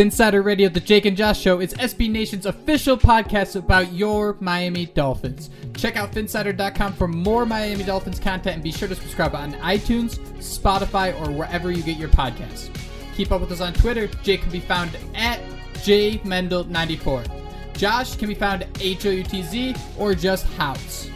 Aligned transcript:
Phinsider 0.00 0.42
Radio, 0.42 0.70
the 0.70 0.80
Jake 0.80 1.04
and 1.04 1.14
Josh 1.14 1.38
Show, 1.38 1.60
is 1.60 1.74
SB 1.74 2.10
Nation's 2.10 2.46
official 2.46 2.96
podcast 2.96 3.54
about 3.54 3.92
your 3.92 4.34
Miami 4.40 4.86
Dolphins. 4.86 5.50
Check 5.76 5.96
out 5.96 6.10
Phinsider.com 6.12 6.94
for 6.94 7.06
more 7.06 7.44
Miami 7.44 7.84
Dolphins 7.84 8.18
content 8.18 8.54
and 8.54 8.62
be 8.62 8.72
sure 8.72 8.88
to 8.88 8.94
subscribe 8.94 9.34
on 9.34 9.52
iTunes, 9.56 10.18
Spotify, 10.38 11.12
or 11.20 11.30
wherever 11.30 11.70
you 11.70 11.82
get 11.82 11.98
your 11.98 12.08
podcasts. 12.08 12.74
Keep 13.14 13.30
up 13.30 13.42
with 13.42 13.52
us 13.52 13.60
on 13.60 13.74
Twitter. 13.74 14.06
Jake 14.22 14.40
can 14.40 14.50
be 14.50 14.60
found 14.60 14.96
at 15.14 15.38
JMendel94. 15.74 17.74
Josh 17.74 18.16
can 18.16 18.28
be 18.28 18.34
found 18.34 18.62
at 18.62 18.72
HOUTZ 18.72 19.78
or 19.98 20.14
just 20.14 20.46
House. 20.54 21.10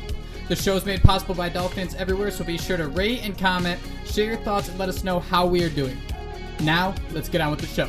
The 0.49 0.57
show 0.57 0.77
is 0.77 0.85
made 0.85 1.03
possible 1.03 1.35
by 1.35 1.49
Dolphins 1.49 1.95
everywhere, 1.95 2.31
so 2.31 2.45
be 2.45 2.59
sure 2.59 2.77
to 2.77 2.89
rate 2.89 3.25
and 3.25 3.39
comment, 3.39 3.81
share 4.05 4.27
your 4.27 4.37
thoughts, 4.37 4.69
and 4.69 4.79
let 4.79 4.91
us 4.91 5.05
know 5.05 5.21
how 5.21 5.47
we 5.47 5.65
are 5.65 5.71
doing. 5.71 5.97
Now, 6.61 6.95
let's 7.13 7.31
get 7.31 7.41
on 7.41 7.51
with 7.51 7.61
the 7.61 7.67
show. 7.67 7.89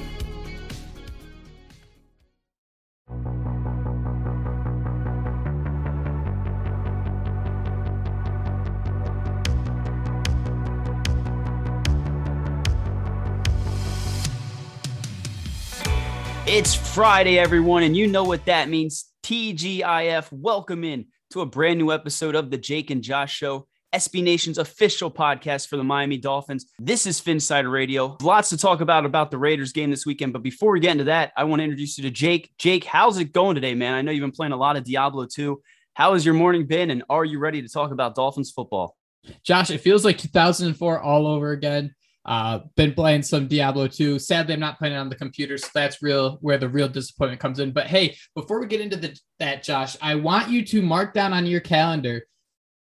It's 16.56 16.74
Friday, 16.74 17.38
everyone, 17.38 17.84
and 17.84 17.98
you 17.98 18.08
know 18.08 18.24
what 18.24 18.46
that 18.46 18.70
means. 18.70 19.12
TGIF, 19.24 20.32
welcome 20.32 20.86
in 20.86 21.08
to 21.32 21.42
a 21.42 21.46
brand 21.46 21.78
new 21.78 21.92
episode 21.92 22.34
of 22.34 22.50
the 22.50 22.58
Jake 22.58 22.92
and 22.92 23.04
Josh 23.04 23.36
Show, 23.36 23.68
SB 23.94 24.24
Nation's 24.24 24.58
official 24.58 25.12
podcast 25.12 25.68
for 25.68 25.76
the 25.76 25.84
Miami 25.84 26.18
Dolphins. 26.18 26.68
This 26.80 27.06
is 27.06 27.20
Phinsider 27.20 27.70
Radio. 27.70 28.16
Lots 28.22 28.48
to 28.52 28.58
talk 28.58 28.80
about 28.80 29.06
about 29.06 29.32
the 29.32 29.38
Raiders 29.38 29.74
game 29.74 29.90
this 29.90 30.06
weekend, 30.06 30.32
but 30.32 30.44
before 30.44 30.72
we 30.72 30.80
get 30.80 30.94
into 30.94 31.04
that, 31.04 31.34
I 31.36 31.44
want 31.44 31.60
to 31.60 31.66
introduce 31.66 31.98
you 31.98 32.06
to 32.06 32.10
Jake. 32.10 32.54
Jake, 32.58 32.86
how's 32.86 33.20
it 33.20 33.34
going 33.34 33.56
today, 33.56 33.76
man? 33.76 33.94
I 33.94 34.02
know 34.02 34.14
you've 34.14 34.22
been 34.22 34.32
playing 34.32 34.54
a 34.54 34.58
lot 34.58 34.78
of 34.78 34.86
Diablo 34.86 35.26
2. 35.26 35.62
How 35.94 36.14
has 36.14 36.26
your 36.26 36.36
morning 36.36 36.68
been, 36.68 36.90
and 36.90 37.04
are 37.10 37.26
you 37.26 37.38
ready 37.38 37.64
to 37.64 37.68
talk 37.68 37.92
about 37.92 38.16
Dolphins 38.16 38.52
football? 38.52 38.96
Josh, 39.44 39.72
it 39.72 39.80
feels 39.82 40.06
like 40.06 40.18
2004 40.20 41.02
all 41.02 41.28
over 41.28 41.52
again. 41.52 41.94
Uh, 42.26 42.60
been 42.76 42.94
playing 42.94 43.22
some 43.22 43.48
Diablo 43.48 43.88
2. 43.88 44.18
Sadly, 44.18 44.56
I'm 44.56 44.60
not 44.60 44.80
playing 44.80 44.96
it 44.96 44.98
on 44.98 45.10
the 45.10 45.16
computer, 45.16 45.58
so 45.58 45.68
that's 45.74 46.02
real 46.02 46.38
where 46.42 46.58
the 46.58 46.68
real 46.68 46.88
disappointment 46.88 47.40
comes 47.40 47.60
in. 47.60 47.72
But 47.72 47.88
hey, 47.88 48.18
before 48.34 48.60
we 48.60 48.68
get 48.68 48.82
into 48.82 48.96
the, 48.96 49.18
that, 49.40 49.64
Josh, 49.64 49.96
I 50.02 50.16
want 50.16 50.50
you 50.50 50.66
to 50.66 50.82
mark 50.82 51.14
down 51.14 51.34
on 51.34 51.46
your 51.46 51.62
calendar 51.62 52.26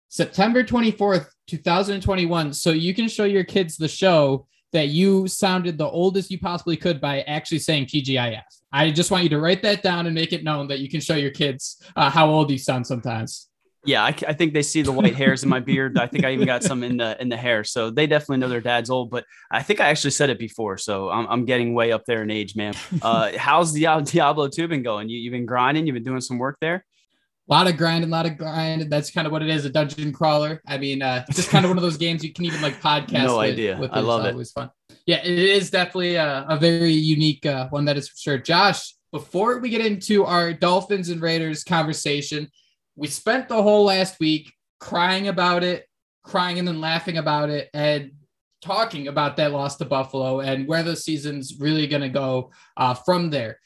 September 0.08 0.62
24th, 0.62 1.28
2021, 1.46 2.52
so 2.52 2.70
you 2.70 2.92
can 2.92 3.08
show 3.08 3.24
your 3.24 3.44
kids 3.44 3.78
the 3.78 3.88
show 3.88 4.46
that 4.72 4.88
you 4.88 5.26
sounded 5.26 5.78
the 5.78 5.88
oldest 5.88 6.30
you 6.30 6.38
possibly 6.38 6.76
could 6.76 7.00
by 7.00 7.22
actually 7.22 7.58
saying 7.58 7.86
TGIF. 7.86 8.42
I 8.72 8.90
just 8.90 9.10
want 9.10 9.24
you 9.24 9.30
to 9.30 9.40
write 9.40 9.62
that 9.62 9.82
down 9.82 10.06
and 10.06 10.14
make 10.14 10.32
it 10.32 10.44
known 10.44 10.68
that 10.68 10.80
you 10.80 10.88
can 10.88 11.00
show 11.00 11.14
your 11.14 11.30
kids 11.30 11.82
uh, 11.96 12.10
how 12.10 12.28
old 12.28 12.50
you 12.50 12.58
sound 12.58 12.86
sometimes. 12.86 13.48
Yeah, 13.84 14.04
I, 14.04 14.14
I, 14.28 14.32
think 14.32 14.54
they 14.54 14.62
see 14.62 14.82
the 14.82 14.92
white 14.92 15.16
hairs 15.16 15.42
in 15.42 15.48
my 15.48 15.58
beard. 15.58 15.98
I 15.98 16.06
think 16.06 16.24
I 16.24 16.32
even 16.32 16.46
got 16.46 16.62
some 16.62 16.84
in 16.84 16.98
the 16.98 17.20
in 17.20 17.28
the 17.28 17.36
hair, 17.36 17.64
so 17.64 17.90
they 17.90 18.06
definitely 18.06 18.36
know 18.36 18.48
their 18.48 18.60
dad's 18.60 18.90
old. 18.90 19.10
But 19.10 19.24
I 19.50 19.62
think 19.62 19.80
I 19.80 19.88
actually 19.88 20.12
said 20.12 20.30
it 20.30 20.38
before, 20.38 20.78
so 20.78 21.10
I'm, 21.10 21.26
I'm 21.26 21.44
getting 21.44 21.74
way 21.74 21.90
up 21.90 22.04
there 22.06 22.22
in 22.22 22.30
age, 22.30 22.54
man. 22.54 22.74
Uh, 23.02 23.32
how's 23.36 23.72
Diablo 23.72 24.48
two 24.48 24.68
been 24.68 24.84
going? 24.84 25.08
You 25.08 25.18
you've 25.18 25.32
been 25.32 25.46
grinding, 25.46 25.86
you've 25.86 25.94
been 25.94 26.04
doing 26.04 26.20
some 26.20 26.38
work 26.38 26.58
there. 26.60 26.84
A 27.48 27.52
lot 27.52 27.66
of 27.66 27.76
grinding, 27.76 28.08
a 28.08 28.12
lot 28.12 28.24
of 28.24 28.38
grind. 28.38 28.88
That's 28.88 29.10
kind 29.10 29.26
of 29.26 29.32
what 29.32 29.42
it 29.42 29.48
is—a 29.48 29.70
dungeon 29.70 30.12
crawler. 30.12 30.62
I 30.64 30.78
mean, 30.78 31.02
uh, 31.02 31.24
just 31.32 31.50
kind 31.50 31.64
of 31.64 31.70
one 31.70 31.76
of 31.76 31.82
those 31.82 31.96
games 31.96 32.22
you 32.22 32.32
can 32.32 32.44
even 32.44 32.62
like 32.62 32.80
podcast. 32.80 33.24
No 33.24 33.38
with, 33.38 33.50
idea. 33.50 33.78
With 33.78 33.90
I 33.92 33.98
love 33.98 34.24
it. 34.24 34.32
Always 34.32 34.52
fun. 34.52 34.70
Yeah, 35.06 35.24
it 35.24 35.38
is 35.38 35.70
definitely 35.70 36.14
a, 36.14 36.46
a 36.48 36.56
very 36.56 36.92
unique 36.92 37.44
uh, 37.44 37.68
one. 37.70 37.84
That 37.86 37.96
is 37.96 38.08
for 38.08 38.16
sure. 38.16 38.38
Josh, 38.38 38.94
before 39.10 39.58
we 39.58 39.70
get 39.70 39.84
into 39.84 40.24
our 40.24 40.52
Dolphins 40.52 41.08
and 41.08 41.20
Raiders 41.20 41.64
conversation, 41.64 42.48
we 42.96 43.08
spent 43.08 43.48
the 43.48 43.62
whole 43.62 43.84
last 43.84 44.20
week 44.20 44.52
crying 44.80 45.28
about 45.28 45.64
it, 45.64 45.86
crying 46.22 46.58
and 46.58 46.66
then 46.66 46.80
laughing 46.80 47.18
about 47.18 47.50
it, 47.50 47.70
and 47.72 48.12
talking 48.62 49.08
about 49.08 49.36
that 49.36 49.52
loss 49.52 49.76
to 49.76 49.84
Buffalo 49.84 50.40
and 50.40 50.68
where 50.68 50.82
the 50.82 50.96
season's 50.96 51.58
really 51.58 51.86
going 51.86 52.02
to 52.02 52.08
go 52.08 52.52
uh, 52.76 52.94
from 52.94 53.28
there. 53.30 53.58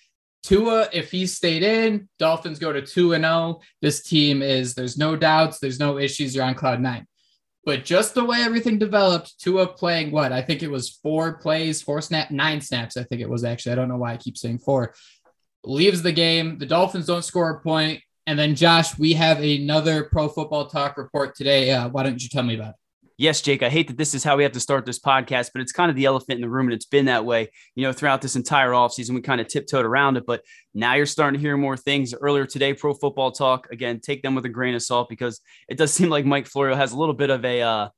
Tua, 0.42 0.88
if 0.92 1.10
he 1.10 1.26
stayed 1.26 1.62
in, 1.62 2.08
Dolphins 2.18 2.58
go 2.58 2.72
to 2.72 2.80
2 2.80 3.14
and 3.14 3.24
0. 3.24 3.60
This 3.82 4.02
team 4.02 4.42
is, 4.42 4.74
there's 4.74 4.96
no 4.96 5.16
doubts, 5.16 5.58
there's 5.58 5.80
no 5.80 5.98
issues. 5.98 6.34
You're 6.34 6.44
on 6.44 6.54
cloud 6.54 6.80
nine. 6.80 7.06
But 7.64 7.84
just 7.84 8.14
the 8.14 8.24
way 8.24 8.38
everything 8.42 8.78
developed, 8.78 9.40
Tua 9.40 9.66
playing 9.66 10.12
what? 10.12 10.30
I 10.30 10.40
think 10.40 10.62
it 10.62 10.70
was 10.70 11.00
four 11.02 11.38
plays, 11.38 11.82
four 11.82 12.00
snap, 12.00 12.30
nine 12.30 12.60
snaps. 12.60 12.96
I 12.96 13.02
think 13.02 13.20
it 13.20 13.28
was 13.28 13.42
actually. 13.42 13.72
I 13.72 13.74
don't 13.74 13.88
know 13.88 13.96
why 13.96 14.12
I 14.12 14.16
keep 14.16 14.38
saying 14.38 14.60
four. 14.60 14.94
Leaves 15.64 16.00
the 16.00 16.12
game. 16.12 16.58
The 16.58 16.66
Dolphins 16.66 17.06
don't 17.06 17.24
score 17.24 17.50
a 17.50 17.60
point. 17.60 18.00
And 18.28 18.36
then, 18.36 18.56
Josh, 18.56 18.98
we 18.98 19.12
have 19.12 19.40
another 19.40 20.04
Pro 20.04 20.28
Football 20.28 20.66
Talk 20.66 20.96
report 20.96 21.36
today. 21.36 21.70
Uh, 21.70 21.88
why 21.88 22.02
don't 22.02 22.20
you 22.20 22.28
tell 22.28 22.42
me 22.42 22.56
about 22.56 22.70
it? 22.70 22.74
Yes, 23.18 23.40
Jake, 23.40 23.62
I 23.62 23.70
hate 23.70 23.86
that 23.86 23.96
this 23.96 24.14
is 24.14 24.24
how 24.24 24.36
we 24.36 24.42
have 24.42 24.52
to 24.52 24.60
start 24.60 24.84
this 24.84 24.98
podcast, 24.98 25.50
but 25.54 25.62
it's 25.62 25.72
kind 25.72 25.90
of 25.90 25.96
the 25.96 26.04
elephant 26.04 26.36
in 26.36 26.40
the 26.42 26.50
room, 26.50 26.66
and 26.66 26.74
it's 26.74 26.84
been 26.84 27.06
that 27.06 27.24
way, 27.24 27.48
you 27.76 27.84
know, 27.84 27.92
throughout 27.92 28.20
this 28.20 28.36
entire 28.36 28.72
offseason. 28.72 29.14
We 29.14 29.22
kind 29.22 29.40
of 29.40 29.46
tiptoed 29.46 29.86
around 29.86 30.16
it, 30.16 30.26
but 30.26 30.42
now 30.74 30.94
you're 30.94 31.06
starting 31.06 31.38
to 31.38 31.42
hear 31.42 31.56
more 31.56 31.76
things. 31.76 32.12
Earlier 32.12 32.46
today, 32.46 32.74
Pro 32.74 32.92
Football 32.92 33.30
Talk, 33.30 33.68
again, 33.70 34.00
take 34.00 34.22
them 34.22 34.34
with 34.34 34.44
a 34.44 34.50
grain 34.50 34.74
of 34.74 34.82
salt 34.82 35.08
because 35.08 35.40
it 35.68 35.78
does 35.78 35.92
seem 35.94 36.10
like 36.10 36.26
Mike 36.26 36.46
Florio 36.46 36.74
has 36.74 36.92
a 36.92 36.98
little 36.98 37.14
bit 37.14 37.30
of 37.30 37.44
a 37.44 37.62
uh, 37.62 37.88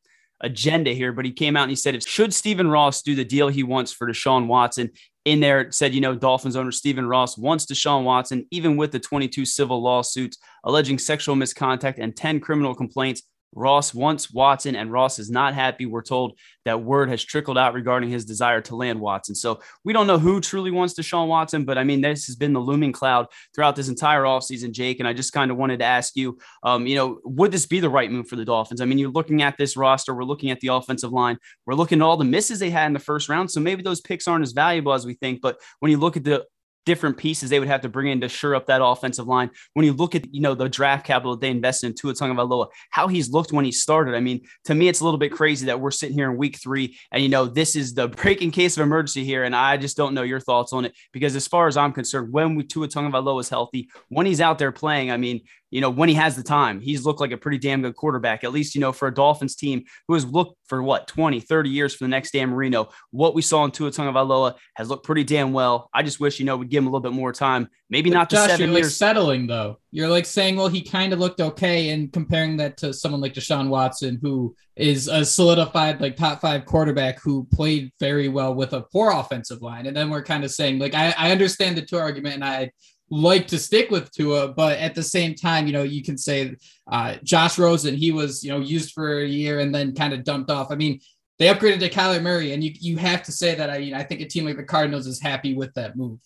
agenda 0.40 0.90
here, 0.90 1.12
but 1.12 1.24
he 1.24 1.32
came 1.32 1.56
out 1.56 1.62
and 1.62 1.70
he 1.70 1.76
said, 1.76 2.00
should 2.04 2.32
Stephen 2.32 2.68
Ross 2.68 3.02
do 3.02 3.14
the 3.14 3.24
deal 3.24 3.48
he 3.48 3.62
wants 3.62 3.92
for 3.92 4.06
Deshaun 4.06 4.46
Watson? 4.46 4.90
In 5.28 5.40
there, 5.40 5.70
said, 5.70 5.92
you 5.92 6.00
know, 6.00 6.14
Dolphins 6.14 6.56
owner 6.56 6.72
Stephen 6.72 7.06
Ross 7.06 7.36
wants 7.36 7.66
Deshaun 7.66 8.02
Watson, 8.02 8.46
even 8.50 8.78
with 8.78 8.92
the 8.92 8.98
22 8.98 9.44
civil 9.44 9.82
lawsuits 9.82 10.38
alleging 10.64 10.98
sexual 10.98 11.36
misconduct 11.36 11.98
and 11.98 12.16
10 12.16 12.40
criminal 12.40 12.74
complaints 12.74 13.24
Ross 13.54 13.94
wants 13.94 14.32
Watson, 14.32 14.76
and 14.76 14.92
Ross 14.92 15.18
is 15.18 15.30
not 15.30 15.54
happy. 15.54 15.86
We're 15.86 16.02
told 16.02 16.38
that 16.64 16.82
word 16.82 17.08
has 17.08 17.24
trickled 17.24 17.56
out 17.56 17.74
regarding 17.74 18.10
his 18.10 18.24
desire 18.24 18.60
to 18.62 18.76
land 18.76 19.00
Watson. 19.00 19.34
So 19.34 19.60
we 19.84 19.92
don't 19.92 20.06
know 20.06 20.18
who 20.18 20.40
truly 20.40 20.70
wants 20.70 20.94
Deshaun 20.94 21.28
Watson, 21.28 21.64
but 21.64 21.78
I 21.78 21.84
mean, 21.84 22.00
this 22.00 22.26
has 22.26 22.36
been 22.36 22.52
the 22.52 22.60
looming 22.60 22.92
cloud 22.92 23.26
throughout 23.54 23.74
this 23.74 23.88
entire 23.88 24.24
offseason, 24.24 24.72
Jake. 24.72 25.00
And 25.00 25.08
I 25.08 25.12
just 25.12 25.32
kind 25.32 25.50
of 25.50 25.56
wanted 25.56 25.78
to 25.78 25.86
ask 25.86 26.14
you, 26.14 26.38
um, 26.62 26.86
you 26.86 26.96
know, 26.96 27.20
would 27.24 27.52
this 27.52 27.66
be 27.66 27.80
the 27.80 27.88
right 27.88 28.10
move 28.10 28.28
for 28.28 28.36
the 28.36 28.44
Dolphins? 28.44 28.80
I 28.80 28.84
mean, 28.84 28.98
you're 28.98 29.10
looking 29.10 29.42
at 29.42 29.56
this 29.56 29.76
roster, 29.76 30.14
we're 30.14 30.24
looking 30.24 30.50
at 30.50 30.60
the 30.60 30.68
offensive 30.68 31.12
line, 31.12 31.38
we're 31.66 31.74
looking 31.74 32.00
at 32.00 32.04
all 32.04 32.16
the 32.16 32.24
misses 32.24 32.58
they 32.58 32.70
had 32.70 32.86
in 32.86 32.92
the 32.92 32.98
first 32.98 33.28
round. 33.28 33.50
So 33.50 33.60
maybe 33.60 33.82
those 33.82 34.00
picks 34.00 34.28
aren't 34.28 34.42
as 34.42 34.52
valuable 34.52 34.92
as 34.92 35.06
we 35.06 35.14
think. 35.14 35.40
But 35.40 35.58
when 35.80 35.90
you 35.90 35.98
look 35.98 36.16
at 36.16 36.24
the 36.24 36.44
different 36.88 37.18
pieces 37.18 37.50
they 37.50 37.58
would 37.58 37.68
have 37.68 37.82
to 37.82 37.88
bring 37.88 38.08
in 38.08 38.18
to 38.22 38.30
shore 38.30 38.54
up 38.54 38.64
that 38.64 38.82
offensive 38.82 39.26
line. 39.26 39.50
When 39.74 39.84
you 39.84 39.92
look 39.92 40.14
at, 40.14 40.34
you 40.34 40.40
know, 40.40 40.54
the 40.54 40.70
draft 40.70 41.04
capital 41.04 41.36
they 41.36 41.50
invested 41.50 41.88
in 41.88 41.94
Tua 41.94 42.14
Tagovailoa, 42.14 42.68
how 42.88 43.08
he's 43.08 43.28
looked 43.28 43.52
when 43.52 43.66
he 43.66 43.72
started. 43.72 44.14
I 44.14 44.20
mean, 44.20 44.40
to 44.64 44.74
me, 44.74 44.88
it's 44.88 45.00
a 45.00 45.04
little 45.04 45.18
bit 45.18 45.30
crazy 45.30 45.66
that 45.66 45.78
we're 45.78 45.90
sitting 45.90 46.16
here 46.16 46.30
in 46.30 46.38
week 46.38 46.56
three 46.56 46.98
and, 47.12 47.22
you 47.22 47.28
know, 47.28 47.44
this 47.44 47.76
is 47.76 47.92
the 47.92 48.08
breaking 48.22 48.52
case 48.52 48.78
of 48.78 48.82
emergency 48.82 49.22
here. 49.22 49.44
And 49.44 49.54
I 49.54 49.76
just 49.76 49.98
don't 49.98 50.14
know 50.14 50.22
your 50.22 50.40
thoughts 50.40 50.72
on 50.72 50.86
it 50.86 50.96
because 51.12 51.36
as 51.36 51.46
far 51.46 51.68
as 51.68 51.76
I'm 51.76 51.92
concerned, 51.92 52.32
when 52.32 52.54
we 52.54 52.64
Tua 52.64 52.88
Tagovailoa 52.88 53.42
is 53.42 53.50
healthy, 53.50 53.90
when 54.08 54.24
he's 54.24 54.40
out 54.40 54.58
there 54.58 54.72
playing, 54.72 55.10
I 55.10 55.18
mean, 55.18 55.42
you 55.70 55.80
know, 55.80 55.90
when 55.90 56.08
he 56.08 56.14
has 56.14 56.36
the 56.36 56.42
time, 56.42 56.80
he's 56.80 57.04
looked 57.04 57.20
like 57.20 57.32
a 57.32 57.36
pretty 57.36 57.58
damn 57.58 57.82
good 57.82 57.94
quarterback, 57.94 58.44
at 58.44 58.52
least, 58.52 58.74
you 58.74 58.80
know, 58.80 58.92
for 58.92 59.08
a 59.08 59.14
Dolphins 59.14 59.56
team 59.56 59.84
who 60.06 60.14
has 60.14 60.24
looked 60.24 60.56
for 60.66 60.82
what, 60.82 61.06
20, 61.06 61.40
30 61.40 61.70
years 61.70 61.94
for 61.94 62.04
the 62.04 62.08
next 62.08 62.32
Dan 62.32 62.50
Marino. 62.50 62.88
What 63.10 63.34
we 63.34 63.42
saw 63.42 63.64
in 63.64 63.70
Tua 63.70 63.90
Tagovailoa 63.90 64.54
has 64.76 64.88
looked 64.88 65.04
pretty 65.04 65.24
damn 65.24 65.52
well. 65.52 65.90
I 65.92 66.02
just 66.02 66.20
wish, 66.20 66.38
you 66.38 66.46
know, 66.46 66.56
we'd 66.56 66.70
give 66.70 66.82
him 66.82 66.86
a 66.86 66.90
little 66.90 67.00
bit 67.00 67.12
more 67.12 67.32
time. 67.32 67.68
Maybe 67.90 68.10
but 68.10 68.16
not 68.16 68.30
Josh, 68.30 68.44
to 68.44 68.50
7 68.52 68.66
you're 68.66 68.78
years. 68.78 68.86
Like 68.86 68.92
settling 68.92 69.46
though. 69.46 69.78
You're 69.90 70.08
like 70.08 70.26
saying, 70.26 70.56
well, 70.56 70.68
he 70.68 70.82
kind 70.82 71.12
of 71.12 71.18
looked 71.18 71.40
okay 71.40 71.90
and 71.90 72.12
comparing 72.12 72.56
that 72.58 72.76
to 72.78 72.92
someone 72.92 73.20
like 73.20 73.34
Deshaun 73.34 73.68
Watson, 73.68 74.18
who 74.20 74.54
is 74.76 75.08
a 75.08 75.24
solidified 75.24 76.00
like 76.00 76.16
top 76.16 76.40
five 76.40 76.66
quarterback 76.66 77.20
who 77.22 77.46
played 77.52 77.90
very 77.98 78.28
well 78.28 78.54
with 78.54 78.74
a 78.74 78.82
poor 78.92 79.10
offensive 79.10 79.62
line. 79.62 79.86
And 79.86 79.96
then 79.96 80.10
we're 80.10 80.22
kind 80.22 80.44
of 80.44 80.50
saying, 80.50 80.78
like, 80.78 80.94
I, 80.94 81.14
I 81.16 81.32
understand 81.32 81.76
the 81.76 81.82
Tua 81.82 82.00
argument 82.00 82.34
and 82.34 82.44
I 82.44 82.70
like 83.10 83.46
to 83.48 83.58
stick 83.58 83.90
with 83.90 84.10
Tua, 84.12 84.48
but 84.48 84.78
at 84.78 84.94
the 84.94 85.02
same 85.02 85.34
time, 85.34 85.66
you 85.66 85.72
know, 85.72 85.82
you 85.82 86.02
can 86.02 86.18
say 86.18 86.54
uh, 86.90 87.16
Josh 87.22 87.58
Rosen, 87.58 87.94
he 87.94 88.10
was, 88.10 88.44
you 88.44 88.50
know, 88.50 88.60
used 88.60 88.92
for 88.92 89.20
a 89.20 89.26
year 89.26 89.60
and 89.60 89.74
then 89.74 89.94
kind 89.94 90.12
of 90.12 90.24
dumped 90.24 90.50
off. 90.50 90.70
I 90.70 90.74
mean, 90.74 91.00
they 91.38 91.46
upgraded 91.46 91.80
to 91.80 91.90
Kyler 91.90 92.20
Murray, 92.20 92.52
and 92.52 92.62
you 92.64 92.72
you 92.80 92.96
have 92.96 93.22
to 93.24 93.32
say 93.32 93.54
that. 93.54 93.70
I 93.70 93.78
mean, 93.78 93.94
I 93.94 94.02
think 94.02 94.20
a 94.20 94.26
team 94.26 94.44
like 94.44 94.56
the 94.56 94.64
Cardinals 94.64 95.06
is 95.06 95.20
happy 95.20 95.54
with 95.54 95.72
that 95.74 95.96
move. 95.96 96.18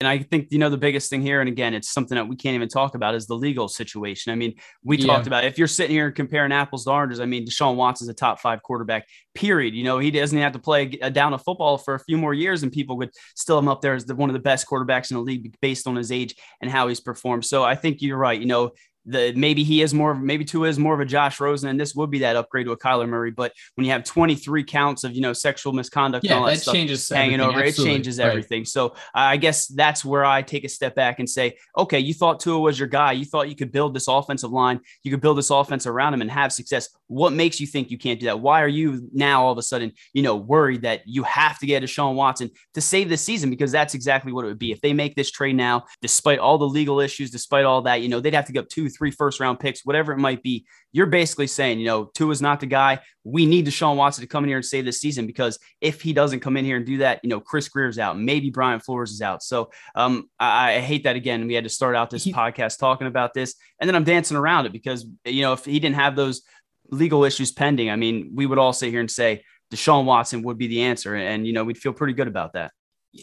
And 0.00 0.08
I 0.08 0.18
think, 0.18 0.48
you 0.50 0.58
know, 0.58 0.70
the 0.70 0.78
biggest 0.78 1.10
thing 1.10 1.20
here, 1.20 1.40
and 1.40 1.48
again, 1.48 1.74
it's 1.74 1.90
something 1.90 2.16
that 2.16 2.26
we 2.26 2.34
can't 2.34 2.54
even 2.54 2.68
talk 2.68 2.94
about 2.94 3.14
is 3.14 3.26
the 3.26 3.34
legal 3.34 3.68
situation. 3.68 4.32
I 4.32 4.34
mean, 4.34 4.54
we 4.82 4.96
yeah. 4.96 5.06
talked 5.06 5.26
about 5.26 5.44
if 5.44 5.58
you're 5.58 5.68
sitting 5.68 5.94
here 5.94 6.10
comparing 6.10 6.52
apples 6.52 6.84
to 6.84 6.90
oranges, 6.90 7.20
I 7.20 7.26
mean, 7.26 7.46
Deshaun 7.46 7.76
Watson's 7.76 8.08
a 8.08 8.14
top 8.14 8.40
five 8.40 8.62
quarterback, 8.62 9.06
period. 9.34 9.74
You 9.74 9.84
know, 9.84 9.98
he 9.98 10.10
doesn't 10.10 10.38
have 10.38 10.52
to 10.52 10.58
play 10.58 10.86
down 10.86 11.34
of 11.34 11.42
football 11.42 11.76
for 11.76 11.94
a 11.96 12.00
few 12.00 12.16
more 12.16 12.32
years, 12.32 12.62
and 12.62 12.72
people 12.72 12.96
would 12.96 13.10
still 13.36 13.58
him 13.58 13.68
up 13.68 13.82
there 13.82 13.92
as 13.92 14.06
the, 14.06 14.14
one 14.14 14.30
of 14.30 14.34
the 14.34 14.40
best 14.40 14.66
quarterbacks 14.66 15.10
in 15.10 15.18
the 15.18 15.22
league 15.22 15.54
based 15.60 15.86
on 15.86 15.96
his 15.96 16.10
age 16.10 16.34
and 16.62 16.70
how 16.70 16.88
he's 16.88 17.00
performed. 17.00 17.44
So 17.44 17.62
I 17.62 17.74
think 17.74 18.00
you're 18.00 18.16
right. 18.16 18.40
You 18.40 18.46
know, 18.46 18.70
the 19.10 19.32
maybe 19.34 19.64
he 19.64 19.82
is 19.82 19.92
more 19.92 20.12
of 20.12 20.20
maybe 20.20 20.44
Tua 20.44 20.68
is 20.68 20.78
more 20.78 20.94
of 20.94 21.00
a 21.00 21.04
Josh 21.04 21.40
Rosen, 21.40 21.68
and 21.68 21.80
this 21.80 21.94
would 21.94 22.10
be 22.10 22.20
that 22.20 22.36
upgrade 22.36 22.66
to 22.66 22.72
a 22.72 22.76
Kyler 22.76 23.08
Murray. 23.08 23.30
But 23.30 23.52
when 23.74 23.84
you 23.84 23.92
have 23.92 24.04
23 24.04 24.64
counts 24.64 25.04
of 25.04 25.12
you 25.12 25.20
know 25.20 25.32
sexual 25.32 25.72
misconduct, 25.72 26.24
yeah, 26.24 26.36
all 26.36 26.44
that, 26.44 26.54
that 26.54 26.60
stuff 26.60 26.74
changes 26.74 27.08
hanging 27.08 27.40
over, 27.40 27.62
Absolutely. 27.62 27.92
it 27.92 27.94
changes 27.94 28.18
right. 28.18 28.28
everything. 28.28 28.64
So 28.64 28.94
I 29.14 29.36
guess 29.36 29.66
that's 29.66 30.04
where 30.04 30.24
I 30.24 30.42
take 30.42 30.64
a 30.64 30.68
step 30.68 30.94
back 30.94 31.18
and 31.18 31.28
say, 31.28 31.56
okay, 31.76 31.98
you 31.98 32.14
thought 32.14 32.40
Tua 32.40 32.58
was 32.58 32.78
your 32.78 32.88
guy, 32.88 33.12
you 33.12 33.24
thought 33.24 33.48
you 33.48 33.56
could 33.56 33.72
build 33.72 33.94
this 33.94 34.08
offensive 34.08 34.50
line, 34.50 34.80
you 35.02 35.10
could 35.10 35.20
build 35.20 35.38
this 35.38 35.50
offense 35.50 35.86
around 35.86 36.14
him 36.14 36.20
and 36.20 36.30
have 36.30 36.52
success. 36.52 36.88
What 37.08 37.32
makes 37.32 37.60
you 37.60 37.66
think 37.66 37.90
you 37.90 37.98
can't 37.98 38.20
do 38.20 38.26
that? 38.26 38.40
Why 38.40 38.62
are 38.62 38.68
you 38.68 39.08
now 39.12 39.44
all 39.44 39.52
of 39.52 39.58
a 39.58 39.62
sudden 39.62 39.92
you 40.12 40.22
know 40.22 40.36
worried 40.36 40.82
that 40.82 41.02
you 41.06 41.22
have 41.24 41.58
to 41.58 41.66
get 41.66 41.82
Deshaun 41.82 42.14
Watson 42.14 42.50
to 42.74 42.80
save 42.80 43.08
the 43.08 43.16
season? 43.16 43.50
Because 43.50 43.72
that's 43.72 43.94
exactly 43.94 44.32
what 44.32 44.44
it 44.44 44.48
would 44.48 44.58
be 44.58 44.72
if 44.72 44.80
they 44.80 44.92
make 44.92 45.16
this 45.16 45.30
trade 45.30 45.56
now, 45.56 45.84
despite 46.02 46.38
all 46.38 46.58
the 46.58 46.68
legal 46.68 47.00
issues, 47.00 47.30
despite 47.30 47.64
all 47.64 47.82
that, 47.82 48.02
you 48.02 48.08
know, 48.08 48.20
they'd 48.20 48.34
have 48.34 48.46
to 48.46 48.52
get 48.52 48.68
two, 48.68 48.88
three 48.88 48.99
first 49.10 49.40
round 49.40 49.58
picks, 49.58 49.84
whatever 49.86 50.12
it 50.12 50.18
might 50.18 50.42
be. 50.42 50.66
You're 50.92 51.06
basically 51.06 51.46
saying, 51.46 51.78
you 51.80 51.86
know, 51.86 52.10
two 52.14 52.30
is 52.30 52.42
not 52.42 52.60
the 52.60 52.66
guy. 52.66 53.00
We 53.24 53.46
need 53.46 53.66
Deshaun 53.66 53.96
Watson 53.96 54.22
to 54.22 54.28
come 54.28 54.44
in 54.44 54.48
here 54.48 54.58
and 54.58 54.66
save 54.66 54.84
this 54.84 55.00
season 55.00 55.26
because 55.26 55.58
if 55.80 56.02
he 56.02 56.12
doesn't 56.12 56.40
come 56.40 56.58
in 56.58 56.64
here 56.66 56.76
and 56.76 56.84
do 56.84 56.98
that, 56.98 57.20
you 57.22 57.30
know, 57.30 57.40
Chris 57.40 57.68
Grier's 57.68 57.98
out, 57.98 58.18
maybe 58.18 58.50
Brian 58.50 58.80
Flores 58.80 59.12
is 59.12 59.22
out. 59.22 59.42
So 59.42 59.70
um, 59.94 60.28
I, 60.38 60.74
I 60.74 60.78
hate 60.80 61.04
that 61.04 61.16
again. 61.16 61.46
We 61.46 61.54
had 61.54 61.64
to 61.64 61.70
start 61.70 61.96
out 61.96 62.10
this 62.10 62.24
he, 62.24 62.32
podcast 62.32 62.78
talking 62.78 63.06
about 63.06 63.32
this, 63.32 63.54
and 63.80 63.88
then 63.88 63.96
I'm 63.96 64.04
dancing 64.04 64.36
around 64.36 64.66
it 64.66 64.72
because 64.72 65.06
you 65.24 65.40
know 65.42 65.54
if 65.54 65.64
he 65.64 65.80
didn't 65.80 65.96
have 65.96 66.16
those 66.16 66.42
legal 66.90 67.24
issues 67.24 67.52
pending, 67.52 67.88
I 67.88 67.96
mean, 67.96 68.32
we 68.34 68.44
would 68.46 68.58
all 68.58 68.72
sit 68.72 68.90
here 68.90 69.00
and 69.00 69.10
say 69.10 69.42
Deshaun 69.72 70.04
Watson 70.04 70.42
would 70.42 70.58
be 70.58 70.66
the 70.66 70.82
answer, 70.82 71.14
and 71.14 71.46
you 71.46 71.52
know 71.52 71.64
we'd 71.64 71.78
feel 71.78 71.92
pretty 71.92 72.14
good 72.14 72.28
about 72.28 72.54
that. 72.54 72.72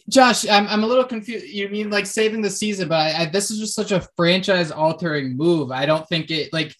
Josh, 0.10 0.48
I'm, 0.48 0.68
I'm 0.68 0.84
a 0.84 0.88
little 0.88 1.06
confused. 1.06 1.46
You 1.46 1.70
mean 1.70 1.90
like 1.90 2.06
saving 2.06 2.42
the 2.42 2.50
season, 2.50 2.90
but 2.90 3.00
I, 3.00 3.22
I, 3.22 3.26
this 3.26 3.52
is 3.52 3.60
just 3.60 3.76
such 3.76 3.92
a 3.92 4.06
franchise 4.18 4.72
altering 4.72 5.38
move. 5.38 5.72
I 5.72 5.86
don't 5.86 6.08
think 6.10 6.30
it 6.30 6.52
like 6.52 6.76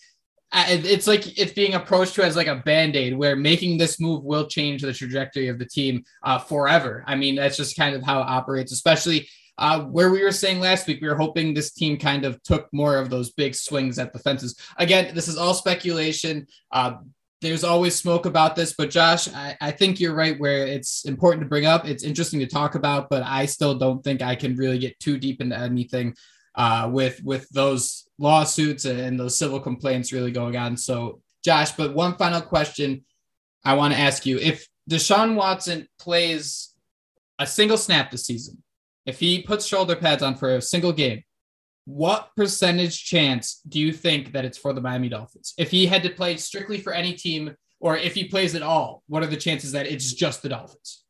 I, 0.52 0.74
it's 0.74 1.08
like 1.08 1.38
it's 1.38 1.54
being 1.54 1.74
approached 1.74 2.16
to 2.16 2.24
as 2.24 2.36
like 2.36 2.48
a 2.48 2.58
band 2.66 2.96
aid, 2.96 3.18
where 3.18 3.36
making 3.36 3.78
this 3.78 4.00
move 4.00 4.24
will 4.24 4.48
change 4.48 4.82
the 4.82 4.94
trajectory 4.94 5.48
of 5.48 5.60
the 5.60 5.66
team 5.66 6.04
uh, 6.24 6.38
forever. 6.38 7.04
I 7.08 7.16
mean, 7.16 7.36
that's 7.36 7.58
just 7.58 7.78
kind 7.78 7.96
of 7.96 8.04
how 8.04 8.22
it 8.22 8.28
operates, 8.28 8.72
especially 8.72 9.28
uh, 9.58 9.82
where 9.82 10.12
we 10.12 10.24
were 10.24 10.32
saying 10.32 10.60
last 10.60 10.88
week, 10.88 11.02
we 11.02 11.08
were 11.08 11.16
hoping 11.16 11.54
this 11.54 11.72
team 11.72 11.98
kind 11.98 12.26
of 12.26 12.42
took 12.44 12.72
more 12.72 12.98
of 12.98 13.10
those 13.10 13.32
big 13.32 13.56
swings 13.56 13.98
at 14.00 14.14
the 14.14 14.20
fences. 14.20 14.60
Again, 14.78 15.16
this 15.16 15.28
is 15.28 15.38
all 15.38 15.54
speculation. 15.54 16.48
Uh, 16.72 16.98
there's 17.42 17.64
always 17.64 17.96
smoke 17.96 18.26
about 18.26 18.56
this, 18.56 18.74
but 18.74 18.90
Josh, 18.90 19.28
I, 19.28 19.56
I, 19.62 19.72
think 19.72 20.00
you're 20.00 20.16
right 20.16 20.40
where 20.40 20.66
it's 20.66 21.06
important 21.06 21.44
to 21.44 21.50
bring 21.50 21.66
up. 21.66 21.88
It's 21.88 22.04
interesting 22.04 22.40
to 22.40 22.48
talk 22.48 22.74
about, 22.74 23.10
but 23.10 23.22
I 23.24 23.46
still 23.46 23.76
don't 23.76 24.04
think 24.04 24.22
I 24.22 24.36
can 24.36 24.56
really 24.56 24.80
get 24.80 25.00
too 25.00 25.20
deep 25.20 25.40
into 25.40 25.58
anything 25.58 26.16
uh, 26.56 26.90
with 26.92 27.22
with 27.24 27.48
those 27.50 28.08
lawsuits 28.18 28.86
and 28.86 29.20
those 29.20 29.38
civil 29.38 29.60
complaints 29.60 30.12
really 30.12 30.32
going 30.32 30.56
on. 30.56 30.78
So, 30.78 31.22
Josh, 31.46 31.72
but 31.74 31.94
one 31.94 32.16
final 32.16 32.42
question 32.42 33.06
I 33.64 33.76
want 33.76 33.94
to 33.94 34.00
ask 34.00 34.26
you: 34.26 34.40
If 34.40 34.68
Deshaun 34.90 35.36
Watson 35.36 35.88
plays 36.00 36.74
a 37.38 37.46
single 37.46 37.78
snap 37.78 38.10
this 38.10 38.26
season, 38.26 38.64
if 39.06 39.20
he 39.20 39.44
puts 39.44 39.66
shoulder 39.68 39.96
pads 39.96 40.24
on 40.24 40.36
for 40.36 40.56
a 40.56 40.62
single 40.62 40.92
game, 40.92 41.24
what 41.88 42.32
percentage 42.36 43.06
chance 43.06 43.62
do 43.66 43.80
you 43.80 43.94
think 43.94 44.34
that 44.34 44.44
it's 44.44 44.58
for 44.58 44.74
the 44.74 44.82
Miami 44.82 45.08
Dolphins? 45.08 45.54
If 45.58 45.72
he 45.72 45.86
had 45.86 46.04
to 46.04 46.10
play 46.10 46.36
strictly 46.36 46.80
for 46.80 46.92
any 46.92 47.14
team, 47.14 47.56
or 47.80 47.96
if 47.96 48.14
he 48.14 48.26
plays 48.26 48.56
at 48.56 48.62
all, 48.62 49.04
what 49.08 49.24
are 49.24 49.28
the 49.28 49.38
chances 49.38 49.72
that 49.72 49.88
it's 49.88 50.12
just 50.12 50.42
the 50.42 50.50
Dolphins? 50.50 51.06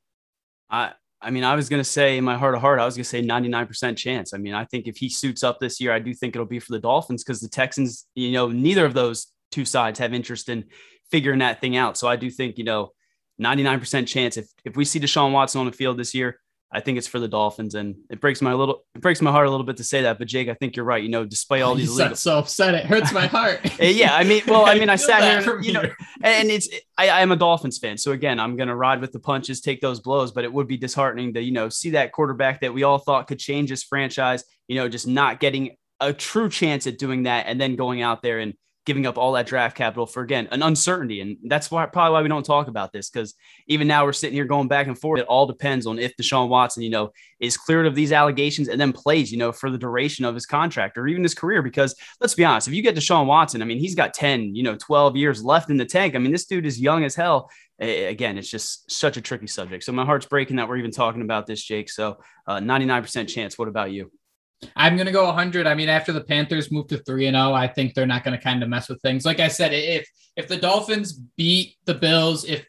I 0.69 0.91
I 1.19 1.31
mean, 1.31 1.43
I 1.43 1.55
was 1.55 1.67
gonna 1.67 1.84
say 1.84 2.19
in 2.19 2.24
my 2.24 2.38
heart 2.38 2.53
of 2.53 2.62
heart, 2.62 2.79
I 2.79 2.86
was 2.86 2.96
gonna 2.96 3.05
say 3.05 3.24
99% 3.24 3.98
chance. 3.98 4.36
I 4.36 4.38
mean, 4.38 4.53
I 4.53 4.65
think 4.65 4.88
if 4.88 4.98
he 4.98 5.10
suits 5.10 5.43
up 5.43 5.60
this 5.60 5.81
year, 5.81 5.91
I 5.91 5.98
do 5.98 6.13
think 6.13 6.36
it'll 6.36 6.46
be 6.46 6.60
for 6.60 6.74
the 6.74 6.79
Dolphins 6.79 7.24
because 7.24 7.41
the 7.41 7.50
Texans, 7.50 8.05
you 8.13 8.31
know, 8.34 8.50
neither 8.50 8.86
of 8.86 8.93
those 8.93 9.34
two 9.51 9.65
sides 9.65 9.98
have 9.98 10.13
interest 10.13 10.48
in 10.48 10.65
figuring 11.10 11.39
that 11.39 11.60
thing 11.60 11.75
out. 11.75 11.98
So 11.98 12.07
I 12.07 12.17
do 12.17 12.29
think, 12.29 12.60
you 12.60 12.65
know, 12.65 12.91
99% 13.41 14.07
chance 14.07 14.38
if 14.38 14.46
if 14.63 14.75
we 14.77 14.86
see 14.86 15.00
Deshaun 15.00 15.31
Watson 15.31 15.60
on 15.60 15.65
the 15.65 15.72
field 15.72 15.98
this 15.98 16.13
year, 16.13 16.39
I 16.69 16.81
think 16.81 16.97
it's 16.97 17.07
for 17.07 17.19
the 17.19 17.29
Dolphins, 17.29 17.75
and 17.75 17.95
it 18.09 18.19
breaks 18.19 18.41
my 18.41 18.53
little 18.53 18.83
it 18.93 19.01
breaks 19.01 19.21
my 19.21 19.31
heart 19.31 19.47
a 19.47 19.50
little 19.50 19.65
bit 19.65 19.77
to 19.77 19.86
say 19.86 20.01
that. 20.01 20.19
But 20.19 20.27
Jake, 20.27 20.50
I 20.50 20.53
think 20.53 20.75
you're 20.75 20.86
right. 20.86 21.01
You 21.01 21.09
know, 21.09 21.24
despite 21.24 21.62
all 21.62 21.75
these 21.81 21.95
legal, 21.95 22.15
so 22.15 22.39
upset, 22.39 22.75
it 22.75 22.86
hurts 22.86 23.12
my 23.13 23.27
heart. 23.27 23.62
Eh, 23.79 23.91
yeah, 23.91 24.15
I 24.15 24.24
mean, 24.24 24.41
well, 24.47 24.65
I 24.65 24.74
mean, 24.74 24.89
I 24.89 24.95
sat 24.95 25.43
here, 25.43 25.62
you 25.62 25.71
know, 25.71 25.83
and 26.24 26.50
it's 26.50 26.67
I, 26.97 27.09
I'm 27.09 27.31
a 27.31 27.36
Dolphins 27.36 27.77
fan, 27.77 27.95
so 27.95 28.12
again, 28.12 28.39
I'm 28.39 28.55
gonna 28.55 28.75
ride 28.75 29.01
with 29.01 29.12
the 29.12 29.19
punches, 29.19 29.62
take 29.62 29.81
those 29.81 30.00
blows. 30.00 30.31
But 30.31 30.45
it 30.45 30.51
would 30.51 30.67
be 30.67 30.77
disheartening 30.77 31.33
to 31.36 31.41
you 31.41 31.51
know 31.51 31.69
see 31.69 31.91
that 31.91 32.12
quarterback 32.12 32.62
that 32.62 32.74
we 32.74 32.83
all 32.83 32.97
thought 32.97 33.27
could 33.27 33.39
change 33.39 33.69
this 33.69 33.83
franchise, 33.83 34.43
you 34.67 34.75
know, 34.75 34.89
just 34.89 35.07
not 35.07 35.39
getting 35.39 35.77
a 36.00 36.12
true 36.12 36.50
chance 36.50 36.88
at 36.88 36.97
doing 36.97 37.24
that, 37.24 37.45
and 37.47 37.62
then 37.62 37.75
going 37.75 38.01
out 38.01 38.24
there 38.24 38.39
and 38.39 38.55
giving 38.88 39.06
up 39.06 39.17
all 39.17 39.34
that 39.34 39.46
draft 39.46 39.75
capital 39.75 40.06
for 40.06 40.24
again 40.24 40.48
an 40.51 40.63
uncertainty, 40.63 41.20
and 41.20 41.38
that's 41.44 41.70
why 41.70 41.86
probably 41.86 42.13
why 42.13 42.22
we 42.22 42.29
don't 42.29 42.46
talk 42.46 42.70
about 42.70 42.94
this 42.94 43.10
because 43.10 43.36
even 43.67 43.86
now 43.86 44.06
we're 44.06 44.13
sitting 44.13 44.34
here 44.34 44.46
going 44.46 44.70
back 44.70 44.88
and 44.88 44.98
forth. 44.98 45.20
It 45.20 45.27
all 45.27 45.46
depends 45.46 45.86
on 45.86 46.00
if 46.00 46.15
Deshaun 46.15 46.48
Watson, 46.48 46.84
you 46.84 46.89
know, 46.89 47.12
is 47.41 47.58
cleared 47.58 47.86
of 47.86 47.96
these 47.96 48.13
allegations 48.13 48.70
and 48.70 48.79
then 48.79 48.94
plays, 48.94 49.29
you 49.29 49.38
know, 49.38 49.51
for 49.51 49.70
the 49.70 49.77
duration 49.77 50.24
of 50.24 50.34
his 50.34 50.46
contract 50.46 50.98
or 50.98 51.06
even 51.06 51.22
his 51.22 51.36
career. 51.36 51.62
Because 51.62 51.94
let's 52.22 52.34
be 52.34 52.46
honest, 52.46 52.70
if 52.70 52.74
you 52.74 52.82
get 52.82 52.96
Deshaun 52.96 53.27
Watson, 53.27 53.62
I 53.62 53.65
mean, 53.65 53.77
he's 53.77 53.94
got 53.94 54.13
10, 54.13 54.56
you 54.56 54.63
know, 54.63 54.77
12 54.77 55.17
years 55.17 55.44
left 55.44 55.70
in 55.70 55.75
the 55.75 55.86
tank. 55.86 56.15
I 56.15 56.20
mean, 56.20 56.32
this 56.32 56.46
dude 56.46 56.65
is 56.65 56.79
young 56.79 57.03
as 57.03 57.13
hell. 57.13 57.51
Again, 57.79 58.38
it's 58.38 58.50
just 58.50 58.89
such 58.89 59.17
a 59.17 59.22
tricky 59.22 59.48
subject. 59.48 59.84
So 59.84 59.91
my 59.91 60.06
heart's 60.06 60.25
breaking 60.25 60.56
that 60.56 60.67
we're 60.67 60.77
even 60.77 60.91
talking 60.91 61.22
about 61.22 61.46
this, 61.46 61.62
Jake. 61.62 61.91
So 61.91 62.17
uh, 62.48 62.58
99% 62.58 63.27
chance. 63.27 63.60
What 63.60 63.67
about 63.67 63.91
you? 63.91 64.12
I'm 64.75 64.95
going 64.95 65.05
to 65.05 65.11
go 65.11 65.25
100. 65.25 65.67
I 65.67 65.75
mean, 65.75 65.89
after 65.89 66.11
the 66.11 66.23
Panthers 66.23 66.71
move 66.71 66.87
to 66.87 66.97
3 66.97 67.27
and 67.27 67.35
0, 67.35 67.53
I 67.53 67.67
think 67.67 67.93
they're 67.93 68.05
not 68.05 68.23
going 68.23 68.37
to 68.37 68.43
kind 68.43 68.63
of 68.63 68.69
mess 68.69 68.89
with 68.89 69.01
things. 69.01 69.25
Like 69.25 69.39
I 69.39 69.47
said, 69.47 69.73
if 69.73 70.09
if 70.35 70.47
the 70.47 70.57
Dolphins 70.57 71.13
beat 71.13 71.75
the 71.85 71.95
Bills, 71.95 72.45
if 72.45 72.65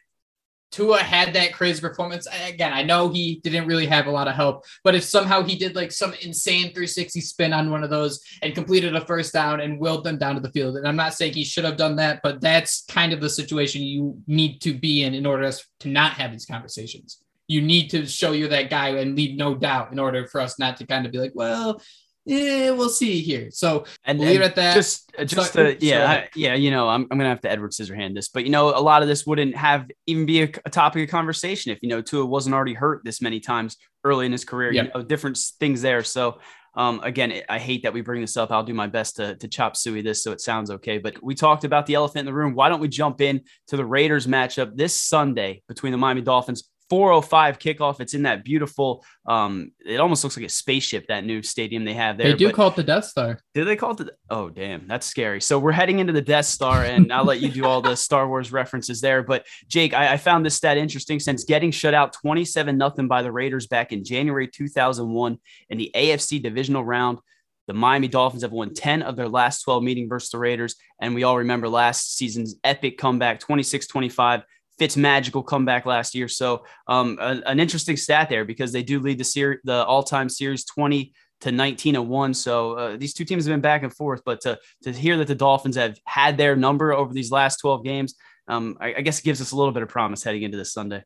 Tua 0.71 0.99
had 0.99 1.33
that 1.33 1.53
crazy 1.53 1.81
performance, 1.81 2.27
again, 2.47 2.73
I 2.73 2.83
know 2.83 3.09
he 3.09 3.39
didn't 3.43 3.67
really 3.67 3.87
have 3.87 4.05
a 4.05 4.11
lot 4.11 4.27
of 4.27 4.35
help, 4.35 4.65
but 4.83 4.93
if 4.93 5.03
somehow 5.03 5.41
he 5.41 5.55
did 5.55 5.75
like 5.75 5.91
some 5.91 6.13
insane 6.21 6.65
360 6.65 7.21
spin 7.21 7.53
on 7.53 7.71
one 7.71 7.83
of 7.83 7.89
those 7.89 8.21
and 8.43 8.53
completed 8.53 8.95
a 8.95 9.05
first 9.05 9.33
down 9.33 9.61
and 9.61 9.79
willed 9.79 10.03
them 10.03 10.19
down 10.19 10.35
to 10.35 10.41
the 10.41 10.51
field, 10.51 10.77
and 10.77 10.87
I'm 10.87 10.95
not 10.95 11.15
saying 11.15 11.33
he 11.33 11.43
should 11.43 11.65
have 11.65 11.77
done 11.77 11.95
that, 11.95 12.21
but 12.21 12.39
that's 12.41 12.85
kind 12.85 13.13
of 13.13 13.21
the 13.21 13.29
situation 13.29 13.81
you 13.81 14.21
need 14.27 14.61
to 14.61 14.73
be 14.73 15.03
in 15.03 15.15
in 15.15 15.25
order 15.25 15.51
to 15.79 15.87
not 15.87 16.13
have 16.13 16.31
these 16.31 16.45
conversations 16.45 17.19
you 17.49 17.61
need 17.61 17.89
to 17.89 18.05
show 18.05 18.31
you're 18.31 18.47
that 18.47 18.69
guy 18.69 18.89
and 18.89 19.15
leave 19.15 19.35
no 19.35 19.55
doubt 19.55 19.91
in 19.91 19.99
order 19.99 20.27
for 20.27 20.39
us 20.39 20.59
not 20.59 20.77
to 20.77 20.85
kind 20.85 21.05
of 21.05 21.11
be 21.11 21.17
like, 21.17 21.31
well, 21.33 21.81
yeah, 22.23 22.69
we'll 22.69 22.89
see 22.89 23.21
here. 23.21 23.49
So 23.49 23.85
and 24.05 24.19
leave 24.19 24.35
and 24.35 24.43
it 24.43 24.45
at 24.45 24.55
that. 24.55 24.75
Just, 24.75 25.11
just 25.25 25.53
so, 25.53 25.73
to, 25.73 25.85
yeah, 25.85 26.09
I, 26.09 26.29
yeah. 26.35 26.53
You 26.53 26.69
know, 26.69 26.87
I'm, 26.87 27.07
I'm 27.09 27.17
gonna 27.17 27.29
have 27.29 27.41
to 27.41 27.51
Edward 27.51 27.71
Scissorhand 27.71 28.13
this, 28.13 28.29
but 28.29 28.45
you 28.45 28.51
know, 28.51 28.69
a 28.69 28.79
lot 28.79 29.01
of 29.01 29.07
this 29.07 29.25
wouldn't 29.25 29.55
have 29.55 29.89
even 30.05 30.27
be 30.27 30.43
a, 30.43 30.51
a 30.63 30.69
topic 30.69 31.03
of 31.03 31.09
conversation 31.09 31.71
if 31.71 31.79
you 31.81 31.89
know 31.89 32.01
Tua 32.03 32.25
wasn't 32.25 32.53
already 32.53 32.75
hurt 32.75 33.01
this 33.03 33.19
many 33.19 33.39
times 33.39 33.77
early 34.03 34.27
in 34.27 34.31
his 34.31 34.45
career. 34.45 34.71
Yep. 34.71 34.85
You 34.85 34.91
know, 34.93 35.03
different 35.03 35.39
things 35.59 35.81
there. 35.81 36.03
So 36.03 36.39
um, 36.75 36.99
again, 37.03 37.41
I 37.49 37.57
hate 37.57 37.83
that 37.83 37.93
we 37.93 38.01
bring 38.01 38.21
this 38.21 38.37
up. 38.37 38.51
I'll 38.51 38.63
do 38.63 38.75
my 38.75 38.87
best 38.87 39.15
to, 39.15 39.35
to 39.37 39.47
chop 39.47 39.75
suey 39.75 40.01
this 40.01 40.23
so 40.23 40.31
it 40.31 40.39
sounds 40.39 40.69
okay. 40.69 40.99
But 40.99 41.21
we 41.23 41.33
talked 41.33 41.63
about 41.63 41.87
the 41.87 41.95
elephant 41.95 42.19
in 42.19 42.25
the 42.27 42.33
room. 42.33 42.53
Why 42.53 42.69
don't 42.69 42.79
we 42.79 42.87
jump 42.87 43.21
in 43.21 43.41
to 43.67 43.77
the 43.77 43.85
Raiders 43.85 44.27
matchup 44.27 44.75
this 44.75 44.93
Sunday 44.93 45.63
between 45.67 45.91
the 45.91 45.97
Miami 45.97 46.21
Dolphins 46.21 46.69
405 46.89 47.59
kickoff. 47.59 47.99
It's 47.99 48.13
in 48.13 48.23
that 48.23 48.43
beautiful, 48.43 49.05
um, 49.27 49.71
it 49.85 49.99
almost 49.99 50.23
looks 50.23 50.35
like 50.35 50.45
a 50.45 50.49
spaceship, 50.49 51.07
that 51.07 51.23
new 51.23 51.43
stadium 51.43 51.85
they 51.85 51.93
have 51.93 52.17
there. 52.17 52.31
They 52.31 52.37
do 52.37 52.47
but 52.47 52.55
call 52.55 52.67
it 52.69 52.75
the 52.75 52.83
Death 52.83 53.05
Star. 53.05 53.39
Do 53.53 53.63
they 53.63 53.75
call 53.75 53.91
it 53.91 53.97
the, 53.97 54.11
oh, 54.29 54.49
damn, 54.49 54.87
that's 54.87 55.05
scary. 55.05 55.41
So 55.41 55.59
we're 55.59 55.71
heading 55.71 55.99
into 55.99 56.13
the 56.13 56.21
Death 56.21 56.45
Star, 56.45 56.83
and 56.83 57.13
I'll 57.13 57.25
let 57.25 57.41
you 57.41 57.49
do 57.49 57.65
all 57.65 57.81
the 57.81 57.95
Star 57.95 58.27
Wars 58.27 58.51
references 58.51 59.01
there. 59.01 59.21
But 59.21 59.45
Jake, 59.67 59.93
I, 59.93 60.13
I 60.13 60.17
found 60.17 60.45
this 60.45 60.55
stat 60.55 60.77
interesting 60.77 61.19
since 61.19 61.43
getting 61.43 61.71
shut 61.71 61.93
out 61.93 62.13
27 62.13 62.77
nothing 62.77 63.07
by 63.07 63.21
the 63.21 63.31
Raiders 63.31 63.67
back 63.67 63.91
in 63.91 64.03
January 64.03 64.47
2001 64.47 65.37
in 65.69 65.77
the 65.77 65.91
AFC 65.95 66.41
divisional 66.41 66.83
round. 66.83 67.19
The 67.67 67.73
Miami 67.75 68.07
Dolphins 68.07 68.41
have 68.41 68.51
won 68.51 68.73
10 68.73 69.03
of 69.03 69.15
their 69.15 69.29
last 69.29 69.61
12 69.61 69.83
meeting 69.83 70.09
versus 70.09 70.31
the 70.31 70.39
Raiders. 70.39 70.75
And 70.99 71.13
we 71.13 71.21
all 71.21 71.37
remember 71.37 71.69
last 71.69 72.17
season's 72.17 72.55
epic 72.63 72.97
comeback 72.97 73.39
26 73.39 73.85
25 73.85 74.41
Fitz 74.79 74.97
magical 74.97 75.43
comeback 75.43 75.85
last 75.85 76.15
year. 76.15 76.27
So 76.27 76.65
um, 76.87 77.17
a, 77.21 77.41
an 77.45 77.59
interesting 77.59 77.97
stat 77.97 78.29
there 78.29 78.45
because 78.45 78.71
they 78.71 78.81
do 78.81 78.99
lead 78.99 79.19
the 79.19 79.23
series, 79.23 79.59
the 79.65 79.85
all-time 79.85 80.29
series 80.29 80.63
20 80.65 81.13
to 81.41 81.51
19 81.51 81.95
and 81.95 82.09
one. 82.09 82.33
So 82.33 82.73
uh, 82.73 82.97
these 82.97 83.13
two 83.13 83.25
teams 83.25 83.45
have 83.45 83.53
been 83.53 83.61
back 83.61 83.83
and 83.83 83.93
forth, 83.93 84.21
but 84.25 84.41
to, 84.41 84.57
to 84.83 84.91
hear 84.91 85.17
that 85.17 85.27
the 85.27 85.35
Dolphins 85.35 85.75
have 85.75 85.97
had 86.05 86.37
their 86.37 86.55
number 86.55 86.93
over 86.93 87.13
these 87.13 87.31
last 87.31 87.57
12 87.57 87.83
games, 87.83 88.15
um, 88.47 88.77
I, 88.79 88.95
I 88.95 89.01
guess 89.01 89.19
it 89.19 89.25
gives 89.25 89.41
us 89.41 89.51
a 89.51 89.55
little 89.55 89.71
bit 89.71 89.83
of 89.83 89.89
promise 89.89 90.23
heading 90.23 90.43
into 90.43 90.57
this 90.57 90.73
Sunday. 90.73 91.03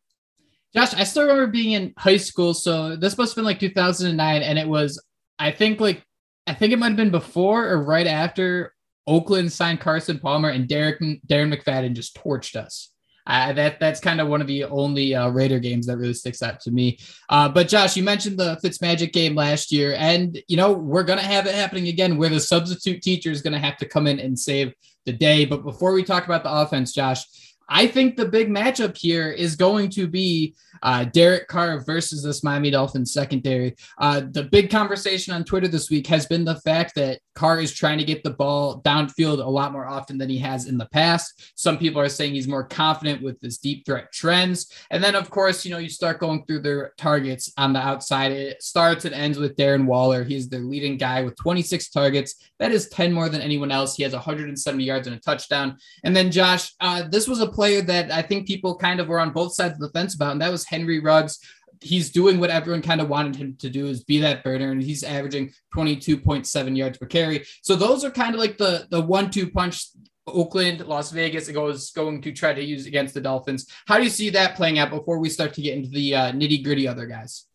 Josh, 0.75 0.93
I 0.93 1.03
still 1.03 1.23
remember 1.23 1.47
being 1.47 1.73
in 1.73 1.93
high 1.97 2.17
school. 2.17 2.53
So 2.53 2.95
this 2.95 3.17
must 3.17 3.31
have 3.31 3.35
been 3.35 3.45
like 3.45 3.59
2009. 3.59 4.41
And 4.41 4.57
it 4.57 4.67
was, 4.67 5.03
I 5.37 5.51
think 5.51 5.79
like, 5.79 6.03
I 6.47 6.53
think 6.53 6.73
it 6.73 6.79
might 6.79 6.89
have 6.89 6.97
been 6.97 7.11
before 7.11 7.67
or 7.67 7.83
right 7.83 8.07
after 8.07 8.73
Oakland 9.05 9.51
signed 9.51 9.81
Carson 9.81 10.19
Palmer 10.19 10.49
and 10.49 10.67
Derek, 10.67 10.99
Darren 10.99 11.53
McFadden 11.53 11.93
just 11.93 12.15
torched 12.15 12.55
us. 12.55 12.92
Uh, 13.25 13.53
that 13.53 13.79
that's 13.79 13.99
kind 13.99 14.19
of 14.19 14.27
one 14.27 14.41
of 14.41 14.47
the 14.47 14.65
only 14.65 15.15
uh, 15.15 15.29
Raider 15.29 15.59
games 15.59 15.87
that 15.87 15.97
really 15.97 16.13
sticks 16.13 16.41
out 16.41 16.59
to 16.61 16.71
me. 16.71 16.99
Uh, 17.29 17.47
but 17.47 17.67
Josh, 17.69 17.95
you 17.95 18.03
mentioned 18.03 18.37
the 18.37 18.59
Fitzmagic 18.63 19.13
game 19.13 19.35
last 19.35 19.71
year, 19.71 19.95
and 19.97 20.41
you 20.47 20.57
know 20.57 20.73
we're 20.73 21.03
gonna 21.03 21.21
have 21.21 21.47
it 21.47 21.55
happening 21.55 21.87
again, 21.87 22.17
where 22.17 22.29
the 22.29 22.39
substitute 22.39 23.01
teacher 23.01 23.31
is 23.31 23.41
gonna 23.41 23.59
have 23.59 23.77
to 23.77 23.87
come 23.87 24.07
in 24.07 24.19
and 24.19 24.37
save 24.37 24.73
the 25.05 25.13
day. 25.13 25.45
But 25.45 25.63
before 25.63 25.93
we 25.93 26.03
talk 26.03 26.25
about 26.25 26.43
the 26.43 26.51
offense, 26.51 26.93
Josh, 26.93 27.52
I 27.69 27.87
think 27.87 28.15
the 28.15 28.25
big 28.25 28.49
matchup 28.49 28.97
here 28.97 29.31
is 29.31 29.55
going 29.55 29.89
to 29.91 30.07
be 30.07 30.55
uh, 30.81 31.05
Derek 31.05 31.47
Carr 31.47 31.79
versus 31.79 32.23
this 32.23 32.43
Miami 32.43 32.71
Dolphins 32.71 33.13
secondary. 33.13 33.75
Uh, 33.97 34.21
the 34.31 34.43
big 34.43 34.69
conversation 34.69 35.33
on 35.33 35.43
Twitter 35.43 35.67
this 35.67 35.89
week 35.89 36.07
has 36.07 36.25
been 36.25 36.43
the 36.43 36.59
fact 36.61 36.95
that 36.95 37.19
Carr 37.35 37.59
is 37.59 37.73
trying 37.73 37.97
to 37.97 38.03
get 38.03 38.23
the 38.23 38.31
ball 38.31 38.81
downfield 38.81 39.43
a 39.43 39.49
lot 39.49 39.71
more 39.71 39.87
often 39.87 40.17
than 40.17 40.29
he 40.29 40.37
has 40.39 40.67
in 40.67 40.77
the 40.77 40.85
past. 40.87 41.51
Some 41.55 41.77
people 41.77 42.01
are 42.01 42.09
saying 42.09 42.33
he's 42.33 42.47
more 42.47 42.65
confident 42.65 43.23
with 43.23 43.41
his 43.41 43.57
deep 43.57 43.85
threat 43.85 44.11
trends. 44.11 44.71
And 44.91 45.03
then, 45.03 45.15
of 45.15 45.29
course, 45.29 45.65
you 45.65 45.71
know, 45.71 45.77
you 45.77 45.89
start 45.89 46.19
going 46.19 46.45
through 46.45 46.61
their 46.61 46.93
targets 46.97 47.51
on 47.57 47.73
the 47.73 47.79
outside. 47.79 48.31
It 48.31 48.61
starts 48.61 49.05
and 49.05 49.15
ends 49.15 49.37
with 49.37 49.55
Darren 49.55 49.85
Waller. 49.85 50.23
He's 50.23 50.49
their 50.49 50.59
leading 50.59 50.97
guy 50.97 51.23
with 51.23 51.35
26 51.37 51.89
targets. 51.89 52.35
That 52.59 52.71
is 52.71 52.89
10 52.89 53.13
more 53.13 53.29
than 53.29 53.41
anyone 53.41 53.71
else. 53.71 53.95
He 53.95 54.03
has 54.03 54.13
170 54.13 54.83
yards 54.83 55.07
and 55.07 55.15
a 55.15 55.19
touchdown. 55.19 55.77
And 56.03 56.15
then, 56.15 56.31
Josh, 56.31 56.73
uh, 56.81 57.03
this 57.09 57.27
was 57.27 57.39
a 57.39 57.47
player 57.53 57.81
that 57.81 58.11
I 58.11 58.21
think 58.21 58.47
people 58.47 58.75
kind 58.75 58.99
of 58.99 59.07
were 59.07 59.19
on 59.19 59.31
both 59.31 59.53
sides 59.53 59.75
of 59.75 59.79
the 59.79 59.89
fence 59.89 60.15
about, 60.15 60.33
and 60.33 60.41
that 60.41 60.51
was 60.51 60.65
Henry 60.65 60.99
Ruggs. 60.99 61.39
He's 61.81 62.11
doing 62.11 62.39
what 62.39 62.49
everyone 62.49 62.81
kind 62.81 63.01
of 63.01 63.09
wanted 63.09 63.35
him 63.35 63.55
to 63.59 63.69
do 63.69 63.87
is 63.87 64.03
be 64.03 64.19
that 64.19 64.43
burner, 64.43 64.71
and 64.71 64.81
he's 64.81 65.03
averaging 65.03 65.51
22.7 65.75 66.77
yards 66.77 66.97
per 66.97 67.05
carry. 67.05 67.45
So 67.61 67.75
those 67.75 68.03
are 68.03 68.11
kind 68.11 68.33
of 68.33 68.39
like 68.39 68.57
the 68.57 68.87
the 68.89 69.01
one-two 69.01 69.51
punch 69.51 69.87
Oakland, 70.25 70.85
Las 70.87 71.11
Vegas 71.11 71.49
it 71.49 71.53
goes 71.53 71.91
going 71.91 72.21
to 72.21 72.31
try 72.31 72.53
to 72.53 72.63
use 72.63 72.85
against 72.85 73.13
the 73.13 73.21
Dolphins. 73.21 73.67
How 73.85 73.97
do 73.97 74.03
you 74.03 74.09
see 74.09 74.29
that 74.31 74.55
playing 74.55 74.79
out 74.79 74.89
before 74.89 75.19
we 75.19 75.29
start 75.29 75.53
to 75.55 75.61
get 75.61 75.75
into 75.75 75.89
the 75.89 76.15
uh, 76.15 76.31
nitty 76.31 76.63
gritty 76.63 76.87
other 76.87 77.05
guys? 77.05 77.45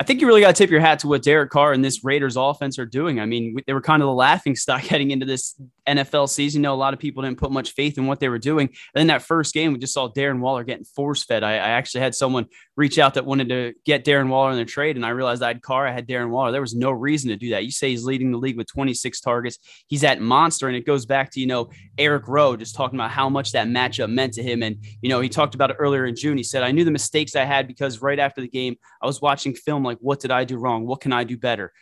I 0.00 0.04
think 0.04 0.22
you 0.22 0.26
really 0.26 0.40
got 0.40 0.54
to 0.54 0.62
tip 0.62 0.70
your 0.70 0.80
hat 0.80 1.00
to 1.00 1.08
what 1.08 1.22
Derek 1.22 1.50
Carr 1.50 1.74
and 1.74 1.84
this 1.84 2.02
Raiders 2.02 2.36
offense 2.36 2.78
are 2.78 2.86
doing. 2.86 3.20
I 3.20 3.26
mean, 3.26 3.56
they 3.66 3.74
were 3.74 3.82
kind 3.82 4.02
of 4.02 4.06
the 4.06 4.14
laughing 4.14 4.56
stock 4.56 4.80
heading 4.80 5.10
into 5.10 5.26
this 5.26 5.60
NFL 5.96 6.28
season. 6.28 6.60
You 6.60 6.62
know, 6.62 6.74
a 6.74 6.76
lot 6.76 6.94
of 6.94 7.00
people 7.00 7.22
didn't 7.22 7.38
put 7.38 7.52
much 7.52 7.72
faith 7.72 7.98
in 7.98 8.06
what 8.06 8.18
they 8.18 8.28
were 8.28 8.38
doing. 8.38 8.68
And 8.68 9.00
then 9.00 9.06
that 9.08 9.22
first 9.22 9.54
game, 9.54 9.72
we 9.72 9.78
just 9.78 9.92
saw 9.92 10.08
Darren 10.08 10.40
Waller 10.40 10.64
getting 10.64 10.84
force 10.84 11.22
fed. 11.22 11.44
I, 11.44 11.52
I, 11.52 11.70
actually 11.70 12.00
had 12.00 12.14
someone 12.14 12.46
reach 12.76 12.98
out 12.98 13.14
that 13.14 13.26
wanted 13.26 13.50
to 13.50 13.74
get 13.84 14.04
Darren 14.04 14.28
Waller 14.28 14.52
in 14.52 14.56
the 14.56 14.64
trade, 14.64 14.96
and 14.96 15.04
I 15.04 15.10
realized 15.10 15.42
I 15.42 15.48
had 15.48 15.62
Carr, 15.62 15.86
I 15.86 15.92
had 15.92 16.08
Darren 16.08 16.30
Waller. 16.30 16.52
There 16.52 16.60
was 16.60 16.74
no 16.74 16.90
reason 16.90 17.28
to 17.28 17.36
do 17.36 17.50
that. 17.50 17.64
You 17.64 17.70
say 17.70 17.90
he's 17.90 18.04
leading 18.04 18.32
the 18.32 18.38
league 18.38 18.56
with 18.56 18.66
26 18.68 19.20
targets. 19.20 19.58
He's 19.86 20.00
that 20.00 20.20
monster, 20.20 20.68
and 20.68 20.76
it 20.76 20.86
goes 20.86 21.04
back 21.04 21.30
to 21.32 21.40
you 21.40 21.46
know 21.46 21.70
Eric 21.98 22.26
Rowe 22.26 22.56
just 22.56 22.74
talking 22.74 22.98
about 22.98 23.10
how 23.10 23.28
much 23.28 23.52
that 23.52 23.68
matchup 23.68 24.10
meant 24.10 24.34
to 24.34 24.42
him. 24.42 24.62
And 24.62 24.82
you 25.02 25.10
know, 25.10 25.20
he 25.20 25.28
talked 25.28 25.54
about 25.54 25.70
it 25.70 25.76
earlier 25.78 26.06
in 26.06 26.16
June. 26.16 26.38
He 26.38 26.42
said, 26.42 26.62
"I 26.62 26.72
knew 26.72 26.84
the 26.84 26.90
mistakes 26.90 27.36
I 27.36 27.44
had 27.44 27.66
because 27.66 28.00
right 28.00 28.18
after 28.18 28.40
the 28.40 28.48
game, 28.48 28.76
I 29.02 29.06
was 29.06 29.20
watching 29.20 29.54
film 29.54 29.84
like, 29.84 29.98
what 30.00 30.20
did 30.20 30.30
I 30.30 30.44
do 30.44 30.56
wrong?" 30.56 30.70
wrong? 30.70 30.86
What 30.86 31.00
can 31.00 31.12
I 31.12 31.24
do 31.24 31.36
better? 31.36 31.72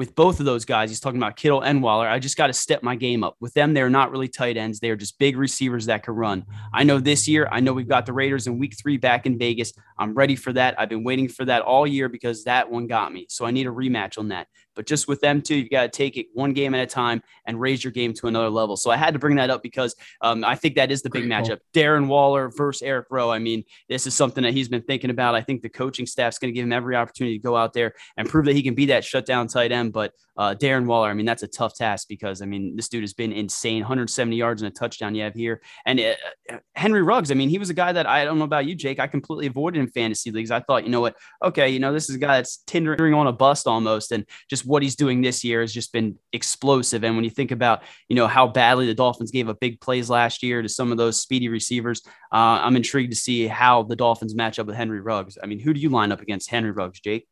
With 0.00 0.14
both 0.14 0.40
of 0.40 0.46
those 0.46 0.64
guys, 0.64 0.88
he's 0.88 0.98
talking 0.98 1.20
about 1.20 1.36
Kittle 1.36 1.60
and 1.60 1.82
Waller. 1.82 2.08
I 2.08 2.18
just 2.18 2.38
got 2.38 2.46
to 2.46 2.54
step 2.54 2.82
my 2.82 2.96
game 2.96 3.22
up. 3.22 3.36
With 3.38 3.52
them, 3.52 3.74
they're 3.74 3.90
not 3.90 4.10
really 4.10 4.28
tight 4.28 4.56
ends. 4.56 4.80
They're 4.80 4.96
just 4.96 5.18
big 5.18 5.36
receivers 5.36 5.84
that 5.84 6.02
can 6.04 6.14
run. 6.14 6.46
I 6.72 6.84
know 6.84 6.98
this 6.98 7.28
year, 7.28 7.46
I 7.52 7.60
know 7.60 7.74
we've 7.74 7.86
got 7.86 8.06
the 8.06 8.14
Raiders 8.14 8.46
in 8.46 8.58
week 8.58 8.78
three 8.80 8.96
back 8.96 9.26
in 9.26 9.36
Vegas. 9.36 9.74
I'm 9.98 10.14
ready 10.14 10.36
for 10.36 10.54
that. 10.54 10.74
I've 10.80 10.88
been 10.88 11.04
waiting 11.04 11.28
for 11.28 11.44
that 11.44 11.60
all 11.60 11.86
year 11.86 12.08
because 12.08 12.44
that 12.44 12.70
one 12.70 12.86
got 12.86 13.12
me. 13.12 13.26
So 13.28 13.44
I 13.44 13.50
need 13.50 13.66
a 13.66 13.70
rematch 13.70 14.16
on 14.16 14.28
that. 14.28 14.46
But 14.74 14.86
just 14.86 15.08
with 15.08 15.20
them 15.20 15.42
too, 15.42 15.56
you 15.56 15.68
got 15.68 15.82
to 15.82 15.88
take 15.88 16.16
it 16.16 16.26
one 16.32 16.52
game 16.52 16.74
at 16.74 16.80
a 16.80 16.86
time 16.86 17.22
and 17.46 17.60
raise 17.60 17.82
your 17.82 17.92
game 17.92 18.12
to 18.14 18.26
another 18.26 18.50
level. 18.50 18.76
So 18.76 18.90
I 18.90 18.96
had 18.96 19.14
to 19.14 19.18
bring 19.18 19.36
that 19.36 19.50
up 19.50 19.62
because 19.62 19.94
um, 20.20 20.44
I 20.44 20.54
think 20.54 20.76
that 20.76 20.90
is 20.90 21.02
the 21.02 21.10
big 21.10 21.28
Great 21.28 21.32
matchup. 21.32 21.58
Darren 21.74 22.06
Waller 22.06 22.50
versus 22.50 22.82
Eric 22.82 23.06
Rowe. 23.10 23.30
I 23.30 23.38
mean, 23.38 23.64
this 23.88 24.06
is 24.06 24.14
something 24.14 24.42
that 24.44 24.52
he's 24.52 24.68
been 24.68 24.82
thinking 24.82 25.10
about. 25.10 25.34
I 25.34 25.40
think 25.40 25.62
the 25.62 25.68
coaching 25.68 26.06
staff's 26.06 26.38
going 26.38 26.52
to 26.52 26.54
give 26.54 26.64
him 26.64 26.72
every 26.72 26.96
opportunity 26.96 27.38
to 27.38 27.42
go 27.42 27.56
out 27.56 27.72
there 27.72 27.94
and 28.16 28.28
prove 28.28 28.44
that 28.46 28.54
he 28.54 28.62
can 28.62 28.74
be 28.74 28.86
that 28.86 29.04
shutdown 29.04 29.48
tight 29.48 29.72
end. 29.72 29.92
But 29.92 30.12
uh, 30.36 30.54
Darren 30.54 30.86
Waller, 30.86 31.10
I 31.10 31.14
mean, 31.14 31.26
that's 31.26 31.42
a 31.42 31.48
tough 31.48 31.74
task 31.74 32.08
because 32.08 32.40
I 32.40 32.46
mean, 32.46 32.76
this 32.76 32.88
dude 32.88 33.02
has 33.02 33.12
been 33.12 33.32
insane 33.32 33.80
170 33.80 34.36
yards 34.36 34.62
and 34.62 34.70
a 34.70 34.74
touchdown 34.74 35.14
you 35.14 35.22
have 35.22 35.34
here. 35.34 35.60
And 35.84 36.00
uh, 36.00 36.14
uh, 36.50 36.56
Henry 36.74 37.02
Ruggs, 37.02 37.30
I 37.30 37.34
mean, 37.34 37.50
he 37.50 37.58
was 37.58 37.68
a 37.68 37.74
guy 37.74 37.92
that 37.92 38.06
I 38.06 38.24
don't 38.24 38.38
know 38.38 38.44
about 38.44 38.66
you, 38.66 38.74
Jake. 38.74 38.98
I 38.98 39.06
completely 39.06 39.46
avoided 39.46 39.80
in 39.80 39.88
fantasy 39.88 40.30
leagues. 40.30 40.50
I 40.50 40.60
thought, 40.60 40.84
you 40.84 40.90
know 40.90 41.02
what? 41.02 41.16
Okay, 41.44 41.68
you 41.68 41.78
know, 41.78 41.92
this 41.92 42.08
is 42.08 42.16
a 42.16 42.18
guy 42.18 42.36
that's 42.36 42.58
tendering 42.66 43.12
on 43.12 43.26
a 43.26 43.32
bust 43.32 43.66
almost. 43.66 44.12
And 44.12 44.24
just 44.48 44.59
what 44.64 44.82
he's 44.82 44.96
doing 44.96 45.20
this 45.20 45.44
year 45.44 45.60
has 45.60 45.72
just 45.72 45.92
been 45.92 46.18
explosive. 46.32 47.04
And 47.04 47.14
when 47.16 47.24
you 47.24 47.30
think 47.30 47.50
about, 47.50 47.82
you 48.08 48.16
know, 48.16 48.26
how 48.26 48.46
badly 48.46 48.86
the 48.86 48.94
Dolphins 48.94 49.30
gave 49.30 49.48
up 49.48 49.60
big 49.60 49.80
plays 49.80 50.10
last 50.10 50.42
year 50.42 50.62
to 50.62 50.68
some 50.68 50.92
of 50.92 50.98
those 50.98 51.20
speedy 51.20 51.48
receivers, 51.48 52.02
uh, 52.32 52.60
I'm 52.62 52.76
intrigued 52.76 53.12
to 53.12 53.18
see 53.18 53.46
how 53.46 53.82
the 53.82 53.96
Dolphins 53.96 54.34
match 54.34 54.58
up 54.58 54.66
with 54.66 54.76
Henry 54.76 55.00
Ruggs. 55.00 55.38
I 55.42 55.46
mean, 55.46 55.58
who 55.58 55.72
do 55.72 55.80
you 55.80 55.88
line 55.88 56.12
up 56.12 56.20
against 56.20 56.50
Henry 56.50 56.70
Ruggs, 56.70 57.00
Jake? 57.00 57.26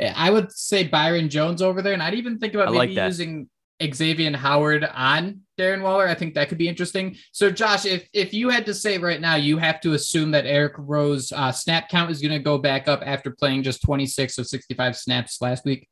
I 0.00 0.30
would 0.30 0.52
say 0.52 0.88
Byron 0.88 1.28
Jones 1.28 1.62
over 1.62 1.82
there, 1.82 1.92
and 1.92 2.02
I'd 2.02 2.14
even 2.14 2.38
think 2.38 2.54
about 2.54 2.72
maybe 2.72 2.94
like 2.94 3.06
using 3.06 3.48
Xavier 3.92 4.36
Howard 4.36 4.84
on 4.84 5.40
Darren 5.58 5.82
Waller. 5.82 6.06
I 6.06 6.14
think 6.14 6.34
that 6.34 6.48
could 6.48 6.58
be 6.58 6.68
interesting. 6.68 7.16
So, 7.32 7.50
Josh, 7.50 7.84
if 7.84 8.08
if 8.12 8.32
you 8.32 8.48
had 8.48 8.66
to 8.66 8.74
say 8.74 8.98
right 8.98 9.20
now, 9.20 9.36
you 9.36 9.58
have 9.58 9.80
to 9.82 9.94
assume 9.94 10.30
that 10.32 10.46
Eric 10.46 10.74
Rowe's 10.78 11.32
uh, 11.32 11.52
snap 11.52 11.88
count 11.88 12.10
is 12.10 12.20
going 12.20 12.32
to 12.32 12.38
go 12.38 12.58
back 12.58 12.88
up 12.88 13.02
after 13.04 13.30
playing 13.30 13.62
just 13.62 13.82
26 13.82 14.38
of 14.38 14.46
65 14.46 14.96
snaps 14.96 15.40
last 15.40 15.64
week. 15.64 15.88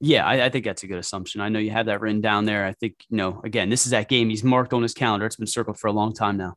Yeah, 0.00 0.26
I, 0.26 0.46
I, 0.46 0.48
think 0.50 0.64
that's 0.64 0.82
a 0.82 0.86
good 0.86 0.98
assumption. 0.98 1.40
I 1.40 1.48
know 1.48 1.58
you 1.58 1.70
have 1.70 1.86
that 1.86 2.00
written 2.00 2.20
down 2.20 2.44
there. 2.44 2.66
I 2.66 2.72
think, 2.72 2.96
you 3.08 3.16
know, 3.16 3.40
again, 3.44 3.70
this 3.70 3.86
is 3.86 3.90
that 3.92 4.08
game 4.08 4.28
he's 4.28 4.44
marked 4.44 4.72
on 4.72 4.82
his 4.82 4.92
calendar. 4.92 5.24
It's 5.24 5.36
been 5.36 5.46
circled 5.46 5.78
for 5.78 5.86
a 5.86 5.92
long 5.92 6.12
time 6.12 6.36
now. 6.36 6.54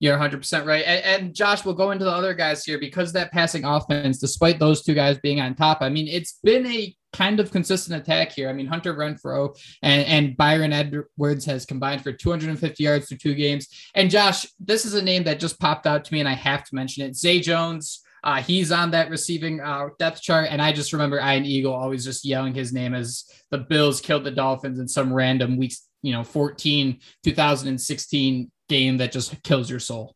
You're 0.00 0.16
100% 0.16 0.64
right. 0.64 0.84
And, 0.84 1.04
and, 1.04 1.34
Josh, 1.34 1.64
we'll 1.64 1.74
go 1.74 1.90
into 1.90 2.04
the 2.04 2.10
other 2.10 2.32
guys 2.32 2.64
here 2.64 2.78
because 2.78 3.12
that 3.12 3.32
passing 3.32 3.64
offense, 3.64 4.18
despite 4.18 4.58
those 4.58 4.82
two 4.82 4.94
guys 4.94 5.18
being 5.18 5.40
on 5.40 5.56
top, 5.56 5.78
I 5.82 5.88
mean, 5.88 6.06
it's 6.06 6.38
been 6.42 6.66
a 6.66 6.94
kind 7.12 7.40
of 7.40 7.50
consistent 7.50 8.00
attack 8.00 8.32
here. 8.32 8.48
I 8.48 8.52
mean, 8.52 8.66
Hunter 8.66 8.94
Renfrow 8.94 9.58
and, 9.82 10.06
and 10.06 10.36
Bryan 10.36 10.72
Edwards 10.72 11.44
has 11.46 11.66
combined 11.66 12.02
for 12.02 12.12
250 12.12 12.82
yards 12.82 13.08
through 13.08 13.18
two 13.18 13.34
games. 13.34 13.68
And 13.94 14.10
Josh, 14.10 14.46
this 14.60 14.84
is 14.84 14.94
a 14.94 15.02
name 15.02 15.24
that 15.24 15.40
just 15.40 15.58
popped 15.58 15.86
out 15.86 16.04
to 16.04 16.12
me, 16.12 16.20
and 16.20 16.28
I 16.28 16.34
have 16.34 16.64
to 16.64 16.74
mention 16.74 17.04
it. 17.04 17.16
Zay 17.16 17.40
Jones. 17.40 18.02
Uh, 18.24 18.42
he's 18.42 18.72
on 18.72 18.90
that 18.90 19.10
receiving 19.10 19.60
uh, 19.60 19.88
depth 19.98 20.22
chart, 20.22 20.48
and 20.50 20.60
I 20.60 20.72
just 20.72 20.92
remember 20.92 21.18
Ian 21.18 21.44
Eagle 21.44 21.74
always 21.74 22.04
just 22.04 22.24
yelling 22.24 22.54
his 22.54 22.72
name 22.72 22.94
as 22.94 23.24
the 23.50 23.58
Bills 23.58 24.00
killed 24.00 24.24
the 24.24 24.30
Dolphins 24.30 24.78
in 24.78 24.88
some 24.88 25.12
random 25.12 25.56
weeks, 25.56 25.88
you 26.02 26.12
know, 26.12 26.24
14, 26.24 26.98
2016 27.24 28.50
game 28.68 28.98
that 28.98 29.12
just 29.12 29.42
kills 29.42 29.70
your 29.70 29.80
soul. 29.80 30.14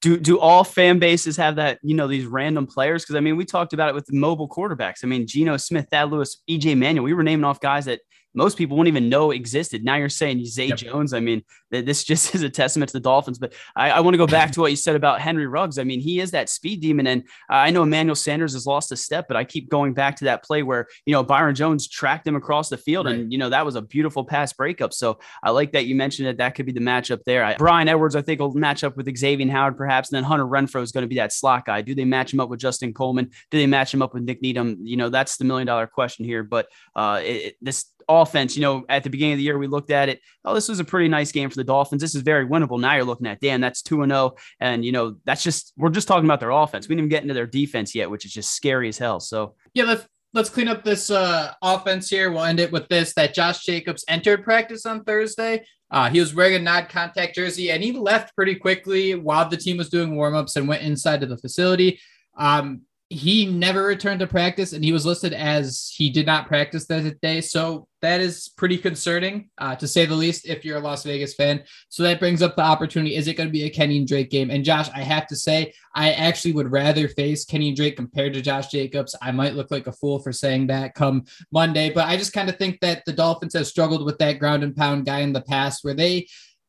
Do 0.00 0.16
do 0.16 0.38
all 0.38 0.62
fan 0.62 1.00
bases 1.00 1.36
have 1.38 1.56
that? 1.56 1.80
You 1.82 1.96
know 1.96 2.06
these 2.06 2.26
random 2.26 2.68
players 2.68 3.02
because 3.02 3.16
I 3.16 3.20
mean 3.20 3.36
we 3.36 3.44
talked 3.44 3.72
about 3.72 3.88
it 3.88 3.96
with 3.96 4.12
mobile 4.12 4.48
quarterbacks. 4.48 4.98
I 5.02 5.08
mean 5.08 5.26
Geno 5.26 5.56
Smith, 5.56 5.88
Thad 5.90 6.12
Lewis, 6.12 6.40
EJ 6.48 6.78
Manuel. 6.78 7.04
We 7.04 7.14
were 7.14 7.24
naming 7.24 7.44
off 7.44 7.58
guys 7.58 7.86
that 7.86 8.00
most 8.34 8.58
people 8.58 8.76
wouldn't 8.76 8.94
even 8.94 9.08
know 9.08 9.30
existed. 9.30 9.84
Now 9.84 9.96
you're 9.96 10.08
saying 10.08 10.44
Zay 10.44 10.66
yep. 10.66 10.78
Jones. 10.78 11.12
I 11.12 11.20
mean, 11.20 11.42
this 11.70 12.04
just 12.08 12.34
is 12.34 12.42
a 12.42 12.50
testament 12.50 12.90
to 12.90 12.92
the 12.94 13.00
Dolphins. 13.00 13.38
But 13.38 13.54
I, 13.74 13.90
I 13.90 14.00
want 14.00 14.14
to 14.14 14.18
go 14.18 14.26
back 14.26 14.52
to 14.52 14.60
what 14.60 14.70
you 14.70 14.76
said 14.76 14.96
about 14.96 15.20
Henry 15.20 15.46
Ruggs. 15.46 15.78
I 15.78 15.84
mean, 15.84 16.00
he 16.00 16.20
is 16.20 16.30
that 16.32 16.48
speed 16.48 16.80
demon. 16.80 17.06
And 17.06 17.24
I 17.48 17.70
know 17.70 17.82
Emmanuel 17.82 18.14
Sanders 18.14 18.52
has 18.52 18.66
lost 18.66 18.92
a 18.92 18.96
step, 18.96 19.26
but 19.28 19.36
I 19.36 19.44
keep 19.44 19.68
going 19.68 19.94
back 19.94 20.16
to 20.16 20.24
that 20.24 20.44
play 20.44 20.62
where, 20.62 20.86
you 21.06 21.12
know, 21.12 21.22
Byron 21.22 21.54
Jones 21.54 21.88
tracked 21.88 22.26
him 22.26 22.36
across 22.36 22.68
the 22.68 22.76
field. 22.76 23.06
Right. 23.06 23.16
And, 23.16 23.32
you 23.32 23.38
know, 23.38 23.50
that 23.50 23.64
was 23.64 23.76
a 23.76 23.82
beautiful 23.82 24.24
pass 24.24 24.52
breakup. 24.52 24.92
So 24.92 25.18
I 25.42 25.50
like 25.50 25.72
that 25.72 25.86
you 25.86 25.94
mentioned 25.94 26.28
that 26.28 26.38
that 26.38 26.54
could 26.54 26.66
be 26.66 26.72
the 26.72 26.80
matchup 26.80 27.24
there. 27.24 27.44
I, 27.44 27.56
Bryan 27.56 27.88
Edwards, 27.88 28.16
I 28.16 28.22
think, 28.22 28.40
will 28.40 28.52
match 28.52 28.84
up 28.84 28.96
with 28.96 29.14
Xavier 29.16 29.50
Howard 29.50 29.76
perhaps. 29.76 30.10
And 30.10 30.16
then 30.16 30.24
Hunter 30.24 30.46
Renfrow 30.46 30.82
is 30.82 30.92
going 30.92 31.02
to 31.02 31.08
be 31.08 31.16
that 31.16 31.32
slot 31.32 31.66
guy. 31.66 31.82
Do 31.82 31.94
they 31.94 32.04
match 32.04 32.32
him 32.32 32.40
up 32.40 32.48
with 32.48 32.60
Justin 32.60 32.92
Coleman? 32.92 33.30
Do 33.50 33.58
they 33.58 33.66
match 33.66 33.92
him 33.92 34.02
up 34.02 34.14
with 34.14 34.24
Nik 34.24 34.42
Needham? 34.42 34.78
You 34.82 34.96
know, 34.96 35.08
that's 35.08 35.36
the 35.36 35.44
million 35.44 35.66
dollar 35.66 35.86
question 35.86 36.24
here. 36.24 36.42
But 36.42 36.68
uh, 36.94 37.20
it, 37.22 37.56
this 37.60 37.86
offense, 38.08 38.56
you 38.56 38.62
know, 38.62 38.84
at 38.88 39.04
the 39.04 39.10
beginning 39.10 39.34
of 39.34 39.38
the 39.38 39.44
year, 39.44 39.58
we 39.58 39.66
looked 39.66 39.90
at 39.90 40.08
it. 40.08 40.20
Oh, 40.44 40.54
this 40.54 40.68
was 40.68 40.80
a 40.80 40.84
pretty 40.84 41.08
nice 41.08 41.32
game 41.32 41.50
for 41.50 41.56
the 41.56 41.64
Dolphins. 41.64 42.00
This 42.00 42.14
is 42.14 42.22
very 42.22 42.46
winnable. 42.46 42.80
Now 42.80 42.94
you're 42.94 43.04
looking 43.04 43.26
at, 43.26 43.40
damn, 43.40 43.60
that's 43.60 43.82
2 43.82 44.02
and 44.02 44.12
0. 44.12 44.34
And, 44.60 44.84
you 44.84 44.92
know, 44.92 45.16
that's 45.24 45.42
just, 45.42 45.72
we're 45.76 45.90
just 45.90 46.08
talking 46.08 46.24
about 46.24 46.40
their 46.40 46.50
offense. 46.50 46.88
We 46.88 46.94
didn't 46.94 47.06
even 47.06 47.10
get 47.10 47.22
into 47.22 47.34
their 47.34 47.46
defense 47.46 47.94
yet, 47.94 48.10
which 48.10 48.24
is 48.24 48.32
just 48.32 48.52
scary 48.52 48.88
as 48.88 48.98
hell. 48.98 49.20
So, 49.20 49.54
yeah, 49.74 49.84
let's, 49.84 50.06
let's 50.32 50.50
clean 50.50 50.68
up 50.68 50.84
this 50.84 51.10
uh, 51.10 51.52
offense 51.62 52.08
here. 52.08 52.30
We'll 52.30 52.44
end 52.44 52.60
it 52.60 52.72
with 52.72 52.88
this 52.88 53.14
that 53.14 53.34
Josh 53.34 53.64
Jacobs 53.64 54.04
entered 54.08 54.44
practice 54.44 54.86
on 54.86 55.04
Thursday. 55.04 55.64
Uh, 55.90 56.10
he 56.10 56.20
was 56.20 56.34
wearing 56.34 56.56
a 56.56 56.58
non 56.58 56.86
contact 56.86 57.34
jersey 57.34 57.70
and 57.70 57.82
he 57.82 57.92
left 57.92 58.34
pretty 58.34 58.54
quickly 58.54 59.14
while 59.14 59.48
the 59.48 59.56
team 59.56 59.78
was 59.78 59.88
doing 59.88 60.14
warmups 60.14 60.56
and 60.56 60.68
went 60.68 60.82
inside 60.82 61.20
to 61.20 61.26
the 61.26 61.38
facility. 61.38 61.98
Um, 62.36 62.82
he 63.10 63.46
never 63.46 63.84
returned 63.84 64.20
to 64.20 64.26
practice 64.26 64.74
and 64.74 64.84
he 64.84 64.92
was 64.92 65.06
listed 65.06 65.32
as 65.32 65.90
he 65.94 66.10
did 66.10 66.26
not 66.26 66.46
practice 66.46 66.86
that 66.86 67.18
day. 67.22 67.40
So 67.40 67.88
that 68.02 68.20
is 68.20 68.48
pretty 68.56 68.76
concerning, 68.76 69.48
uh, 69.56 69.74
to 69.76 69.88
say 69.88 70.04
the 70.04 70.14
least, 70.14 70.46
if 70.46 70.62
you're 70.62 70.76
a 70.76 70.80
Las 70.80 71.04
Vegas 71.04 71.34
fan. 71.34 71.64
So 71.88 72.02
that 72.02 72.20
brings 72.20 72.42
up 72.42 72.54
the 72.54 72.62
opportunity. 72.62 73.16
Is 73.16 73.26
it 73.26 73.34
going 73.34 73.48
to 73.48 73.52
be 73.52 73.64
a 73.64 73.70
Kenyan 73.70 74.06
Drake 74.06 74.30
game? 74.30 74.50
And 74.50 74.62
Josh, 74.62 74.90
I 74.94 75.02
have 75.02 75.26
to 75.28 75.36
say, 75.36 75.72
I 75.94 76.12
actually 76.12 76.52
would 76.52 76.70
rather 76.70 77.08
face 77.08 77.46
Kenyan 77.46 77.74
Drake 77.74 77.96
compared 77.96 78.34
to 78.34 78.42
Josh 78.42 78.68
Jacobs. 78.68 79.16
I 79.22 79.32
might 79.32 79.54
look 79.54 79.70
like 79.70 79.86
a 79.86 79.92
fool 79.92 80.18
for 80.18 80.32
saying 80.32 80.66
that 80.66 80.94
come 80.94 81.24
Monday, 81.50 81.90
but 81.90 82.06
I 82.06 82.18
just 82.18 82.34
kind 82.34 82.50
of 82.50 82.58
think 82.58 82.78
that 82.80 83.04
the 83.06 83.12
Dolphins 83.14 83.54
have 83.54 83.66
struggled 83.66 84.04
with 84.04 84.18
that 84.18 84.38
ground 84.38 84.62
and 84.62 84.76
pound 84.76 85.06
guy 85.06 85.20
in 85.20 85.32
the 85.32 85.40
past 85.40 85.82
where 85.82 85.94
they 85.94 86.28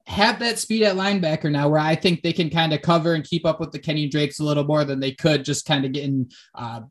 have 0.09 0.39
that 0.39 0.57
speed 0.57 0.83
at 0.83 0.95
linebacker 0.95 1.51
now 1.51 1.69
where 1.69 1.79
I 1.79 1.95
think 1.95 2.23
they 2.23 2.33
can 2.33 2.49
kind 2.49 2.73
of 2.73 2.81
cover 2.81 3.13
and 3.13 3.23
keep 3.23 3.45
up 3.45 3.59
with 3.59 3.71
the 3.71 3.79
Kenyan 3.79 4.09
Drakes 4.09 4.39
a 4.39 4.43
little 4.43 4.63
more 4.63 4.83
than 4.83 4.99
they 4.99 5.11
could 5.11 5.45
just 5.45 5.65
kind 5.65 5.85
of 5.85 5.91
getting 5.91 6.31
uh, 6.55 6.81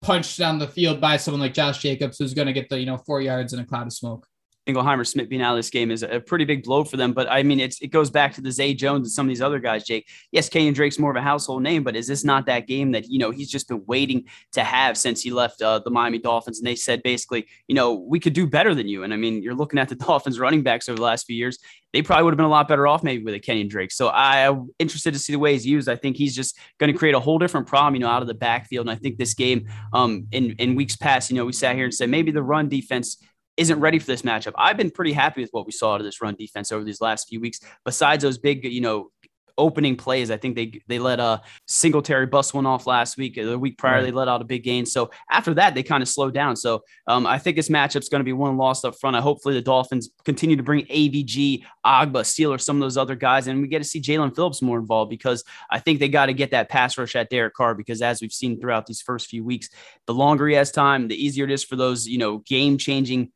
punched 0.00 0.38
down 0.38 0.58
the 0.58 0.66
field 0.66 0.98
by 0.98 1.18
someone 1.18 1.42
like 1.42 1.52
Josh 1.52 1.78
Jacobs, 1.78 2.18
who's 2.18 2.32
going 2.32 2.46
to 2.46 2.54
get 2.54 2.70
the, 2.70 2.80
you 2.80 2.86
know, 2.86 2.96
four 2.96 3.20
yards 3.20 3.52
in 3.52 3.60
a 3.60 3.66
cloud 3.66 3.86
of 3.86 3.92
smoke. 3.92 4.26
Jingleheimer 4.66 5.06
Smith 5.06 5.28
being 5.28 5.42
out 5.42 5.52
of 5.52 5.58
this 5.58 5.68
game 5.68 5.90
is 5.90 6.02
a 6.02 6.20
pretty 6.20 6.46
big 6.46 6.62
blow 6.62 6.84
for 6.84 6.96
them. 6.96 7.12
But 7.12 7.30
I 7.30 7.42
mean, 7.42 7.60
it's 7.60 7.80
it 7.82 7.88
goes 7.88 8.10
back 8.10 8.32
to 8.34 8.40
the 8.40 8.50
Zay 8.50 8.72
Jones 8.72 9.06
and 9.06 9.12
some 9.12 9.26
of 9.26 9.28
these 9.28 9.42
other 9.42 9.58
guys, 9.58 9.84
Jake. 9.84 10.08
Yes, 10.32 10.48
Kenyan 10.48 10.74
Drake's 10.74 10.98
more 10.98 11.10
of 11.10 11.16
a 11.16 11.22
household 11.22 11.62
name, 11.62 11.82
but 11.82 11.94
is 11.96 12.06
this 12.06 12.24
not 12.24 12.46
that 12.46 12.66
game 12.66 12.92
that, 12.92 13.06
you 13.08 13.18
know, 13.18 13.30
he's 13.30 13.50
just 13.50 13.68
been 13.68 13.84
waiting 13.86 14.24
to 14.52 14.64
have 14.64 14.96
since 14.96 15.20
he 15.22 15.30
left 15.30 15.60
uh, 15.60 15.80
the 15.80 15.90
Miami 15.90 16.18
Dolphins? 16.18 16.58
And 16.58 16.66
they 16.66 16.76
said 16.76 17.02
basically, 17.02 17.46
you 17.68 17.74
know, 17.74 17.92
we 17.94 18.18
could 18.18 18.32
do 18.32 18.46
better 18.46 18.74
than 18.74 18.88
you. 18.88 19.02
And 19.02 19.12
I 19.12 19.16
mean, 19.16 19.42
you're 19.42 19.54
looking 19.54 19.78
at 19.78 19.90
the 19.90 19.94
Dolphins 20.06 20.38
running 20.38 20.62
backs 20.62 20.88
over 20.88 20.96
the 20.96 21.02
last 21.02 21.26
few 21.26 21.36
years. 21.36 21.58
They 21.92 22.02
probably 22.02 22.24
would 22.24 22.32
have 22.32 22.38
been 22.38 22.46
a 22.46 22.48
lot 22.48 22.66
better 22.66 22.88
off 22.88 23.04
maybe 23.04 23.22
with 23.22 23.34
a 23.34 23.40
Kenyan 23.40 23.68
Drake. 23.68 23.92
So 23.92 24.08
I'm 24.08 24.70
interested 24.78 25.12
to 25.12 25.20
see 25.20 25.32
the 25.32 25.38
way 25.38 25.52
he's 25.52 25.66
used. 25.66 25.88
I 25.88 25.94
think 25.94 26.16
he's 26.16 26.34
just 26.34 26.58
going 26.80 26.92
to 26.92 26.98
create 26.98 27.14
a 27.14 27.20
whole 27.20 27.38
different 27.38 27.68
problem, 27.68 27.94
you 27.94 28.00
know, 28.00 28.08
out 28.08 28.22
of 28.22 28.28
the 28.28 28.34
backfield. 28.34 28.88
And 28.88 28.96
I 28.96 28.98
think 28.98 29.18
this 29.18 29.34
game 29.34 29.68
um, 29.92 30.26
in, 30.32 30.52
in 30.52 30.74
weeks 30.74 30.96
past, 30.96 31.30
you 31.30 31.36
know, 31.36 31.44
we 31.44 31.52
sat 31.52 31.76
here 31.76 31.84
and 31.84 31.94
said 31.94 32.08
maybe 32.08 32.30
the 32.30 32.42
run 32.42 32.70
defense– 32.70 33.18
isn't 33.56 33.80
ready 33.80 33.98
for 33.98 34.06
this 34.06 34.22
matchup. 34.22 34.52
I've 34.56 34.76
been 34.76 34.90
pretty 34.90 35.12
happy 35.12 35.40
with 35.40 35.50
what 35.50 35.66
we 35.66 35.72
saw 35.72 35.94
out 35.94 36.00
of 36.00 36.04
this 36.04 36.20
run 36.20 36.34
defense 36.34 36.72
over 36.72 36.84
these 36.84 37.00
last 37.00 37.28
few 37.28 37.40
weeks. 37.40 37.60
Besides 37.84 38.22
those 38.22 38.38
big, 38.38 38.64
you 38.64 38.80
know, 38.80 39.10
opening 39.56 39.96
plays, 39.96 40.30
I 40.30 40.36
think 40.36 40.56
they 40.56 40.80
they 40.88 40.98
let 40.98 41.20
a 41.20 41.40
Singletary 41.66 42.26
bust 42.26 42.54
one 42.54 42.66
off 42.66 42.86
last 42.86 43.16
week. 43.16 43.36
The 43.36 43.58
week 43.58 43.78
prior, 43.78 43.96
right. 43.96 44.02
they 44.02 44.10
let 44.10 44.28
out 44.28 44.40
a 44.40 44.44
big 44.44 44.64
gain. 44.64 44.86
So 44.86 45.10
after 45.30 45.54
that, 45.54 45.74
they 45.74 45.82
kind 45.82 46.02
of 46.02 46.08
slowed 46.08 46.34
down. 46.34 46.56
So 46.56 46.82
um, 47.06 47.26
I 47.26 47.38
think 47.38 47.56
this 47.56 47.68
matchup's 47.68 48.08
going 48.08 48.20
to 48.20 48.24
be 48.24 48.32
one 48.32 48.56
lost 48.56 48.84
up 48.84 48.96
front. 48.98 49.16
I 49.16 49.20
hopefully 49.20 49.54
the 49.54 49.62
Dolphins 49.62 50.10
continue 50.24 50.56
to 50.56 50.62
bring 50.62 50.86
AVG, 50.86 51.64
Ogbah, 51.86 52.12
Sieler, 52.12 52.60
some 52.60 52.76
of 52.76 52.80
those 52.80 52.96
other 52.96 53.14
guys, 53.14 53.46
and 53.46 53.60
we 53.60 53.68
get 53.68 53.78
to 53.78 53.84
see 53.84 54.00
Jaelan 54.00 54.34
Phillips 54.34 54.62
more 54.62 54.78
involved 54.78 55.10
because 55.10 55.44
I 55.70 55.78
think 55.78 56.00
they 56.00 56.08
got 56.08 56.26
to 56.26 56.34
get 56.34 56.50
that 56.50 56.68
pass 56.68 56.98
rush 56.98 57.14
at 57.16 57.30
Derek 57.30 57.54
Carr 57.54 57.74
because 57.74 58.02
as 58.02 58.20
we've 58.20 58.32
seen 58.32 58.60
throughout 58.60 58.86
these 58.86 59.02
first 59.02 59.28
few 59.28 59.44
weeks, 59.44 59.68
the 60.06 60.14
longer 60.14 60.48
he 60.48 60.54
has 60.54 60.70
time, 60.72 61.08
the 61.08 61.24
easier 61.24 61.44
it 61.44 61.50
is 61.50 61.64
for 61.64 61.76
those 61.76 62.06
you 62.06 62.18
know 62.18 62.38
game 62.38 62.78
changing 62.78 63.30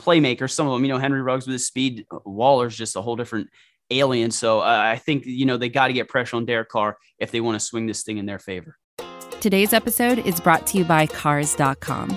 playmakers. 0.00 0.52
Some 0.52 0.66
of 0.66 0.72
them, 0.72 0.84
you 0.84 0.88
know, 0.88 0.98
Henry 0.98 1.22
Ruggs 1.22 1.46
with 1.46 1.52
his 1.52 1.66
speed, 1.66 2.06
Waller's 2.24 2.76
just 2.76 2.96
a 2.96 3.02
whole 3.02 3.16
different 3.16 3.48
alien. 3.90 4.30
So 4.30 4.60
uh, 4.60 4.62
I 4.64 4.96
think, 4.96 5.26
you 5.26 5.46
know, 5.46 5.56
they 5.56 5.68
got 5.68 5.88
to 5.88 5.92
get 5.92 6.08
pressure 6.08 6.36
on 6.36 6.44
Derek 6.44 6.68
Carr 6.68 6.96
if 7.18 7.30
they 7.30 7.40
want 7.40 7.58
to 7.58 7.64
swing 7.64 7.86
this 7.86 8.02
thing 8.02 8.18
in 8.18 8.26
their 8.26 8.38
favor. 8.38 8.76
Today's 9.40 9.72
episode 9.72 10.18
is 10.18 10.40
brought 10.40 10.66
to 10.68 10.78
you 10.78 10.84
by 10.84 11.06
Cars.com. 11.06 12.16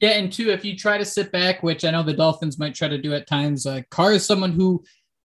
Yeah, 0.00 0.10
and 0.10 0.32
two, 0.32 0.50
if 0.50 0.64
you 0.64 0.76
try 0.76 0.98
to 0.98 1.04
sit 1.04 1.32
back, 1.32 1.62
which 1.62 1.84
I 1.84 1.90
know 1.90 2.02
the 2.02 2.12
Dolphins 2.12 2.58
might 2.58 2.74
try 2.74 2.88
to 2.88 2.98
do 2.98 3.14
at 3.14 3.26
times, 3.26 3.64
uh, 3.66 3.80
Carr 3.90 4.12
is 4.12 4.26
someone 4.26 4.52
who 4.52 4.84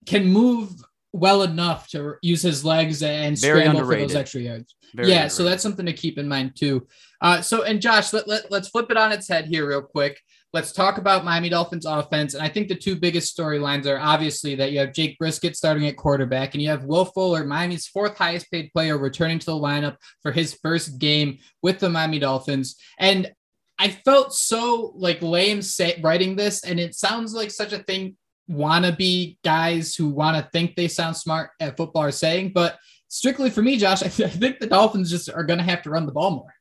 can 0.07 0.27
move 0.27 0.73
well 1.13 1.43
enough 1.43 1.89
to 1.91 2.15
use 2.23 2.43
his 2.43 2.65
legs 2.65 3.03
and 3.03 3.39
Very 3.39 3.61
scramble 3.61 3.81
underrated. 3.81 4.09
for 4.09 4.15
those 4.15 4.21
extra 4.21 4.41
yards. 4.41 4.75
Very 4.95 5.09
yeah, 5.09 5.15
underrated. 5.15 5.33
so 5.33 5.45
that's 5.45 5.63
something 5.63 5.87
to 5.87 5.93
keep 5.93 6.19
in 6.19 6.29
mind 6.29 6.57
too. 6.57 6.87
Uh, 7.21 7.41
so, 7.41 7.63
and 7.63 7.81
Josh, 7.81 8.13
let, 8.13 8.29
let, 8.29 8.51
let's 8.51 8.69
flip 8.69 8.91
it 8.91 8.97
on 8.97 9.13
its 9.13 9.29
head 9.29 9.47
here 9.47 9.69
real 9.69 9.83
quick. 9.83 10.21
Let's 10.53 10.73
talk 10.73 10.97
about 10.97 11.27
Miami 11.27 11.51
Dolphins 11.51 11.85
offense. 11.85 12.33
And 12.33 12.43
I 12.43 12.49
think 12.49 12.69
the 12.69 12.75
two 12.75 12.97
biggest 12.97 13.37
storylines 13.37 13.87
are 13.87 13.99
obviously 13.99 14.55
that 14.55 14.73
you 14.73 14.79
have 14.79 14.95
Jacoby 14.95 15.19
Brissett 15.23 15.55
starting 15.55 15.87
at 15.87 15.97
quarterback 15.97 16.55
and 16.55 16.63
you 16.63 16.71
have 16.71 16.85
Will 16.85 17.05
Fuller, 17.05 17.45
Miami's 17.45 17.87
fourth 17.87 18.17
highest 18.17 18.51
paid 18.51 18.73
player, 18.73 18.97
returning 18.97 19.39
to 19.39 19.47
the 19.47 19.53
lineup 19.53 19.97
for 20.23 20.33
his 20.33 20.55
first 20.63 20.99
game 20.99 21.39
with 21.63 21.81
the 21.81 21.91
Miami 21.91 22.19
Dolphins. 22.19 22.77
And 22.99 23.31
I 23.79 23.89
felt 23.89 24.35
so 24.35 24.93
like 24.97 25.23
lame 25.23 25.63
say, 25.63 26.01
writing 26.03 26.37
this, 26.37 26.65
and 26.65 26.81
it 26.81 26.95
sounds 26.95 27.33
like 27.33 27.51
such 27.51 27.73
a 27.73 27.79
thing 27.79 28.17
wannabe 28.51 29.37
guys 29.45 29.95
who 29.95 30.09
want 30.09 30.37
to 30.37 30.51
think 30.51 30.75
they 30.75 30.89
sound 30.89 31.17
smart 31.17 31.51
at 31.61 31.77
football 31.77 32.03
are 32.03 32.11
saying. 32.11 32.53
But 32.53 32.79
strictly 33.09 33.51
for 33.51 33.63
me, 33.63 33.77
Josh, 33.77 34.03
I, 34.03 34.09
th- 34.09 34.29
I 34.29 34.33
think 34.33 34.59
the 34.59 34.67
Dolphins 34.67 35.11
just 35.11 35.31
are 35.31 35.45
going 35.45 35.59
to 35.59 35.65
have 35.65 35.83
to 35.83 35.91
run 35.91 36.07
the 36.07 36.13
ball 36.13 36.31
more. 36.31 36.55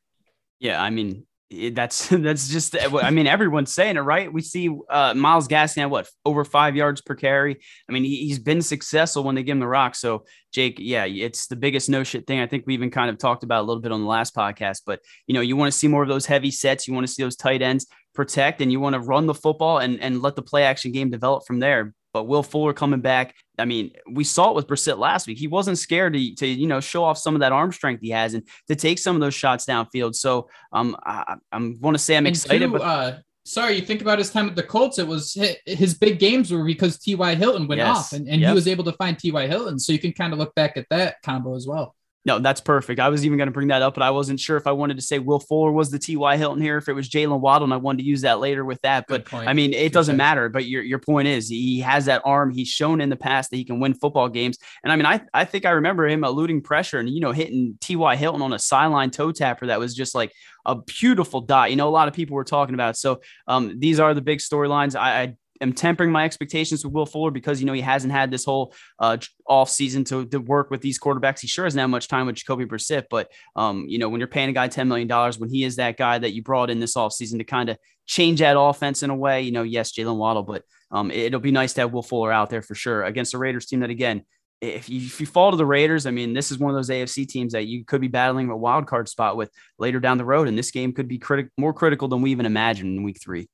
Yeah, 0.58 0.82
I 0.82 0.90
mean, 0.90 1.26
that's 1.50 2.08
that's 2.10 2.48
just 2.48 2.76
I 2.80 3.10
mean 3.10 3.26
everyone's 3.26 3.72
saying 3.72 3.96
it 3.96 4.00
right. 4.00 4.32
We 4.32 4.42
see 4.42 4.70
uh, 4.90 5.14
Myles 5.14 5.48
Gaskin 5.48 5.82
at 5.82 5.90
what 5.90 6.08
over 6.24 6.44
five 6.44 6.76
yards 6.76 7.00
per 7.00 7.14
carry. 7.14 7.58
I 7.88 7.92
mean 7.92 8.04
he, 8.04 8.28
has 8.28 8.38
been 8.38 8.62
successful 8.62 9.24
when 9.24 9.34
they 9.34 9.42
give 9.42 9.54
him 9.54 9.60
the 9.60 9.66
rock. 9.66 9.94
So 9.94 10.24
Jake, 10.52 10.76
yeah, 10.78 11.04
it's 11.04 11.46
the 11.46 11.56
biggest 11.56 11.88
no 11.88 12.04
shit 12.04 12.26
thing. 12.26 12.40
I 12.40 12.46
think 12.46 12.64
we 12.66 12.74
even 12.74 12.90
kind 12.90 13.10
of 13.10 13.18
talked 13.18 13.44
about 13.44 13.62
a 13.62 13.66
little 13.66 13.82
bit 13.82 13.92
on 13.92 14.02
the 14.02 14.08
last 14.08 14.34
podcast. 14.34 14.82
But 14.84 15.00
you 15.26 15.34
know 15.34 15.40
you 15.40 15.56
want 15.56 15.72
to 15.72 15.78
see 15.78 15.88
more 15.88 16.02
of 16.02 16.08
those 16.08 16.26
heavy 16.26 16.50
sets. 16.50 16.86
You 16.86 16.94
want 16.94 17.06
to 17.06 17.12
see 17.12 17.22
those 17.22 17.36
tight 17.36 17.62
ends 17.62 17.86
protect, 18.14 18.60
and 18.60 18.70
you 18.70 18.80
want 18.80 18.94
to 18.94 19.00
run 19.00 19.26
the 19.26 19.34
football 19.34 19.78
and 19.78 20.00
and 20.00 20.20
let 20.22 20.36
the 20.36 20.42
play 20.42 20.64
action 20.64 20.92
game 20.92 21.10
develop 21.10 21.46
from 21.46 21.60
there. 21.60 21.94
But 22.12 22.24
Will 22.24 22.42
Fuller 22.42 22.72
coming 22.72 23.00
back, 23.00 23.34
I 23.58 23.64
mean, 23.64 23.92
we 24.10 24.24
saw 24.24 24.50
it 24.50 24.56
with 24.56 24.66
Brissett 24.66 24.98
last 24.98 25.26
week. 25.26 25.38
He 25.38 25.46
wasn't 25.46 25.78
scared 25.78 26.14
to, 26.14 26.34
to 26.36 26.46
you 26.46 26.66
know 26.66 26.80
show 26.80 27.04
off 27.04 27.18
some 27.18 27.34
of 27.34 27.40
that 27.40 27.52
arm 27.52 27.72
strength 27.72 28.00
he 28.00 28.10
has 28.10 28.34
and 28.34 28.46
to 28.68 28.76
take 28.76 28.98
some 28.98 29.14
of 29.16 29.20
those 29.20 29.34
shots 29.34 29.66
downfield. 29.66 30.14
So 30.14 30.48
um, 30.72 30.96
I, 31.04 31.36
I 31.52 31.74
want 31.80 31.96
to 31.96 32.02
say 32.02 32.16
I'm 32.16 32.26
excited. 32.26 32.66
Two, 32.66 32.72
but 32.72 32.82
uh, 32.82 33.18
sorry, 33.44 33.76
you 33.76 33.82
think 33.82 34.00
about 34.00 34.18
his 34.18 34.30
time 34.30 34.48
at 34.48 34.56
the 34.56 34.62
Colts. 34.62 34.98
It 34.98 35.06
was 35.06 35.36
his 35.66 35.94
big 35.94 36.18
games 36.18 36.52
were 36.52 36.64
because 36.64 36.98
T.Y. 36.98 37.34
Hilton 37.34 37.66
went 37.66 37.80
yes. 37.80 37.96
off, 37.96 38.12
and, 38.12 38.28
and 38.28 38.40
yep. 38.40 38.50
he 38.50 38.54
was 38.54 38.68
able 38.68 38.84
to 38.84 38.92
find 38.92 39.18
T.Y. 39.18 39.46
Hilton. 39.46 39.78
So 39.78 39.92
you 39.92 39.98
can 39.98 40.12
kind 40.12 40.32
of 40.32 40.38
look 40.38 40.54
back 40.54 40.76
at 40.76 40.86
that 40.90 41.16
combo 41.22 41.54
as 41.56 41.66
well. 41.66 41.94
No, 42.28 42.38
that's 42.38 42.60
perfect. 42.60 43.00
I 43.00 43.08
was 43.08 43.24
even 43.24 43.38
going 43.38 43.46
to 43.46 43.52
bring 43.52 43.68
that 43.68 43.80
up, 43.80 43.94
but 43.94 44.02
I 44.02 44.10
wasn't 44.10 44.38
sure 44.38 44.58
if 44.58 44.66
I 44.66 44.72
wanted 44.72 44.98
to 44.98 45.02
say 45.02 45.18
Will 45.18 45.40
Fuller 45.40 45.72
was 45.72 45.90
the 45.90 45.98
T.Y. 45.98 46.36
Hilton 46.36 46.60
here, 46.60 46.76
if 46.76 46.86
it 46.86 46.92
was 46.92 47.08
Jaylen 47.08 47.40
Waddle, 47.40 47.64
and 47.64 47.72
I 47.72 47.78
wanted 47.78 48.02
to 48.02 48.04
use 48.04 48.20
that 48.20 48.38
later 48.38 48.66
with 48.66 48.82
that. 48.82 49.06
But 49.08 49.32
I 49.48 49.54
mean, 49.54 49.72
it 49.72 49.94
doesn't 49.94 50.18
matter. 50.18 50.50
But 50.50 50.66
your, 50.66 50.82
your 50.82 50.98
point 50.98 51.26
is 51.26 51.48
he 51.48 51.80
has 51.80 52.04
that 52.04 52.20
arm. 52.26 52.50
He's 52.50 52.68
shown 52.68 53.00
in 53.00 53.08
the 53.08 53.16
past 53.16 53.48
that 53.48 53.56
he 53.56 53.64
can 53.64 53.80
win 53.80 53.94
football 53.94 54.28
games. 54.28 54.58
And 54.84 54.92
I 54.92 54.96
mean, 54.96 55.06
I, 55.06 55.22
I 55.32 55.46
think 55.46 55.64
I 55.64 55.70
remember 55.70 56.06
him 56.06 56.22
eluding 56.22 56.60
pressure 56.60 56.98
and, 56.98 57.08
you 57.08 57.20
know, 57.20 57.32
hitting 57.32 57.78
T.Y. 57.80 58.16
Hilton 58.16 58.42
on 58.42 58.52
a 58.52 58.58
sideline 58.58 59.10
toe 59.10 59.32
tapper 59.32 59.68
that 59.68 59.80
was 59.80 59.94
just 59.94 60.14
like 60.14 60.34
a 60.66 60.74
beautiful 60.74 61.40
dot. 61.40 61.70
You 61.70 61.76
know, 61.76 61.88
a 61.88 61.90
lot 61.90 62.08
of 62.08 62.14
people 62.14 62.36
were 62.36 62.44
talking 62.44 62.74
about. 62.74 62.98
So 62.98 63.22
um, 63.46 63.80
these 63.80 64.00
are 64.00 64.12
the 64.12 64.20
big 64.20 64.40
storylines. 64.40 64.94
I, 64.94 65.22
I 65.22 65.36
am 65.60 65.72
tempering 65.72 66.10
my 66.12 66.24
expectations 66.24 66.84
with 66.84 66.92
Will 66.92 67.06
Fuller 67.06 67.30
because 67.30 67.60
you 67.60 67.66
know 67.66 67.72
he 67.72 67.80
hasn't 67.80 68.12
had 68.12 68.30
this 68.30 68.44
whole 68.44 68.74
uh, 68.98 69.16
off 69.46 69.70
season 69.70 70.04
to, 70.04 70.26
to 70.26 70.38
work 70.38 70.70
with 70.70 70.80
these 70.80 70.98
quarterbacks. 70.98 71.40
He 71.40 71.46
sure 71.46 71.64
hasn't 71.64 71.80
had 71.80 71.86
much 71.86 72.08
time 72.08 72.26
with 72.26 72.36
Jacoby 72.36 72.66
Brissett, 72.66 73.04
but 73.10 73.30
um, 73.56 73.86
you 73.88 73.98
know 73.98 74.08
when 74.08 74.20
you're 74.20 74.28
paying 74.28 74.48
a 74.48 74.52
guy 74.52 74.68
ten 74.68 74.88
million 74.88 75.08
dollars, 75.08 75.38
when 75.38 75.50
he 75.50 75.64
is 75.64 75.76
that 75.76 75.96
guy 75.96 76.18
that 76.18 76.32
you 76.32 76.42
brought 76.42 76.70
in 76.70 76.80
this 76.80 76.96
off 76.96 77.12
season 77.12 77.38
to 77.38 77.44
kind 77.44 77.68
of 77.68 77.78
change 78.08 78.40
that 78.40 78.58
offense 78.58 79.02
in 79.02 79.10
a 79.10 79.14
way, 79.14 79.42
you 79.42 79.52
know, 79.52 79.62
yes, 79.62 79.92
Jaylen 79.92 80.16
Waddle, 80.16 80.42
but 80.42 80.64
um, 80.90 81.10
it'll 81.10 81.40
be 81.40 81.52
nice 81.52 81.74
to 81.74 81.82
have 81.82 81.92
Will 81.92 82.02
Fuller 82.02 82.32
out 82.32 82.50
there 82.50 82.62
for 82.62 82.74
sure 82.74 83.04
against 83.04 83.32
the 83.32 83.38
Raiders 83.38 83.66
team 83.66 83.80
that 83.80 83.90
again. 83.90 84.24
If 84.60 84.88
you, 84.88 85.00
if 85.00 85.20
you 85.20 85.26
fall 85.26 85.52
to 85.52 85.56
the 85.56 85.66
Raiders, 85.66 86.04
I 86.04 86.10
mean, 86.10 86.32
this 86.32 86.50
is 86.50 86.58
one 86.58 86.70
of 86.70 86.76
those 86.76 86.90
AFC 86.90 87.28
teams 87.28 87.52
that 87.52 87.66
you 87.66 87.84
could 87.84 88.00
be 88.00 88.08
battling 88.08 88.50
a 88.50 88.56
wild 88.56 88.88
card 88.88 89.08
spot 89.08 89.36
with 89.36 89.52
later 89.78 90.00
down 90.00 90.18
the 90.18 90.24
road, 90.24 90.48
and 90.48 90.58
this 90.58 90.72
game 90.72 90.92
could 90.92 91.06
be 91.06 91.18
critical, 91.18 91.52
more 91.56 91.72
critical 91.72 92.08
than 92.08 92.22
we 92.22 92.32
even 92.32 92.44
imagined 92.44 92.96
in 92.96 93.04
Week 93.04 93.20
Three. 93.22 93.48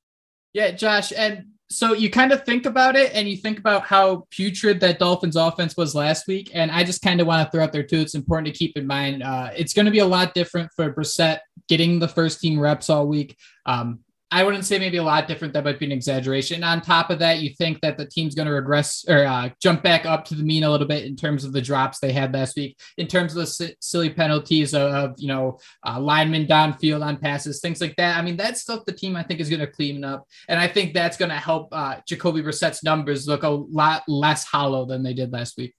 Yeah, 0.53 0.71
Josh, 0.71 1.13
and 1.15 1.45
so 1.69 1.93
you 1.93 2.09
kind 2.11 2.31
of 2.31 2.45
think 2.45 2.65
about 2.65 2.95
it 2.95 3.11
and 3.13 3.27
you 3.27 3.37
think 3.37 3.57
about 3.57 3.83
how 3.83 4.27
putrid 4.29 4.79
that 4.81 4.99
Dolphins 4.99 5.35
offense 5.35 5.75
was 5.75 5.95
last 5.95 6.27
week. 6.27 6.51
And 6.53 6.71
I 6.71 6.83
just 6.83 7.01
kind 7.01 7.19
of 7.19 7.27
want 7.27 7.45
to 7.45 7.51
throw 7.51 7.63
out 7.63 7.73
there 7.73 7.83
too. 7.83 7.99
It's 7.99 8.13
important 8.13 8.53
to 8.53 8.57
keep 8.57 8.77
in 8.77 8.85
mind. 8.85 9.23
Uh, 9.23 9.49
it's 9.55 9.73
going 9.73 9.85
to 9.85 9.91
be 9.91 9.99
a 9.99 10.05
lot 10.05 10.33
different 10.33 10.69
for 10.75 10.93
Brissett 10.93 11.39
getting 11.67 11.97
the 11.97 12.07
first 12.07 12.39
team 12.39 12.59
reps 12.59 12.89
all 12.89 13.07
week. 13.07 13.35
Um, 13.65 13.99
I 14.35 14.43
wouldn't 14.43 14.65
say 14.65 14.77
maybe 14.77 14.97
a 14.97 15.03
lot 15.03 15.29
different. 15.29 15.53
That 15.53 15.63
might 15.63 15.79
be 15.79 15.85
an 15.85 15.93
exaggeration. 15.93 16.61
On 16.61 16.81
top 16.81 17.09
of 17.09 17.19
that, 17.19 17.39
you 17.39 17.51
think 17.51 17.79
that 17.79 17.97
the 17.97 18.05
team's 18.05 18.35
going 18.35 18.49
to 18.49 18.53
regress 18.53 19.05
or 19.07 19.23
uh, 19.23 19.47
jump 19.61 19.81
back 19.81 20.05
up 20.05 20.25
to 20.25 20.35
the 20.35 20.43
mean 20.43 20.65
a 20.65 20.69
little 20.69 20.85
bit 20.85 21.05
in 21.05 21.15
terms 21.15 21.45
of 21.45 21.53
the 21.53 21.61
drops 21.61 21.99
they 21.99 22.11
had 22.11 22.33
last 22.33 22.57
week, 22.57 22.77
in 22.97 23.07
terms 23.07 23.31
of 23.31 23.37
the 23.37 23.47
si- 23.47 23.75
silly 23.79 24.09
penalties 24.09 24.73
of, 24.73 24.91
of 24.91 25.13
you 25.15 25.29
know 25.29 25.57
uh, 25.87 25.97
linemen 26.01 26.47
downfield 26.47 27.01
on 27.01 27.15
passes, 27.15 27.61
things 27.61 27.79
like 27.79 27.95
that. 27.95 28.17
I 28.17 28.21
mean, 28.21 28.35
that's 28.35 28.59
stuff 28.59 28.83
the 28.83 28.91
team 28.91 29.15
I 29.15 29.23
think 29.23 29.39
is 29.39 29.49
going 29.49 29.61
to 29.61 29.67
clean 29.67 30.03
up, 30.03 30.27
and 30.49 30.59
I 30.59 30.67
think 30.67 30.93
that's 30.93 31.15
going 31.15 31.31
to 31.31 31.37
help 31.37 31.69
uh, 31.71 32.01
Jacoby 32.05 32.41
Brissett's 32.41 32.83
numbers 32.83 33.29
look 33.29 33.43
a 33.43 33.47
lot 33.47 34.03
less 34.05 34.43
hollow 34.43 34.85
than 34.85 35.01
they 35.01 35.13
did 35.13 35.31
last 35.31 35.55
week. 35.55 35.73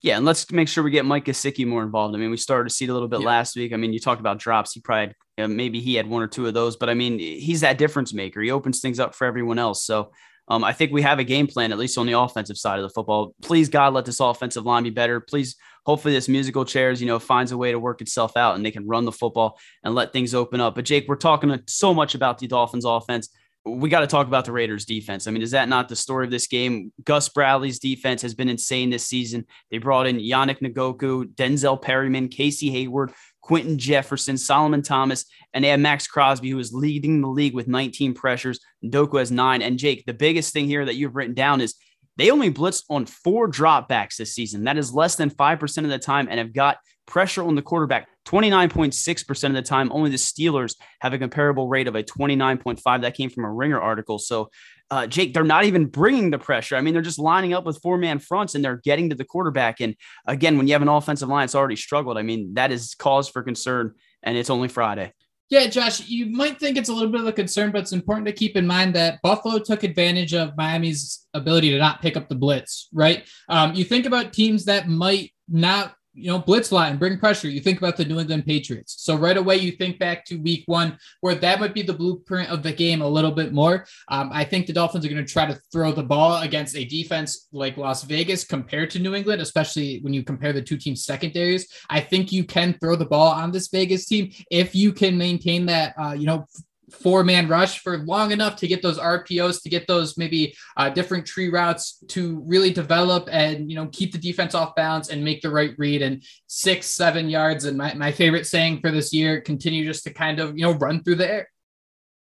Yeah, 0.00 0.16
and 0.16 0.24
let's 0.24 0.50
make 0.52 0.68
sure 0.68 0.84
we 0.84 0.92
get 0.92 1.04
Mike 1.04 1.24
Gesicki 1.24 1.66
more 1.66 1.82
involved. 1.82 2.14
I 2.14 2.18
mean, 2.18 2.30
we 2.30 2.36
started 2.36 2.68
to 2.68 2.74
see 2.74 2.84
it 2.84 2.88
a 2.88 2.92
little 2.92 3.08
bit 3.08 3.20
yeah. 3.20 3.26
last 3.26 3.56
week. 3.56 3.72
I 3.72 3.76
mean, 3.76 3.92
you 3.92 3.98
talked 3.98 4.20
about 4.20 4.38
drops. 4.38 4.72
He 4.72 4.80
probably 4.80 5.14
maybe 5.36 5.80
he 5.80 5.96
had 5.96 6.08
one 6.08 6.22
or 6.22 6.28
two 6.28 6.46
of 6.46 6.54
those, 6.54 6.76
but 6.76 6.88
I 6.88 6.94
mean, 6.94 7.18
he's 7.18 7.62
that 7.62 7.78
difference 7.78 8.14
maker. 8.14 8.40
He 8.40 8.50
opens 8.50 8.80
things 8.80 9.00
up 9.00 9.14
for 9.14 9.26
everyone 9.26 9.58
else. 9.58 9.84
So 9.84 10.12
um, 10.48 10.64
I 10.64 10.72
think 10.72 10.92
we 10.92 11.02
have 11.02 11.18
a 11.18 11.24
game 11.24 11.46
plan, 11.46 11.72
at 11.72 11.78
least 11.78 11.98
on 11.98 12.06
the 12.06 12.18
offensive 12.18 12.56
side 12.56 12.78
of 12.78 12.82
the 12.82 12.90
football. 12.90 13.34
Please, 13.42 13.68
God, 13.68 13.92
let 13.92 14.04
this 14.04 14.20
offensive 14.20 14.64
line 14.64 14.82
be 14.82 14.90
better. 14.90 15.20
Please, 15.20 15.56
hopefully, 15.84 16.14
this 16.14 16.28
musical 16.28 16.64
chairs, 16.64 17.00
you 17.00 17.06
know, 17.06 17.18
finds 17.18 17.52
a 17.52 17.58
way 17.58 17.72
to 17.72 17.78
work 17.78 18.00
itself 18.00 18.36
out 18.36 18.54
and 18.54 18.64
they 18.64 18.70
can 18.70 18.86
run 18.86 19.04
the 19.04 19.12
football 19.12 19.58
and 19.84 19.94
let 19.94 20.12
things 20.12 20.34
open 20.34 20.60
up. 20.60 20.74
But 20.74 20.86
Jake, 20.86 21.06
we're 21.06 21.16
talking 21.16 21.56
so 21.66 21.92
much 21.92 22.14
about 22.14 22.38
the 22.38 22.46
Dolphins 22.46 22.84
offense 22.84 23.28
we 23.64 23.88
got 23.88 24.00
to 24.00 24.06
talk 24.06 24.26
about 24.26 24.44
the 24.44 24.52
Raiders 24.52 24.84
defense. 24.84 25.26
I 25.26 25.30
mean, 25.30 25.42
is 25.42 25.50
that 25.50 25.68
not 25.68 25.88
the 25.88 25.96
story 25.96 26.24
of 26.24 26.30
this 26.30 26.46
game? 26.46 26.92
Gus 27.04 27.28
Bradley's 27.28 27.78
defense 27.78 28.22
has 28.22 28.34
been 28.34 28.48
insane 28.48 28.90
this 28.90 29.06
season. 29.06 29.46
They 29.70 29.78
brought 29.78 30.06
in 30.06 30.18
Yannick 30.18 30.60
Ngakoue, 30.60 31.34
Denzel 31.34 31.80
Perryman, 31.80 32.28
Casey 32.28 32.70
Hayward, 32.70 33.12
Quinton 33.42 33.78
Jefferson, 33.78 34.36
Solomon 34.36 34.82
Thomas, 34.82 35.24
and 35.52 35.64
they 35.64 35.68
have 35.68 35.80
Maxx 35.80 36.06
Crosby, 36.06 36.50
who 36.50 36.58
is 36.58 36.72
leading 36.72 37.20
the 37.20 37.28
league 37.28 37.54
with 37.54 37.68
19 37.68 38.14
pressures. 38.14 38.60
Ngakoue 38.84 39.18
has 39.18 39.30
nine. 39.30 39.62
And 39.62 39.78
Jake, 39.78 40.04
the 40.06 40.14
biggest 40.14 40.52
thing 40.52 40.66
here 40.66 40.84
that 40.84 40.96
you've 40.96 41.16
written 41.16 41.34
down 41.34 41.60
is 41.60 41.74
they 42.16 42.30
only 42.30 42.50
blitzed 42.50 42.84
on 42.90 43.06
four 43.06 43.48
dropbacks 43.48 44.16
this 44.16 44.34
season. 44.34 44.64
That 44.64 44.78
is 44.78 44.92
less 44.92 45.16
than 45.16 45.30
5% 45.30 45.84
of 45.84 45.90
the 45.90 45.98
time 45.98 46.28
and 46.28 46.38
have 46.38 46.52
got 46.52 46.78
pressure 47.08 47.42
on 47.42 47.56
the 47.56 47.62
quarterback 47.62 48.06
29.6% 48.26 49.44
of 49.44 49.52
the 49.54 49.62
time. 49.62 49.90
Only 49.90 50.10
the 50.10 50.16
Steelers 50.16 50.76
have 51.00 51.14
a 51.14 51.18
comparable 51.18 51.66
rate 51.66 51.88
of 51.88 51.96
a 51.96 52.02
29.5. 52.02 53.00
That 53.00 53.14
came 53.16 53.30
from 53.30 53.44
a 53.44 53.52
Ringer 53.52 53.80
article. 53.80 54.18
So, 54.18 54.50
uh, 54.90 55.06
Jake, 55.06 55.32
they're 55.32 55.44
not 55.44 55.64
even 55.64 55.86
bringing 55.86 56.30
the 56.30 56.38
pressure. 56.38 56.76
I 56.76 56.82
mean, 56.82 56.92
they're 56.92 57.02
just 57.02 57.18
lining 57.18 57.54
up 57.54 57.64
with 57.64 57.80
four 57.82 57.96
man 57.96 58.18
fronts 58.18 58.54
and 58.54 58.64
they're 58.64 58.80
getting 58.84 59.10
to 59.10 59.16
the 59.16 59.24
quarterback. 59.24 59.80
And 59.80 59.96
again, 60.26 60.58
when 60.58 60.68
you 60.68 60.74
have 60.74 60.82
an 60.82 60.88
offensive 60.88 61.28
line 61.28 61.42
that's 61.42 61.54
already 61.54 61.76
struggled, 61.76 62.18
I 62.18 62.22
mean, 62.22 62.54
that 62.54 62.70
is 62.70 62.94
cause 62.94 63.28
for 63.28 63.42
concern. 63.42 63.94
And 64.22 64.36
it's 64.36 64.50
only 64.50 64.68
Friday. 64.68 65.12
Yeah, 65.50 65.66
Josh, 65.68 66.06
you 66.06 66.26
might 66.26 66.60
think 66.60 66.76
it's 66.76 66.90
a 66.90 66.92
little 66.92 67.10
bit 67.10 67.22
of 67.22 67.26
a 67.26 67.32
concern, 67.32 67.70
but 67.72 67.80
it's 67.80 67.92
important 67.92 68.26
to 68.26 68.34
keep 68.34 68.54
in 68.54 68.66
mind 68.66 68.94
that 68.94 69.18
Buffalo 69.22 69.58
took 69.58 69.82
advantage 69.82 70.34
of 70.34 70.54
Miami's 70.58 71.26
ability 71.32 71.70
to 71.70 71.78
not 71.78 72.02
pick 72.02 72.18
up 72.18 72.28
the 72.28 72.34
blitz, 72.34 72.88
right? 72.92 73.26
Um, 73.48 73.72
you 73.72 73.84
think 73.84 74.04
about 74.04 74.34
teams 74.34 74.66
that 74.66 74.88
might 74.88 75.32
not 75.48 75.94
you 76.18 76.30
know, 76.30 76.38
blitz 76.38 76.72
line, 76.72 76.98
bring 76.98 77.18
pressure. 77.18 77.48
You 77.48 77.60
think 77.60 77.78
about 77.78 77.96
the 77.96 78.04
New 78.04 78.18
England 78.18 78.44
Patriots. 78.44 78.96
So 78.98 79.16
right 79.16 79.36
away, 79.36 79.56
you 79.56 79.72
think 79.72 79.98
back 79.98 80.24
to 80.26 80.36
week 80.36 80.64
one, 80.66 80.98
where 81.20 81.34
that 81.36 81.60
might 81.60 81.74
be 81.74 81.82
the 81.82 81.94
blueprint 81.94 82.50
of 82.50 82.62
the 82.62 82.72
game 82.72 83.00
a 83.00 83.08
little 83.08 83.30
bit 83.30 83.52
more. 83.52 83.86
Um, 84.08 84.30
I 84.32 84.44
think 84.44 84.66
the 84.66 84.72
Dolphins 84.72 85.04
are 85.04 85.08
going 85.08 85.24
to 85.24 85.32
try 85.32 85.46
to 85.46 85.60
throw 85.72 85.92
the 85.92 86.02
ball 86.02 86.42
against 86.42 86.76
a 86.76 86.84
defense 86.84 87.48
like 87.52 87.76
Las 87.76 88.02
Vegas 88.02 88.44
compared 88.44 88.90
to 88.90 88.98
New 88.98 89.14
England, 89.14 89.40
especially 89.40 90.00
when 90.00 90.12
you 90.12 90.22
compare 90.22 90.52
the 90.52 90.62
two 90.62 90.76
teams' 90.76 91.04
secondaries. 91.04 91.68
I 91.88 92.00
think 92.00 92.32
you 92.32 92.44
can 92.44 92.76
throw 92.80 92.96
the 92.96 93.06
ball 93.06 93.30
on 93.30 93.52
this 93.52 93.68
Vegas 93.68 94.06
team 94.06 94.32
if 94.50 94.74
you 94.74 94.92
can 94.92 95.16
maintain 95.16 95.66
that, 95.66 95.94
uh, 95.98 96.12
you 96.12 96.26
know, 96.26 96.46
four 96.90 97.24
man 97.24 97.48
rush 97.48 97.80
for 97.80 97.98
long 97.98 98.32
enough 98.32 98.56
to 98.56 98.68
get 98.68 98.82
those 98.82 98.98
RPOs, 98.98 99.62
to 99.62 99.68
get 99.68 99.86
those 99.86 100.16
maybe 100.16 100.54
uh, 100.76 100.88
different 100.90 101.26
tree 101.26 101.48
routes 101.48 102.02
to 102.08 102.42
really 102.46 102.72
develop 102.72 103.28
and, 103.30 103.70
you 103.70 103.76
know, 103.76 103.88
keep 103.92 104.12
the 104.12 104.18
defense 104.18 104.54
off 104.54 104.74
balance 104.74 105.08
and 105.08 105.24
make 105.24 105.40
the 105.42 105.50
right 105.50 105.74
read 105.78 106.02
and 106.02 106.22
six, 106.46 106.86
seven 106.86 107.28
yards. 107.28 107.64
And 107.64 107.76
my, 107.76 107.94
my 107.94 108.12
favorite 108.12 108.46
saying 108.46 108.80
for 108.80 108.90
this 108.90 109.12
year, 109.12 109.40
continue 109.40 109.84
just 109.84 110.04
to 110.04 110.12
kind 110.12 110.40
of, 110.40 110.56
you 110.56 110.64
know, 110.64 110.72
run 110.72 111.02
through 111.02 111.16
the 111.16 111.30
air. 111.30 111.48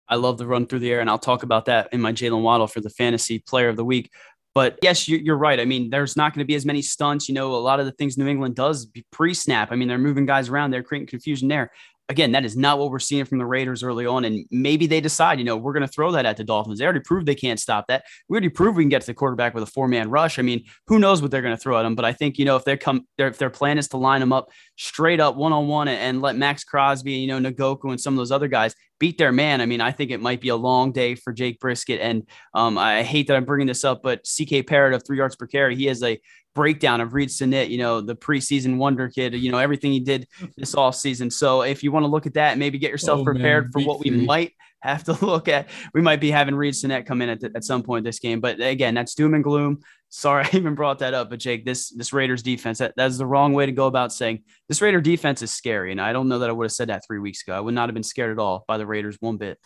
I 0.08 0.16
love 0.16 0.38
the 0.38 0.46
run 0.46 0.68
through 0.68 0.80
the 0.80 0.92
air, 0.92 1.00
and 1.00 1.10
I'll 1.10 1.18
talk 1.18 1.44
about 1.44 1.66
that 1.66 1.90
in 1.94 2.02
my 2.02 2.12
Jaylen 2.12 2.42
Waddle 2.42 2.68
for 2.68 2.82
the 2.82 2.90
fantasy 2.90 3.40
player 3.40 3.70
of 3.70 3.78
the 3.78 3.86
week. 3.86 4.12
But 4.54 4.78
yes, 4.84 5.08
you're 5.08 5.38
right. 5.38 5.60
I 5.60 5.66
mean, 5.66 5.90
there's 5.90 6.16
not 6.16 6.32
going 6.34 6.44
to 6.44 6.48
be 6.48 6.54
as 6.54 6.66
many 6.66 6.84
stunts. 6.84 7.28
You 7.28 7.34
know, 7.34 7.56
a 7.56 7.58
lot 7.58 7.80
of 7.80 7.88
the 7.88 7.92
things 7.94 8.18
New 8.18 8.28
England 8.28 8.56
does 8.56 8.88
pre 9.12 9.34
snap. 9.34 9.72
I 9.72 9.76
mean, 9.76 9.88
they're 9.88 9.98
moving 9.98 10.28
guys 10.28 10.50
around, 10.50 10.70
they're 10.70 10.84
creating 10.84 11.08
confusion 11.08 11.48
there 11.48 11.72
again, 12.14 12.32
that 12.34 12.46
is 12.46 12.56
not 12.56 12.78
what 12.78 12.92
we're 12.92 13.00
seeing 13.00 13.26
from 13.26 13.40
the 13.40 13.46
Raiders 13.46 13.82
early 13.82 14.06
on. 14.06 14.24
And 14.24 14.46
maybe 14.52 14.86
they 14.86 15.02
decide, 15.02 15.40
you 15.40 15.46
know, 15.46 15.58
we're 15.58 15.74
going 15.74 15.82
to 15.82 15.92
throw 15.92 16.12
that 16.12 16.28
at 16.28 16.38
the 16.38 16.44
Dolphins. 16.44 16.78
They 16.78 16.86
already 16.86 17.00
proved 17.00 17.26
they 17.26 17.34
can't 17.34 17.60
stop 17.60 17.88
that. 17.88 18.04
We 18.30 18.36
already 18.36 18.50
proved 18.50 18.78
we 18.78 18.84
can 18.84 18.90
get 18.90 19.02
to 19.02 19.08
the 19.08 19.16
quarterback 19.16 19.56
with 19.56 19.64
a 19.64 19.68
four 19.68 19.88
man 19.88 20.12
rush. 20.12 20.38
I 20.38 20.44
mean, 20.44 20.64
who 20.86 21.00
knows 21.00 21.24
what 21.24 21.32
they're 21.32 21.42
going 21.42 21.58
to 21.58 21.62
throw 21.62 21.80
at 21.80 21.84
them? 21.84 21.96
But 21.96 22.06
I 22.06 22.14
think, 22.14 22.38
you 22.38 22.46
know, 22.46 22.56
if 22.56 22.66
they 22.66 22.78
come, 22.78 23.08
if 23.18 23.40
their 23.40 23.50
plan 23.50 23.80
is 23.80 23.88
to 23.90 23.98
line 23.98 24.20
them 24.20 24.32
up 24.32 24.52
straight 24.78 25.20
up 25.20 25.36
one 25.36 25.54
on 25.54 25.68
one 25.68 25.88
and 25.88 26.22
let 26.22 26.36
Maxx 26.36 26.64
Crosby, 26.64 27.14
and 27.16 27.22
you 27.24 27.28
know, 27.28 27.52
Ngakoue 27.52 27.90
and 27.90 28.00
some 28.00 28.14
of 28.14 28.20
those 28.20 28.32
other 28.32 28.48
guys 28.48 28.76
beat 29.04 29.18
their 29.18 29.34
man. 29.34 29.60
I 29.60 29.66
mean, 29.66 29.82
I 29.82 29.92
think 29.92 30.12
it 30.12 30.22
might 30.22 30.40
be 30.40 30.48
a 30.48 30.56
long 30.56 30.94
day 30.94 31.16
for 31.16 31.34
Jacoby 31.34 31.58
Brissett. 31.62 32.00
And 32.00 32.26
um, 32.54 32.78
I 32.78 33.04
hate 33.04 33.28
that 33.28 33.36
I'm 33.36 33.44
bringing 33.44 33.68
this 33.68 33.84
up, 33.84 34.02
but 34.02 34.22
CK 34.24 34.66
Parrott 34.66 34.94
of 34.94 35.06
three 35.06 35.18
yards 35.18 35.36
per 35.36 35.46
carry, 35.46 35.76
he 35.76 35.88
has 35.88 36.02
a 36.04 36.22
breakdown 36.56 37.02
of 37.02 37.14
Reid 37.14 37.30
Sinnett, 37.30 37.68
you 37.68 37.80
know, 37.80 38.00
the 38.00 38.16
preseason 38.16 38.78
wonder 38.78 39.10
kid, 39.10 39.34
you 39.34 39.52
know, 39.52 39.58
everything 39.58 39.92
he 39.92 40.00
did 40.00 40.26
this 40.56 40.74
off 40.74 40.96
season. 40.96 41.30
So 41.30 41.64
if 41.64 41.84
you 41.84 41.92
want 41.92 42.04
to 42.04 42.08
look 42.08 42.26
at 42.26 42.36
that, 42.36 42.58
maybe 42.58 42.78
get 42.78 42.92
yourself 42.92 43.20
oh, 43.20 43.24
prepared 43.26 43.66
man, 43.66 43.72
for 43.74 43.82
what 43.82 44.00
we 44.00 44.10
might 44.10 44.54
have 44.84 45.04
to 45.06 45.14
look 45.26 45.48
at. 45.48 45.70
We 45.94 46.02
might 46.02 46.20
be 46.20 46.30
having 46.30 46.56
Reid 46.56 46.76
Sinnett 46.76 47.06
come 47.06 47.22
in 47.22 47.30
at, 47.30 47.44
at 47.44 47.64
some 47.64 47.84
point 47.84 48.04
this 48.04 48.20
game, 48.20 48.40
but 48.42 48.62
again, 48.62 48.94
that's 48.94 49.16
doom 49.16 49.34
and 49.34 49.44
gloom. 49.44 49.80
Sorry, 50.10 50.46
I 50.54 50.56
even 50.56 50.76
brought 50.76 51.00
that 51.00 51.14
up, 51.14 51.30
but 51.30 51.40
Jake, 51.40 51.66
this 51.66 51.90
this 51.90 52.14
Raiders 52.14 52.44
defense 52.44 52.78
that, 52.80 52.94
that's 52.96 53.18
the 53.18 53.26
wrong 53.26 53.54
way 53.54 53.66
to 53.66 53.72
go 53.72 53.88
about 53.88 54.14
saying 54.14 54.44
this 54.68 54.82
Raider 54.82 55.02
defense 55.02 55.42
is 55.42 55.52
scary, 55.52 55.92
and 55.92 56.02
I 56.02 56.14
don't 56.14 56.28
know 56.28 56.40
that 56.40 56.50
I 56.50 56.54
would 56.54 56.66
have 56.66 56.72
said 56.72 56.90
that 56.90 57.04
three 57.08 57.20
weeks 57.20 57.42
ago. 57.44 57.54
I 57.56 57.60
would 57.60 57.74
not 57.74 57.90
have 57.90 57.94
been 57.94 58.04
scared 58.04 58.32
at 58.32 58.40
all 58.40 58.66
by 58.68 58.78
the 58.78 58.86
Raiders 58.86 59.18
one 59.20 59.38
bit. 59.38 59.58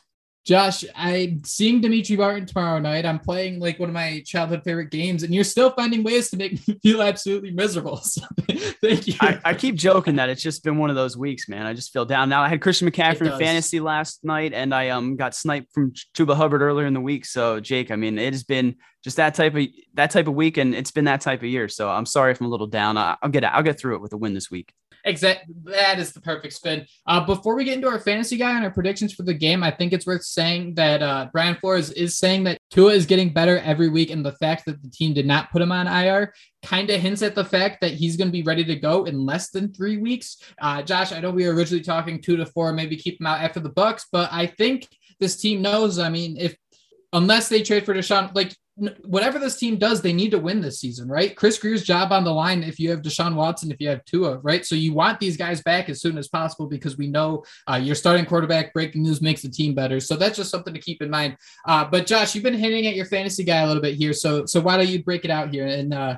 Josh, 0.47 0.85
I'm 0.95 1.43
seeing 1.43 1.81
Dimitri 1.81 2.15
Barton 2.15 2.45
tomorrow 2.45 2.79
night. 2.79 3.05
I'm 3.05 3.19
playing 3.19 3.59
like 3.59 3.79
one 3.79 3.89
of 3.89 3.93
my 3.93 4.23
childhood 4.25 4.63
favorite 4.63 4.91
games, 4.91 5.23
and 5.23 5.35
you're 5.35 5.43
still 5.43 5.71
finding 5.71 6.03
ways 6.03 6.29
to 6.29 6.37
make 6.37 6.53
me 6.67 6.79
feel 6.81 7.01
absolutely 7.01 7.51
miserable. 7.51 8.01
So, 8.07 8.21
thank 8.81 9.07
you. 9.07 9.15
I, 9.19 9.39
I, 9.43 9.53
keep 9.53 9.75
joking 9.75 10.15
that 10.15 10.29
it's 10.29 10.41
just 10.41 10.63
been 10.63 10.77
one 10.77 10.89
of 10.89 10.95
those 10.95 11.17
weeks, 11.17 11.49
man. 11.49 11.65
I 11.65 11.73
just 11.73 11.91
feel 11.91 12.05
down. 12.05 12.29
Now 12.29 12.41
I 12.41 12.47
had 12.47 12.61
Christian 12.61 12.89
McCaffrey 12.89 13.31
in 13.31 13.37
fantasy 13.37 13.79
last 13.81 14.23
night, 14.23 14.53
and 14.53 14.73
I 14.73 14.89
um 14.89 15.17
got 15.17 15.35
sniped 15.35 15.73
from 15.73 15.91
Chuba 16.15 16.35
Hubbard 16.35 16.61
earlier 16.61 16.87
in 16.87 16.93
the 16.93 17.01
week. 17.01 17.25
So, 17.25 17.59
Jake, 17.59 17.91
I 17.91 17.97
mean, 17.97 18.17
it 18.17 18.33
has 18.33 18.43
been 18.43 18.75
just 19.03 19.17
that 19.17 19.35
type 19.35 19.55
of 19.55 19.65
that 19.95 20.11
type 20.11 20.27
of 20.27 20.35
week, 20.35 20.57
and 20.57 20.73
it's 20.73 20.91
been 20.91 21.05
that 21.05 21.21
type 21.21 21.39
of 21.39 21.49
year. 21.49 21.67
So, 21.67 21.89
I'm 21.89 22.05
sorry 22.05 22.31
if 22.31 22.39
I'm 22.39 22.47
a 22.47 22.49
little 22.49 22.67
down. 22.67 22.97
I, 22.97 23.17
I'll 23.21 23.29
get 23.29 23.43
I'll 23.43 23.63
get 23.63 23.77
through 23.77 23.95
it 23.95 24.01
with 24.01 24.13
a 24.13 24.17
win 24.17 24.33
this 24.33 24.49
week. 24.49 24.73
Exactly. 25.07 25.55
That 25.63 25.99
is 25.99 26.11
the 26.11 26.19
perfect 26.19 26.53
spin. 26.53 26.85
Uh, 27.05 27.25
before 27.25 27.55
we 27.55 27.63
get 27.63 27.75
into 27.75 27.87
our 27.87 27.99
fantasy 27.99 28.35
guy 28.35 28.55
and 28.55 28.65
our 28.65 28.71
predictions 28.71 29.13
for 29.13 29.23
the 29.23 29.33
game, 29.33 29.63
I 29.63 29.71
think 29.71 29.93
it's 29.93 30.05
worth 30.05 30.23
saying 30.23 30.73
that 30.75 31.01
uh, 31.01 31.29
Brian 31.31 31.55
Flores 31.55 31.91
is 31.91 32.17
saying 32.17 32.43
that 32.43 32.59
Tua 32.71 32.91
is 32.91 33.05
getting 33.05 33.31
better 33.31 33.59
every 33.59 33.87
week, 33.87 34.11
and 34.11 34.25
the 34.25 34.33
fact 34.33 34.65
that 34.65 34.83
the 34.83 34.89
team 34.89 35.13
did 35.13 35.25
not 35.25 35.49
put 35.49 35.61
him 35.61 35.71
on 35.71 35.87
IR 35.87 36.33
kind 36.61 36.89
of 36.89 36.99
hints 36.99 37.21
at 37.21 37.35
the 37.35 37.45
fact 37.45 37.79
that 37.81 37.93
he's 37.93 38.17
going 38.17 38.27
to 38.27 38.33
be 38.33 38.43
ready 38.43 38.65
to 38.65 38.75
go 38.75 39.05
in 39.05 39.25
less 39.25 39.49
than 39.49 39.73
three 39.73 39.97
weeks. 39.97 40.37
Uh, 40.61 40.81
Josh, 40.81 41.13
I 41.13 41.21
know 41.21 41.31
we 41.31 41.47
were 41.47 41.53
originally 41.53 41.83
talking 41.83 42.21
two 42.21 42.35
to 42.35 42.45
four, 42.45 42.73
maybe 42.73 42.97
keep 42.97 43.21
him 43.21 43.27
out 43.27 43.39
after 43.39 43.61
the 43.61 43.69
Bucks, 43.69 44.07
but 44.11 44.29
I 44.33 44.47
think 44.47 44.89
this 45.19 45.37
team 45.37 45.61
knows. 45.61 45.99
I 45.99 46.09
mean, 46.09 46.35
if 46.37 46.55
unless 47.13 47.49
they 47.49 47.61
trade 47.61 47.85
for 47.85 47.93
Deshaun, 47.93 48.33
like 48.35 48.53
whatever 49.05 49.39
this 49.39 49.57
team 49.57 49.77
does, 49.77 50.01
they 50.01 50.13
need 50.13 50.29
to 50.29 50.37
win 50.37 50.61
this 50.61 50.79
season, 50.79 51.07
right? 51.07 51.35
Chris 51.35 51.57
Grier's 51.57 51.83
job 51.83 52.11
on 52.11 52.23
the 52.23 52.31
line 52.31 52.61
if 52.63 52.79
you 52.79 52.91
have 52.91 53.01
Deshaun 53.01 53.33
Watson, 53.33 53.71
if 53.71 53.77
you 53.79 53.89
have 53.89 54.05
Tua, 54.05 54.37
right? 54.39 54.63
So 54.63 54.75
you 54.75 54.93
want 54.93 55.19
these 55.19 55.35
guys 55.35 55.61
back 55.63 55.89
as 55.89 55.99
soon 55.99 56.17
as 56.17 56.27
possible 56.27 56.67
because 56.67 56.97
we 56.97 57.07
know 57.07 57.43
uh, 57.69 57.77
your 57.77 57.95
starting 57.95 58.25
quarterback 58.25 58.73
breaking 58.73 59.01
news 59.01 59.21
makes 59.21 59.41
the 59.41 59.49
team 59.49 59.73
better. 59.73 59.99
So 59.99 60.15
that's 60.15 60.37
just 60.37 60.51
something 60.51 60.73
to 60.75 60.79
keep 60.79 61.01
in 61.01 61.09
mind. 61.09 61.37
Uh, 61.65 61.85
but 61.85 62.05
Josh, 62.05 62.35
you've 62.35 62.43
been 62.43 62.53
hitting 62.53 62.85
at 62.85 62.95
your 62.95 63.05
fantasy 63.05 63.43
guy 63.43 63.61
a 63.61 63.67
little 63.67 63.81
bit 63.81 63.95
here. 63.95 64.13
So 64.13 64.45
so 64.45 64.61
why 64.61 64.77
don't 64.77 64.87
you 64.87 65.03
break 65.03 65.25
it 65.25 65.31
out 65.31 65.49
here 65.49 65.65
and 65.65 65.93
uh, 65.93 66.17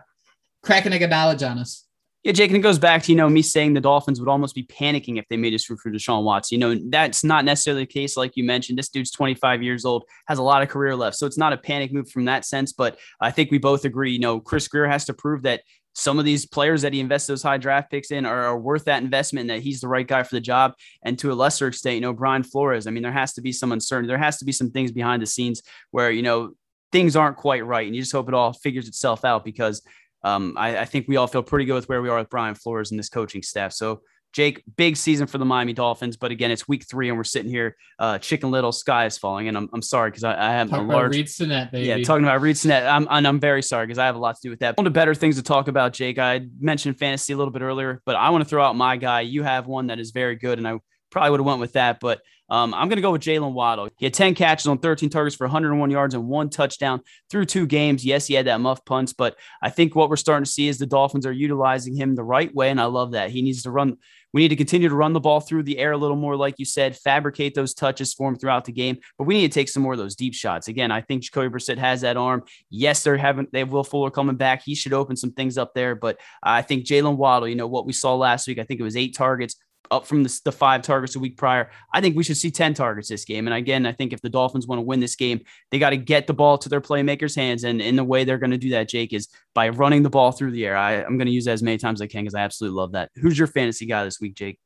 crack 0.61 0.85
an 0.85 0.93
egg 0.93 1.03
of 1.03 1.09
knowledge 1.09 1.43
on 1.43 1.59
us? 1.59 1.85
Yeah, 2.29 2.33
Jake, 2.33 2.51
and 2.51 2.57
it 2.57 2.61
goes 2.61 2.77
back 2.77 3.01
to, 3.01 3.11
you 3.11 3.15
know, 3.15 3.27
me 3.27 3.41
saying 3.41 3.73
the 3.73 3.81
Dolphins 3.81 4.19
would 4.19 4.29
almost 4.29 4.53
be 4.53 4.61
panicking 4.61 5.17
if 5.17 5.27
they 5.29 5.35
made 5.35 5.55
us 5.55 5.67
root 5.67 5.79
for 5.79 5.89
Deshaun 5.89 6.23
Watson. 6.23 6.61
You 6.61 6.75
know, 6.75 6.79
that's 6.91 7.23
not 7.23 7.43
necessarily 7.43 7.85
the 7.85 7.91
case. 7.91 8.15
Like 8.15 8.37
you 8.37 8.43
mentioned, 8.43 8.77
this 8.77 8.89
dude's 8.89 9.09
25 9.09 9.63
years 9.63 9.83
old, 9.83 10.03
has 10.27 10.37
a 10.37 10.43
lot 10.43 10.61
of 10.61 10.69
career 10.69 10.95
left. 10.95 11.17
So 11.17 11.25
it's 11.25 11.39
not 11.39 11.53
a 11.53 11.57
panic 11.57 11.91
move 11.91 12.07
from 12.07 12.25
that 12.25 12.45
sense. 12.45 12.71
But 12.71 12.99
I 13.19 13.31
think 13.31 13.49
we 13.49 13.57
both 13.57 13.83
agree, 13.83 14.11
you 14.11 14.19
know, 14.19 14.39
Chris 14.39 14.67
Grier 14.67 14.85
has 14.85 15.05
to 15.05 15.13
prove 15.15 15.41
that 15.41 15.63
some 15.95 16.19
of 16.19 16.25
these 16.25 16.45
players 16.45 16.83
that 16.83 16.93
he 16.93 16.99
invests 16.99 17.27
those 17.27 17.41
high 17.41 17.57
draft 17.57 17.89
picks 17.89 18.11
in 18.11 18.27
are, 18.27 18.43
are, 18.43 18.59
worth 18.59 18.85
that 18.85 19.01
investment 19.01 19.49
and 19.49 19.57
that 19.57 19.63
he's 19.63 19.81
the 19.81 19.87
right 19.87 20.07
guy 20.07 20.21
for 20.21 20.35
the 20.35 20.39
job. 20.39 20.73
And 21.01 21.17
to 21.17 21.31
a 21.31 21.33
lesser 21.33 21.65
extent, 21.65 21.95
you 21.95 22.01
know, 22.01 22.13
Brian 22.13 22.43
Flores, 22.43 22.85
I 22.85 22.91
mean, 22.91 23.01
there 23.01 23.11
has 23.11 23.33
to 23.33 23.41
be 23.41 23.51
some 23.51 23.71
uncertainty. 23.71 24.09
There 24.09 24.19
has 24.19 24.37
to 24.37 24.45
be 24.45 24.51
some 24.51 24.69
things 24.69 24.91
behind 24.91 25.23
the 25.23 25.25
scenes 25.25 25.63
where, 25.89 26.11
you 26.11 26.21
know, 26.21 26.51
things 26.91 27.15
aren't 27.15 27.37
quite 27.37 27.65
right. 27.65 27.87
And 27.87 27.95
you 27.95 28.03
just 28.03 28.11
hope 28.11 28.27
it 28.27 28.35
all 28.35 28.53
figures 28.53 28.87
itself 28.87 29.25
out 29.25 29.43
because 29.43 29.81
um, 30.23 30.55
I, 30.57 30.79
I, 30.79 30.85
think 30.85 31.07
we 31.07 31.15
all 31.15 31.27
feel 31.27 31.43
pretty 31.43 31.65
good 31.65 31.75
with 31.75 31.87
where 31.87 32.01
we 32.01 32.09
are 32.09 32.17
with 32.17 32.29
Brian 32.29 32.55
Flores 32.55 32.91
and 32.91 32.99
this 32.99 33.09
coaching 33.09 33.41
staff. 33.41 33.71
So, 33.71 34.01
Jake, 34.31 34.63
big 34.75 34.95
season 34.95 35.25
for 35.25 35.39
the 35.39 35.45
Miami 35.45 35.73
Dolphins, 35.73 36.15
but 36.15 36.31
again, 36.31 36.51
it's 36.51 36.67
week 36.67 36.85
three 36.87 37.09
and 37.09 37.17
we're 37.17 37.23
sitting 37.23 37.49
here, 37.49 37.75
uh, 37.97 38.19
chicken 38.19 38.51
little, 38.51 38.71
sky 38.71 39.05
is 39.05 39.17
falling, 39.17 39.47
and 39.47 39.57
I'm, 39.57 39.69
I'm 39.73 39.81
sorry 39.81 40.11
because 40.11 40.23
I, 40.23 40.49
I, 40.49 40.51
have 40.51 40.69
Talk 40.69 40.81
a 40.81 40.83
large 40.83 41.15
Reid 41.15 41.29
Sinnett, 41.29 41.71
baby. 41.71 41.87
Yeah, 41.87 42.03
talking 42.03 42.25
about 42.25 42.41
Reid 42.41 42.55
Sinnett. 42.55 42.85
I'm 42.85 43.07
and 43.09 43.25
I'm 43.25 43.39
very 43.39 43.63
sorry 43.63 43.87
because 43.87 43.97
I 43.97 44.05
have 44.05 44.15
a 44.15 44.19
lot 44.19 44.35
to 44.35 44.41
do 44.43 44.49
with 44.51 44.59
that. 44.59 44.77
One 44.77 44.85
of 44.85 44.93
the 44.93 44.99
better 44.99 45.15
things 45.15 45.37
to 45.37 45.43
talk 45.43 45.67
about, 45.67 45.93
Jake. 45.93 46.19
I 46.19 46.41
mentioned 46.59 46.99
fantasy 46.99 47.33
a 47.33 47.37
little 47.37 47.51
bit 47.51 47.63
earlier, 47.63 48.03
but 48.05 48.15
I 48.15 48.29
want 48.29 48.43
to 48.43 48.49
throw 48.49 48.63
out 48.63 48.75
my 48.75 48.97
guy. 48.97 49.21
You 49.21 49.41
have 49.41 49.65
one 49.65 49.87
that 49.87 49.99
is 49.99 50.11
very 50.11 50.35
good, 50.35 50.59
and 50.59 50.67
I 50.67 50.77
probably 51.09 51.31
would 51.31 51.39
have 51.39 51.47
went 51.47 51.59
with 51.59 51.73
that, 51.73 51.99
but 51.99 52.21
um, 52.49 52.73
I'm 52.73 52.89
going 52.89 52.97
to 52.97 53.01
go 53.01 53.11
with 53.11 53.21
Jaylen 53.21 53.53
Waddle. 53.53 53.89
He 53.97 54.05
had 54.05 54.13
10 54.13 54.35
catches 54.35 54.67
on 54.67 54.79
13 54.79 55.09
targets 55.09 55.35
for 55.35 55.45
101 55.45 55.89
yards 55.89 56.15
and 56.15 56.27
one 56.27 56.49
touchdown 56.49 57.01
through 57.29 57.45
two 57.45 57.65
games. 57.67 58.05
Yes, 58.05 58.27
he 58.27 58.33
had 58.33 58.47
that 58.47 58.61
muff 58.61 58.83
punch, 58.85 59.11
but 59.17 59.35
I 59.61 59.69
think 59.69 59.95
what 59.95 60.09
we're 60.09 60.15
starting 60.15 60.45
to 60.45 60.51
see 60.51 60.67
is 60.67 60.77
the 60.77 60.85
Dolphins 60.85 61.25
are 61.25 61.31
utilizing 61.31 61.95
him 61.95 62.15
the 62.15 62.23
right 62.23 62.53
way, 62.53 62.69
and 62.69 62.81
I 62.81 62.85
love 62.85 63.11
that. 63.11 63.29
He 63.31 63.41
needs 63.41 63.63
to 63.63 63.71
run. 63.71 63.97
We 64.31 64.41
need 64.41 64.49
to 64.49 64.55
continue 64.55 64.89
to 64.89 64.95
run 64.95 65.13
the 65.13 65.19
ball 65.19 65.39
through 65.39 65.63
the 65.63 65.79
air 65.79 65.91
a 65.91 65.97
little 65.97 66.15
more, 66.15 66.35
like 66.35 66.55
you 66.59 66.65
said, 66.65 66.95
fabricate 66.95 67.55
those 67.55 67.73
touches 67.73 68.13
for 68.13 68.29
him 68.29 68.35
throughout 68.35 68.65
the 68.65 68.71
game. 68.71 68.97
But 69.17 69.23
we 69.23 69.33
need 69.33 69.51
to 69.51 69.59
take 69.59 69.69
some 69.69 69.81
more 69.81 69.93
of 69.93 69.99
those 69.99 70.15
deep 70.15 70.35
shots. 70.35 70.67
Again, 70.67 70.91
I 70.91 71.01
think 71.01 71.23
Jacoby 71.23 71.49
Brissett 71.49 71.79
has 71.79 72.01
that 72.01 72.15
arm. 72.15 72.43
Yes, 72.69 73.03
they're 73.03 73.17
having 73.17 73.47
they 73.51 73.59
have 73.59 73.71
Will 73.71 73.83
Fuller 73.83 74.11
coming 74.11 74.35
back. 74.35 74.61
He 74.63 74.75
should 74.75 74.93
open 74.93 75.15
some 75.15 75.31
things 75.31 75.57
up 75.57 75.73
there. 75.73 75.95
But 75.95 76.19
I 76.43 76.61
think 76.61 76.85
Jaylen 76.85 77.17
Waddle, 77.17 77.47
you 77.47 77.55
know 77.55 77.67
what 77.67 77.87
we 77.87 77.93
saw 77.93 78.15
last 78.15 78.47
week. 78.47 78.59
I 78.59 78.63
think 78.63 78.79
it 78.79 78.83
was 78.83 78.95
eight 78.95 79.15
targets, 79.15 79.55
up 79.91 80.05
from 80.05 80.23
the, 80.23 80.41
the, 80.45 80.51
five 80.51 80.81
targets 80.81 81.15
a 81.15 81.19
week 81.19 81.37
prior. 81.37 81.69
I 81.93 82.01
think 82.01 82.15
we 82.15 82.23
should 82.23 82.37
see 82.37 82.51
10 82.51 82.73
targets 82.73 83.09
this 83.09 83.25
game. 83.25 83.47
And 83.47 83.53
again, 83.53 83.85
I 83.85 83.91
think 83.91 84.13
if 84.13 84.21
the 84.21 84.29
Dolphins 84.29 84.67
want 84.67 84.79
to 84.79 84.83
win 84.83 84.99
this 84.99 85.15
game, 85.15 85.41
they 85.71 85.79
got 85.79 85.91
to 85.91 85.97
get 85.97 86.27
the 86.27 86.33
ball 86.33 86.57
to 86.59 86.69
their 86.69 86.81
playmakers' 86.81 87.35
hands. 87.35 87.63
And 87.63 87.81
in 87.81 87.95
the 87.95 88.03
way 88.03 88.23
they're 88.23 88.37
going 88.37 88.51
to 88.51 88.57
do 88.57 88.71
that, 88.71 88.89
Jake, 88.89 89.13
is 89.13 89.27
by 89.53 89.69
running 89.69 90.03
the 90.03 90.09
ball 90.09 90.31
through 90.31 90.51
the 90.51 90.65
air. 90.65 90.77
I, 90.77 90.95
am 90.95 91.17
going 91.17 91.27
to 91.27 91.31
use 91.31 91.45
that 91.45 91.53
as 91.53 91.63
many 91.63 91.77
times 91.77 92.01
as 92.01 92.05
I 92.05 92.07
can 92.07 92.23
because 92.23 92.35
I 92.35 92.41
absolutely 92.41 92.77
love 92.77 92.91
that. 92.93 93.09
Who's 93.15 93.37
your 93.37 93.47
fantasy 93.47 93.85
guy 93.85 94.03
this 94.03 94.19
week, 94.19 94.35
Jake? 94.35 94.59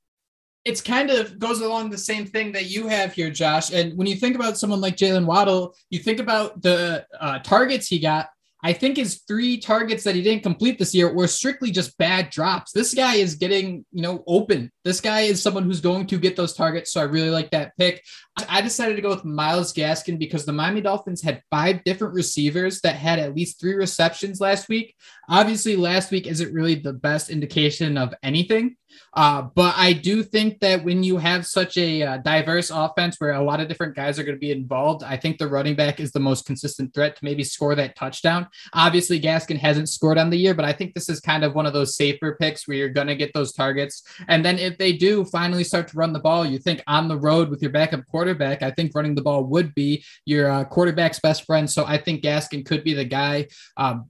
It's 0.65 0.81
kind 0.81 1.09
of 1.09 1.39
goes 1.39 1.59
along 1.59 1.89
the 1.89 1.97
same 1.97 2.25
thing 2.25 2.53
that 2.53 2.65
you 2.65 2.87
have 2.87 3.13
here, 3.13 3.29
Josh. 3.29 3.71
And 3.71 3.97
when 3.97 4.07
you 4.07 4.15
think 4.15 4.35
about 4.35 4.57
someone 4.57 4.79
like 4.79 4.95
Jaylen 4.95 5.25
Waddle, 5.25 5.75
you 5.89 5.99
think 5.99 6.19
about 6.19 6.61
the 6.61 7.05
uh, 7.19 7.39
targets 7.39 7.87
he 7.87 7.99
got 7.99 8.29
I 8.65 8.71
think 8.71 8.95
his 8.95 9.23
three 9.27 9.57
targets 9.57 10.05
that 10.05 10.15
he 10.15 10.21
didn't 10.21 10.43
complete 10.43 10.79
this 10.79 10.95
year 10.95 11.13
were 11.13 11.27
strictly 11.27 11.69
just 11.69 11.97
bad 11.97 12.29
drops. 12.29 12.71
This 12.71 12.93
guy 12.93 13.15
is 13.15 13.35
getting, 13.35 13.85
you 13.91 14.01
know, 14.01 14.23
open. 14.25 14.71
This 14.83 15.01
guy 15.01 15.21
is 15.21 15.41
someone 15.41 15.63
who's 15.63 15.81
going 15.81 16.07
to 16.07 16.17
get 16.17 16.35
those 16.35 16.53
targets. 16.53 16.91
So 16.91 17.01
I 17.01 17.05
really 17.05 17.29
like 17.29 17.51
that 17.51 17.75
pick. 17.77 18.03
I 18.49 18.61
decided 18.61 18.95
to 18.95 19.01
go 19.01 19.09
with 19.09 19.25
Myles 19.25 19.73
Gaskin 19.73 20.17
because 20.17 20.45
the 20.45 20.51
Miami 20.51 20.81
Dolphins 20.81 21.21
had 21.21 21.43
five 21.51 21.83
different 21.83 22.13
receivers 22.13 22.81
that 22.81 22.95
had 22.95 23.19
at 23.19 23.35
least 23.35 23.59
three 23.59 23.75
receptions 23.75 24.41
last 24.41 24.69
week. 24.69 24.95
Obviously, 25.29 25.75
last 25.75 26.11
week 26.11 26.27
isn't 26.27 26.53
really 26.53 26.75
the 26.75 26.93
best 26.93 27.29
indication 27.29 27.97
of 27.97 28.13
anything. 28.23 28.75
Uh, 29.13 29.43
but 29.55 29.75
I 29.77 29.93
do 29.93 30.23
think 30.23 30.59
that 30.59 30.83
when 30.83 31.03
you 31.03 31.17
have 31.17 31.45
such 31.45 31.77
a 31.77 32.03
uh, 32.03 32.17
diverse 32.17 32.69
offense 32.69 33.15
where 33.19 33.33
a 33.33 33.43
lot 33.43 33.59
of 33.59 33.67
different 33.67 33.95
guys 33.95 34.17
are 34.17 34.23
going 34.23 34.35
to 34.35 34.39
be 34.39 34.51
involved, 34.51 35.03
I 35.03 35.17
think 35.17 35.37
the 35.37 35.47
running 35.47 35.75
back 35.75 35.99
is 35.99 36.11
the 36.11 36.19
most 36.19 36.45
consistent 36.45 36.93
threat 36.93 37.15
to 37.15 37.25
maybe 37.25 37.43
score 37.43 37.75
that 37.75 37.95
touchdown. 37.95 38.47
Obviously, 38.73 39.19
Gaskin 39.19 39.57
hasn't 39.57 39.89
scored 39.89 40.17
on 40.17 40.29
the 40.29 40.37
year, 40.37 40.53
but 40.53 40.65
I 40.65 40.73
think 40.73 40.93
this 40.93 41.09
is 41.09 41.19
kind 41.19 41.43
of 41.43 41.55
one 41.55 41.65
of 41.65 41.73
those 41.73 41.95
safer 41.95 42.37
picks 42.39 42.67
where 42.67 42.77
you're 42.77 42.89
going 42.89 43.07
to 43.07 43.15
get 43.15 43.33
those 43.33 43.53
targets. 43.53 44.03
And 44.27 44.43
then 44.43 44.57
if 44.57 44.72
they 44.77 44.93
do 44.93 45.25
finally 45.25 45.63
start 45.63 45.87
to 45.89 45.97
run 45.97 46.13
the 46.13 46.19
ball, 46.19 46.45
you 46.45 46.59
think 46.59 46.81
on 46.87 47.07
the 47.07 47.17
road 47.17 47.49
with 47.49 47.61
your 47.61 47.71
backup 47.71 48.05
quarterback, 48.07 48.63
I 48.63 48.71
think 48.71 48.91
running 48.95 49.15
the 49.15 49.21
ball 49.21 49.43
would 49.45 49.73
be 49.75 50.03
your 50.25 50.49
uh, 50.49 50.63
quarterback's 50.65 51.19
best 51.19 51.45
friend. 51.45 51.69
So 51.69 51.85
I 51.85 51.97
think 51.97 52.23
Gaskin 52.23 52.65
could 52.65 52.83
be 52.83 52.93
the 52.93 53.05
guy. 53.05 53.47
Um, 53.77 54.09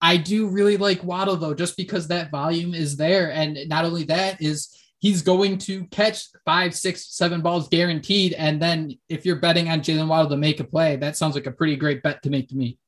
I 0.00 0.16
do 0.16 0.48
really 0.48 0.76
like 0.76 1.02
Waddle 1.02 1.36
though, 1.36 1.54
just 1.54 1.76
because 1.76 2.08
that 2.08 2.30
volume 2.30 2.74
is 2.74 2.96
there. 2.96 3.32
And 3.32 3.58
not 3.68 3.84
only 3.84 4.04
that 4.04 4.40
is 4.40 4.74
he's 5.00 5.22
going 5.22 5.58
to 5.58 5.84
catch 5.86 6.28
five, 6.44 6.74
six, 6.74 7.14
seven 7.14 7.40
balls 7.40 7.68
guaranteed. 7.68 8.32
And 8.34 8.60
then 8.60 8.98
if 9.08 9.24
you're 9.24 9.36
betting 9.36 9.68
on 9.68 9.80
Jaylen 9.80 10.08
Waddle 10.08 10.30
to 10.30 10.36
make 10.36 10.60
a 10.60 10.64
play, 10.64 10.96
that 10.96 11.16
sounds 11.16 11.34
like 11.34 11.46
a 11.46 11.52
pretty 11.52 11.76
great 11.76 12.02
bet 12.02 12.22
to 12.22 12.30
make 12.30 12.48
to 12.48 12.56
me. 12.56 12.78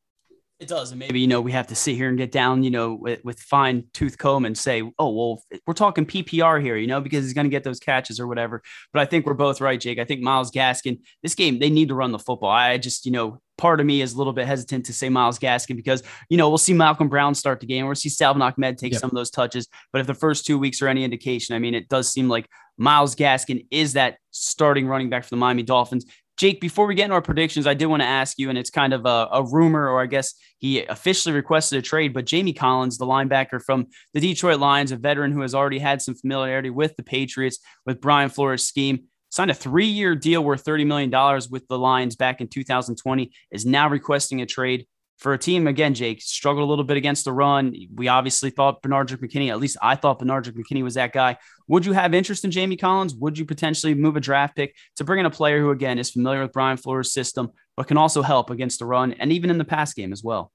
It 0.60 0.68
does. 0.68 0.90
And 0.90 0.98
maybe, 0.98 1.18
you 1.18 1.26
know, 1.26 1.40
we 1.40 1.52
have 1.52 1.68
to 1.68 1.74
sit 1.74 1.96
here 1.96 2.10
and 2.10 2.18
get 2.18 2.30
down, 2.30 2.62
you 2.62 2.70
know, 2.70 2.92
with, 2.92 3.24
with 3.24 3.40
fine 3.40 3.84
tooth 3.94 4.18
comb 4.18 4.44
and 4.44 4.56
say, 4.56 4.82
oh, 4.98 5.10
well, 5.10 5.42
we're 5.66 5.72
talking 5.72 6.04
PPR 6.04 6.60
here, 6.60 6.76
you 6.76 6.86
know, 6.86 7.00
because 7.00 7.24
he's 7.24 7.32
going 7.32 7.46
to 7.46 7.50
get 7.50 7.64
those 7.64 7.80
catches 7.80 8.20
or 8.20 8.26
whatever. 8.26 8.62
But 8.92 9.00
I 9.00 9.06
think 9.06 9.24
we're 9.24 9.32
both 9.32 9.62
right, 9.62 9.80
Jake. 9.80 9.98
I 9.98 10.04
think 10.04 10.20
Myles 10.20 10.50
Gaskin, 10.50 11.00
this 11.22 11.34
game, 11.34 11.60
they 11.60 11.70
need 11.70 11.88
to 11.88 11.94
run 11.94 12.12
the 12.12 12.18
football. 12.18 12.50
I 12.50 12.76
just, 12.76 13.06
you 13.06 13.12
know, 13.12 13.40
part 13.56 13.80
of 13.80 13.86
me 13.86 14.02
is 14.02 14.12
a 14.12 14.18
little 14.18 14.34
bit 14.34 14.46
hesitant 14.46 14.84
to 14.86 14.92
say 14.92 15.08
Myles 15.08 15.38
Gaskin 15.38 15.76
because, 15.76 16.02
you 16.28 16.36
know, 16.36 16.50
we'll 16.50 16.58
see 16.58 16.74
Malcolm 16.74 17.08
Brown 17.08 17.34
start 17.34 17.60
the 17.60 17.66
game. 17.66 17.86
We'll 17.86 17.94
see 17.94 18.10
Salvon 18.10 18.42
Ahmed 18.42 18.76
take 18.76 18.92
yep. 18.92 19.00
some 19.00 19.08
of 19.08 19.16
those 19.16 19.30
touches. 19.30 19.66
But 19.94 20.02
if 20.02 20.06
the 20.06 20.14
first 20.14 20.44
two 20.44 20.58
weeks 20.58 20.82
are 20.82 20.88
any 20.88 21.04
indication, 21.04 21.54
I 21.54 21.58
mean, 21.58 21.74
it 21.74 21.88
does 21.88 22.12
seem 22.12 22.28
like 22.28 22.46
Myles 22.76 23.16
Gaskin 23.16 23.66
is 23.70 23.94
that 23.94 24.18
starting 24.30 24.86
running 24.86 25.08
back 25.08 25.24
for 25.24 25.30
the 25.30 25.36
Miami 25.36 25.62
Dolphins. 25.62 26.04
Jake, 26.40 26.58
before 26.58 26.86
we 26.86 26.94
get 26.94 27.04
into 27.04 27.16
our 27.16 27.20
predictions, 27.20 27.66
I 27.66 27.74
did 27.74 27.84
want 27.84 28.00
to 28.00 28.08
ask 28.08 28.38
you, 28.38 28.48
and 28.48 28.56
it's 28.56 28.70
kind 28.70 28.94
of 28.94 29.04
a, 29.04 29.28
a, 29.30 29.44
rumor, 29.44 29.90
or 29.90 30.00
I 30.00 30.06
guess 30.06 30.32
he 30.56 30.82
officially 30.86 31.34
requested 31.34 31.78
a 31.78 31.82
trade, 31.82 32.14
but 32.14 32.24
Jamie 32.24 32.54
Collins, 32.54 32.96
the 32.96 33.04
linebacker 33.04 33.62
from 33.62 33.88
the 34.14 34.20
Detroit 34.20 34.58
Lions, 34.58 34.90
a 34.90 34.96
veteran 34.96 35.32
who 35.32 35.42
has 35.42 35.54
already 35.54 35.78
had 35.78 36.00
some 36.00 36.14
familiarity 36.14 36.70
with 36.70 36.96
the 36.96 37.02
Patriots, 37.02 37.58
with 37.84 38.00
Brian 38.00 38.30
Flores' 38.30 38.66
scheme, 38.66 39.00
signed 39.28 39.50
a 39.50 39.54
three 39.54 39.84
year 39.84 40.14
deal 40.14 40.42
worth 40.42 40.64
$30 40.64 40.86
million 40.86 41.10
with 41.50 41.68
the 41.68 41.78
Lions 41.78 42.16
back 42.16 42.40
in 42.40 42.48
2020, 42.48 43.30
is 43.52 43.66
now 43.66 43.90
requesting 43.90 44.40
a 44.40 44.46
trade 44.46 44.86
for 45.20 45.34
a 45.34 45.38
team, 45.38 45.66
again, 45.66 45.92
Jake 45.92 46.22
struggled 46.22 46.66
a 46.66 46.68
little 46.68 46.84
bit 46.84 46.96
against 46.96 47.26
the 47.26 47.32
run. 47.32 47.74
We 47.94 48.08
obviously 48.08 48.48
thought 48.48 48.82
Benardrick 48.82 49.18
McKinney, 49.18 49.50
at 49.50 49.60
least 49.60 49.76
I 49.82 49.94
thought 49.94 50.18
Benardrick 50.18 50.56
McKinney 50.56 50.82
was 50.82 50.94
that 50.94 51.12
guy. 51.12 51.36
Would 51.68 51.84
you 51.84 51.92
have 51.92 52.14
interest 52.14 52.46
in 52.46 52.50
Jamie 52.50 52.78
Collins? 52.78 53.14
Would 53.14 53.38
you 53.38 53.44
potentially 53.44 53.94
move 53.94 54.16
a 54.16 54.20
draft 54.20 54.56
pick 54.56 54.74
to 54.96 55.04
bring 55.04 55.20
in 55.20 55.26
a 55.26 55.30
player 55.30 55.60
who, 55.60 55.70
again, 55.70 55.98
is 55.98 56.10
familiar 56.10 56.40
with 56.40 56.52
Brian 56.52 56.78
Flores' 56.78 57.12
system, 57.12 57.50
but 57.76 57.86
can 57.86 57.98
also 57.98 58.22
help 58.22 58.48
against 58.48 58.78
the 58.78 58.86
run 58.86 59.12
and 59.12 59.30
even 59.30 59.50
in 59.50 59.58
the 59.58 59.64
pass 59.64 59.92
game 59.92 60.10
as 60.10 60.24
well? 60.24 60.50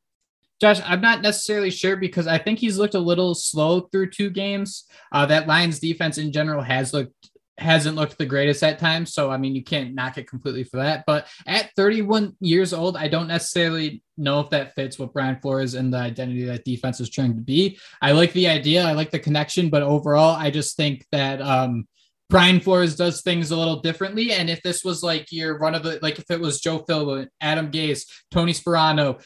Josh, 0.60 0.82
I'm 0.84 1.02
not 1.02 1.22
necessarily 1.22 1.70
sure 1.70 1.96
because 1.96 2.26
I 2.26 2.40
think 2.40 2.58
he's 2.58 2.80
looked 2.80 2.96
a 2.96 3.00
little 3.00 3.36
slow 3.36 3.82
through 3.82 4.10
two 4.10 4.32
games. 4.32 4.86
Uh, 5.12 5.28
that 5.28 5.48
Lions 5.48 5.80
defense 5.80 6.18
in 6.18 6.32
general 6.32 6.64
has 6.64 6.92
looked 6.92 7.30
hasn't 7.58 7.96
looked 7.96 8.18
the 8.18 8.26
greatest 8.26 8.64
at 8.64 8.80
times. 8.80 9.14
So, 9.14 9.32
I 9.32 9.38
mean, 9.38 9.56
you 9.56 9.64
can't 9.64 9.96
knock 9.96 10.18
it 10.18 10.28
completely 10.28 10.64
for 10.64 10.78
that. 10.78 11.04
But 11.08 11.28
at 11.48 11.72
31 11.76 12.36
years 12.40 12.74
old, 12.74 12.98
I 12.98 13.08
don't 13.08 13.28
necessarily 13.28 14.04
know 14.18 14.42
if 14.42 14.50
that 14.50 14.76
fits 14.76 15.00
what 15.00 15.14
Brian 15.14 15.40
Flores 15.40 15.74
and 15.74 15.94
the 15.94 15.98
identity 15.98 16.44
that 16.46 16.66
defense 16.66 17.00
is 17.00 17.10
trying 17.10 17.36
to 17.36 17.42
be. 17.42 17.80
I 18.02 18.12
like 18.12 18.34
the 18.34 18.48
idea, 18.48 18.84
I 18.84 18.94
like 18.94 19.12
the 19.12 19.20
connection, 19.20 19.70
but 19.70 19.84
overall, 19.84 20.36
I 20.36 20.52
just 20.52 20.76
think 20.76 21.06
that 21.12 21.42
um, 21.42 21.88
Brian 22.30 22.60
Flores 22.60 22.96
does 22.96 23.22
things 23.22 23.52
a 23.52 23.58
little 23.58 23.82
differently. 23.82 24.32
And 24.32 24.50
if 24.50 24.62
this 24.62 24.84
was 24.84 25.04
like 25.04 25.32
your 25.32 25.58
run 25.58 25.76
of 25.76 25.84
the, 25.84 26.00
like 26.02 26.20
if 26.20 26.30
it 26.30 26.40
was 26.40 26.60
Joe 26.60 26.80
Philbin, 26.80 27.28
Adam 27.40 27.72
Gase, 27.72 28.06
Tony 28.32 28.52
Sparano, 28.52 29.24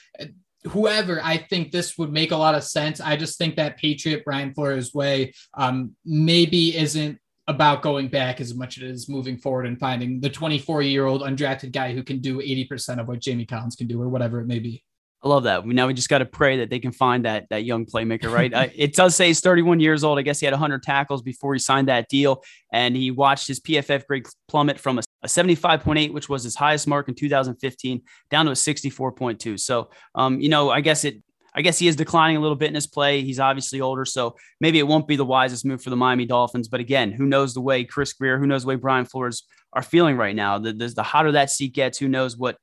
whoever, 0.67 1.21
I 1.23 1.37
think 1.37 1.71
this 1.71 1.97
would 1.97 2.11
make 2.11 2.31
a 2.31 2.37
lot 2.37 2.55
of 2.55 2.63
sense. 2.63 2.99
I 2.99 3.15
just 3.15 3.37
think 3.37 3.55
that 3.55 3.77
Patriot 3.77 4.23
Brian 4.25 4.53
Flores 4.53 4.93
way 4.93 5.33
um, 5.53 5.95
maybe 6.05 6.77
isn't 6.77 7.19
about 7.49 7.81
going 7.81 8.07
back 8.07 8.39
as 8.39 8.53
much 8.53 8.77
as 8.77 8.83
it 8.83 8.89
is 8.91 9.09
moving 9.09 9.35
forward 9.35 9.65
and 9.65 9.79
finding 9.79 10.21
the 10.21 10.29
24 10.29 10.83
year 10.83 11.07
old 11.07 11.23
undrafted 11.23 11.71
guy 11.71 11.93
who 11.93 12.03
can 12.03 12.19
do 12.19 12.37
80% 12.37 12.99
of 12.99 13.07
what 13.07 13.19
Jamie 13.19 13.45
Collins 13.45 13.75
can 13.75 13.87
do 13.87 13.99
or 13.99 14.07
whatever 14.07 14.39
it 14.39 14.45
may 14.45 14.59
be. 14.59 14.83
I 15.21 15.27
love 15.27 15.43
that. 15.43 15.65
We 15.65 15.73
now 15.73 15.87
we 15.87 15.93
just 15.93 16.07
got 16.07 16.19
to 16.19 16.25
pray 16.25 16.59
that 16.59 16.69
they 16.69 16.79
can 16.79 16.93
find 16.93 17.25
that 17.25 17.47
that 17.49 17.65
young 17.65 17.85
playmaker, 17.85 18.31
right? 18.31 18.53
uh, 18.53 18.67
it 18.73 18.93
does 18.95 19.17
say 19.17 19.27
he's 19.27 19.41
31 19.41 19.81
years 19.81 20.05
old. 20.05 20.17
I 20.17 20.21
guess 20.21 20.39
he 20.39 20.45
had 20.45 20.53
100 20.53 20.81
tackles 20.81 21.21
before 21.21 21.53
he 21.53 21.59
signed 21.59 21.89
that 21.89 22.07
deal, 22.07 22.41
and 22.71 22.95
he 22.95 23.11
watched 23.11 23.47
his 23.47 23.59
PFF 23.59 24.05
grade 24.05 24.27
plummet 24.47 24.79
from 24.79 24.99
a, 24.99 25.01
a 25.23 25.27
75.8, 25.27 26.13
which 26.13 26.29
was 26.29 26.45
his 26.45 26.55
highest 26.55 26.87
mark 26.87 27.09
in 27.09 27.15
2015, 27.15 28.01
down 28.31 28.45
to 28.45 28.51
a 28.51 28.55
64.2. 28.55 29.59
So, 29.59 29.89
um, 30.15 30.39
you 30.39 30.47
know, 30.47 30.69
I 30.69 30.79
guess 30.79 31.03
it 31.03 31.21
I 31.59 31.61
guess 31.61 31.77
he 31.77 31.89
is 31.89 31.97
declining 31.97 32.37
a 32.37 32.39
little 32.39 32.55
bit 32.55 32.69
in 32.69 32.75
his 32.75 32.87
play. 32.87 33.21
He's 33.21 33.37
obviously 33.37 33.81
older, 33.81 34.05
so 34.05 34.37
maybe 34.61 34.79
it 34.79 34.87
won't 34.87 35.09
be 35.09 35.17
the 35.17 35.25
wisest 35.25 35.65
move 35.65 35.83
for 35.83 35.89
the 35.89 35.97
Miami 35.97 36.25
Dolphins. 36.25 36.69
But 36.69 36.79
again, 36.79 37.11
who 37.11 37.25
knows 37.25 37.53
the 37.53 37.59
way 37.59 37.83
Chris 37.83 38.13
Grier, 38.13 38.39
who 38.39 38.47
knows 38.47 38.61
the 38.61 38.69
way 38.69 38.75
Brian 38.75 39.03
Flores 39.03 39.43
are 39.73 39.81
feeling 39.81 40.15
right 40.15 40.33
now? 40.33 40.57
The, 40.57 40.71
the, 40.71 40.87
the 40.87 41.03
hotter 41.03 41.33
that 41.33 41.51
seat 41.51 41.73
gets, 41.73 41.97
who 41.97 42.07
knows 42.07 42.37
what 42.37 42.55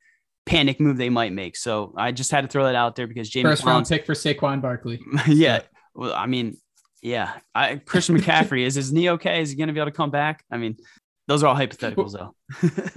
panic 0.46 0.80
move 0.80 0.96
they 0.96 1.10
might 1.10 1.34
make. 1.34 1.58
So 1.58 1.92
I 1.94 2.10
just 2.10 2.30
had 2.30 2.40
to 2.40 2.48
throw 2.48 2.64
that 2.64 2.74
out 2.74 2.96
there 2.96 3.06
because 3.06 3.28
Jamie 3.28 3.50
first 3.50 3.64
round 3.64 3.86
pick 3.86 4.06
for 4.06 4.14
Saquon 4.14 4.62
Barkley. 4.62 4.98
yeah, 5.28 5.60
well, 5.94 6.14
I 6.14 6.24
mean, 6.24 6.56
yeah, 7.02 7.34
I, 7.54 7.76
Christian 7.76 8.16
McCaffrey 8.16 8.64
is 8.64 8.76
his 8.76 8.94
knee 8.94 9.10
okay? 9.10 9.42
Is 9.42 9.50
he 9.50 9.56
going 9.56 9.68
to 9.68 9.74
be 9.74 9.80
able 9.80 9.90
to 9.90 9.96
come 9.96 10.10
back? 10.10 10.42
I 10.50 10.56
mean, 10.56 10.78
those 11.28 11.42
are 11.42 11.48
all 11.48 11.56
hypotheticals, 11.56 12.12
though. 12.12 12.34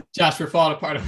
Josh, 0.15 0.39
we're 0.39 0.47
falling 0.47 0.77
apart. 0.77 1.01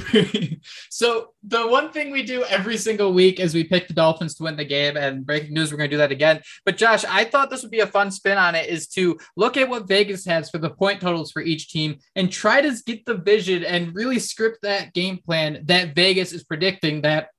so 0.90 1.34
the 1.44 1.68
one 1.68 1.92
thing 1.92 2.12
we 2.12 2.24
do 2.24 2.44
every 2.46 2.78
single 2.78 3.14
week 3.14 3.40
is 3.40 3.54
we 3.54 3.64
pick 3.64 3.88
the 3.88 3.94
Dolphins 3.94 4.34
to 4.36 4.44
win 4.44 4.56
the 4.56 4.66
game. 4.66 4.98
And 4.98 5.24
breaking 5.24 5.54
news, 5.54 5.72
we're 5.72 5.78
going 5.78 5.90
to 5.90 5.94
do 5.94 6.00
that 6.00 6.12
again. 6.12 6.42
But 6.66 6.78
Josh, 6.78 7.06
I 7.06 7.26
thought 7.26 7.52
this 7.52 7.62
would 7.62 7.72
be 7.72 7.82
a 7.82 7.88
fun 7.88 8.10
spin 8.10 8.40
on 8.40 8.56
it. 8.56 8.70
Is 8.70 8.88
to 8.90 9.20
look 9.38 9.56
at 9.56 9.70
what 9.70 9.88
Vegas 9.88 10.26
has 10.26 10.50
for 10.50 10.58
the 10.58 10.72
point 10.72 11.02
totals 11.02 11.32
for 11.32 11.44
each 11.44 11.70
team 11.70 11.98
and 12.16 12.32
try 12.32 12.62
to 12.62 12.76
get 12.86 13.06
the 13.06 13.18
vision 13.18 13.64
and 13.64 13.94
really 13.94 14.18
script 14.18 14.60
that 14.64 14.94
game 14.94 15.20
plan 15.24 15.62
that 15.66 15.94
Vegas 15.94 16.34
is 16.34 16.44
predicting 16.44 17.04
that 17.04 17.30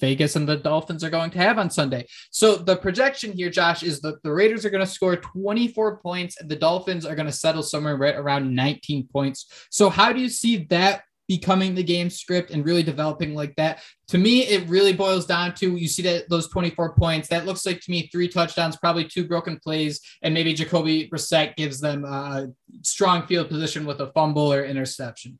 Vegas 0.00 0.36
and 0.36 0.48
the 0.48 0.56
Dolphins 0.56 1.04
are 1.04 1.10
going 1.10 1.30
to 1.30 1.38
have 1.38 1.58
on 1.58 1.70
Sunday. 1.70 2.06
So 2.30 2.56
the 2.56 2.76
projection 2.76 3.32
here, 3.32 3.50
Josh, 3.50 3.82
is 3.82 4.00
that 4.00 4.22
the 4.22 4.32
Raiders 4.32 4.64
are 4.64 4.70
going 4.70 4.84
to 4.84 4.90
score 4.90 5.16
24 5.16 5.98
points 5.98 6.40
and 6.40 6.48
the 6.48 6.56
Dolphins 6.56 7.06
are 7.06 7.14
going 7.14 7.26
to 7.26 7.32
settle 7.32 7.62
somewhere 7.62 7.96
right 7.96 8.16
around 8.16 8.54
19 8.54 9.08
points. 9.12 9.46
So 9.70 9.90
how 9.90 10.12
do 10.12 10.20
you 10.20 10.28
see 10.28 10.64
that 10.70 11.02
becoming 11.28 11.76
the 11.76 11.82
game 11.82 12.10
script 12.10 12.50
and 12.50 12.64
really 12.64 12.82
developing 12.82 13.34
like 13.34 13.54
that? 13.56 13.80
To 14.08 14.18
me, 14.18 14.40
it 14.42 14.68
really 14.68 14.92
boils 14.92 15.26
down 15.26 15.54
to 15.56 15.76
you 15.76 15.86
see 15.86 16.02
that 16.02 16.28
those 16.28 16.48
24 16.48 16.94
points. 16.94 17.28
That 17.28 17.46
looks 17.46 17.64
like 17.64 17.80
to 17.80 17.90
me 17.90 18.08
three 18.08 18.26
touchdowns, 18.26 18.76
probably 18.76 19.04
two 19.04 19.28
broken 19.28 19.60
plays, 19.62 20.00
and 20.22 20.34
maybe 20.34 20.54
Jacoby 20.54 21.08
Brissett 21.08 21.54
gives 21.54 21.80
them 21.80 22.04
a 22.04 22.48
strong 22.82 23.26
field 23.28 23.48
position 23.48 23.86
with 23.86 24.00
a 24.00 24.10
fumble 24.12 24.52
or 24.52 24.64
interception. 24.64 25.38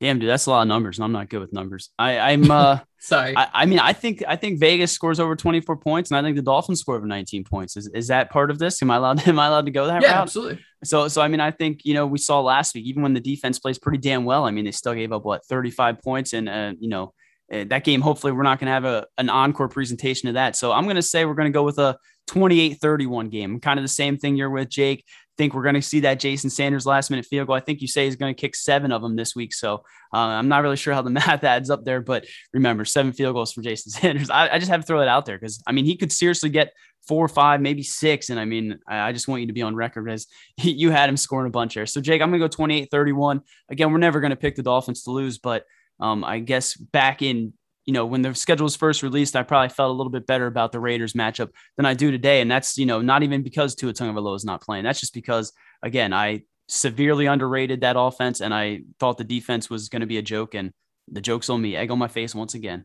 Damn, 0.00 0.20
dude, 0.20 0.28
that's 0.28 0.46
a 0.46 0.50
lot 0.50 0.62
of 0.62 0.68
numbers, 0.68 0.98
and 0.98 1.04
I'm 1.04 1.12
not 1.12 1.28
good 1.28 1.40
with 1.40 1.52
numbers. 1.52 1.90
I, 1.98 2.18
I'm 2.18 2.48
uh, 2.48 2.78
sorry. 3.00 3.36
I, 3.36 3.48
I, 3.52 3.66
mean, 3.66 3.80
I 3.80 3.92
think 3.92 4.22
I 4.28 4.36
think 4.36 4.60
Vegas 4.60 4.92
scores 4.92 5.18
over 5.18 5.34
24 5.34 5.76
points, 5.78 6.10
and 6.10 6.18
I 6.18 6.22
think 6.22 6.36
the 6.36 6.42
Dolphins 6.42 6.80
score 6.80 6.94
over 6.94 7.06
19 7.06 7.42
points. 7.42 7.76
Is, 7.76 7.88
is 7.88 8.06
that 8.06 8.30
part 8.30 8.52
of 8.52 8.60
this? 8.60 8.80
Am 8.80 8.92
I 8.92 8.96
allowed? 8.96 9.20
Am 9.28 9.40
I 9.40 9.48
allowed 9.48 9.66
to 9.66 9.72
go 9.72 9.86
that 9.86 10.02
yeah, 10.02 10.12
route? 10.12 10.22
absolutely. 10.22 10.60
So, 10.84 11.08
so 11.08 11.20
I 11.20 11.26
mean, 11.26 11.40
I 11.40 11.50
think 11.50 11.80
you 11.84 11.94
know 11.94 12.06
we 12.06 12.18
saw 12.18 12.40
last 12.40 12.76
week, 12.76 12.86
even 12.86 13.02
when 13.02 13.12
the 13.12 13.20
defense 13.20 13.58
plays 13.58 13.78
pretty 13.78 13.98
damn 13.98 14.24
well. 14.24 14.44
I 14.44 14.52
mean, 14.52 14.64
they 14.64 14.70
still 14.70 14.94
gave 14.94 15.12
up 15.12 15.24
what 15.24 15.44
35 15.46 16.00
points, 16.00 16.32
and 16.32 16.48
uh, 16.48 16.74
you 16.78 16.88
know 16.88 17.12
uh, 17.52 17.64
that 17.66 17.82
game. 17.82 18.00
Hopefully, 18.00 18.32
we're 18.32 18.44
not 18.44 18.60
going 18.60 18.66
to 18.66 18.72
have 18.72 18.84
a 18.84 19.04
an 19.18 19.28
encore 19.28 19.68
presentation 19.68 20.28
of 20.28 20.34
that. 20.34 20.54
So, 20.54 20.70
I'm 20.70 20.84
going 20.84 20.96
to 20.96 21.02
say 21.02 21.24
we're 21.24 21.34
going 21.34 21.52
to 21.52 21.56
go 21.56 21.64
with 21.64 21.78
a 21.78 21.98
28-31 22.30 23.30
game. 23.30 23.58
Kind 23.58 23.80
of 23.80 23.84
the 23.84 23.88
same 23.88 24.16
thing 24.16 24.36
you're 24.36 24.50
with 24.50 24.68
Jake 24.68 25.04
think 25.38 25.54
we're 25.54 25.62
going 25.62 25.76
to 25.76 25.82
see 25.82 26.00
that 26.00 26.20
Jason 26.20 26.50
Sanders 26.50 26.84
last 26.84 27.08
minute 27.10 27.24
field 27.24 27.46
goal. 27.46 27.56
I 27.56 27.60
think 27.60 27.80
you 27.80 27.88
say 27.88 28.04
he's 28.04 28.16
going 28.16 28.34
to 28.34 28.38
kick 28.38 28.54
seven 28.54 28.92
of 28.92 29.00
them 29.00 29.16
this 29.16 29.34
week. 29.34 29.54
So 29.54 29.76
uh, 30.12 30.18
I'm 30.18 30.48
not 30.48 30.62
really 30.62 30.76
sure 30.76 30.92
how 30.92 31.02
the 31.02 31.10
math 31.10 31.44
adds 31.44 31.70
up 31.70 31.84
there, 31.84 32.00
but 32.00 32.26
remember, 32.52 32.84
seven 32.84 33.12
field 33.12 33.34
goals 33.34 33.52
from 33.52 33.62
Jason 33.62 33.92
Sanders. 34.00 34.28
I, 34.28 34.48
I 34.48 34.58
just 34.58 34.70
have 34.70 34.80
to 34.80 34.86
throw 34.86 34.98
that 34.98 35.08
out 35.08 35.24
there 35.24 35.38
because 35.38 35.62
I 35.66 35.72
mean, 35.72 35.84
he 35.86 35.96
could 35.96 36.12
seriously 36.12 36.50
get 36.50 36.72
four 37.06 37.24
or 37.24 37.28
five, 37.28 37.60
maybe 37.60 37.82
six. 37.82 38.28
And 38.28 38.38
I 38.38 38.44
mean, 38.44 38.78
I, 38.86 39.12
just 39.12 39.28
want 39.28 39.40
you 39.40 39.46
to 39.46 39.52
be 39.54 39.62
on 39.62 39.74
record 39.74 40.10
as 40.10 40.26
you 40.58 40.90
had 40.90 41.08
him 41.08 41.16
scoring 41.16 41.46
a 41.46 41.50
bunch 41.50 41.74
there. 41.74 41.86
So, 41.86 42.00
Jake, 42.00 42.20
I'm 42.20 42.28
going 42.28 42.40
to 42.40 42.44
go 42.44 42.48
28 42.48 42.90
31. 42.90 43.40
Again, 43.70 43.92
we're 43.92 43.98
never 43.98 44.20
going 44.20 44.30
to 44.30 44.36
pick 44.36 44.56
the 44.56 44.62
Dolphins 44.62 45.04
to 45.04 45.10
lose, 45.10 45.38
but 45.38 45.64
um, 46.00 46.22
I 46.22 46.38
guess 46.38 46.76
back 46.76 47.22
in 47.22 47.54
you 47.88 47.94
know, 47.94 48.04
when 48.04 48.20
the 48.20 48.34
schedule 48.34 48.64
was 48.64 48.76
first 48.76 49.02
released, 49.02 49.34
I 49.34 49.42
probably 49.42 49.70
felt 49.70 49.88
a 49.88 49.94
little 49.94 50.12
bit 50.12 50.26
better 50.26 50.46
about 50.46 50.72
the 50.72 50.78
Raiders 50.78 51.14
matchup 51.14 51.48
than 51.78 51.86
I 51.86 51.94
do 51.94 52.10
today. 52.10 52.42
And 52.42 52.50
that's, 52.50 52.76
you 52.76 52.84
know, 52.84 53.00
not 53.00 53.22
even 53.22 53.42
because 53.42 53.74
Tua 53.74 53.94
Tagovailoa 53.94 54.36
is 54.36 54.44
not 54.44 54.60
playing. 54.60 54.84
That's 54.84 55.00
just 55.00 55.14
because, 55.14 55.54
again, 55.82 56.12
I 56.12 56.42
severely 56.66 57.24
underrated 57.24 57.80
that 57.80 57.96
offense 57.98 58.42
and 58.42 58.52
I 58.52 58.82
thought 59.00 59.16
the 59.16 59.24
defense 59.24 59.70
was 59.70 59.88
going 59.88 60.00
to 60.00 60.06
be 60.06 60.18
a 60.18 60.22
joke. 60.22 60.54
And 60.54 60.70
the 61.10 61.22
joke's 61.22 61.48
on 61.48 61.62
me. 61.62 61.76
Egg 61.76 61.90
on 61.90 61.98
my 61.98 62.08
face 62.08 62.34
once 62.34 62.52
again. 62.52 62.84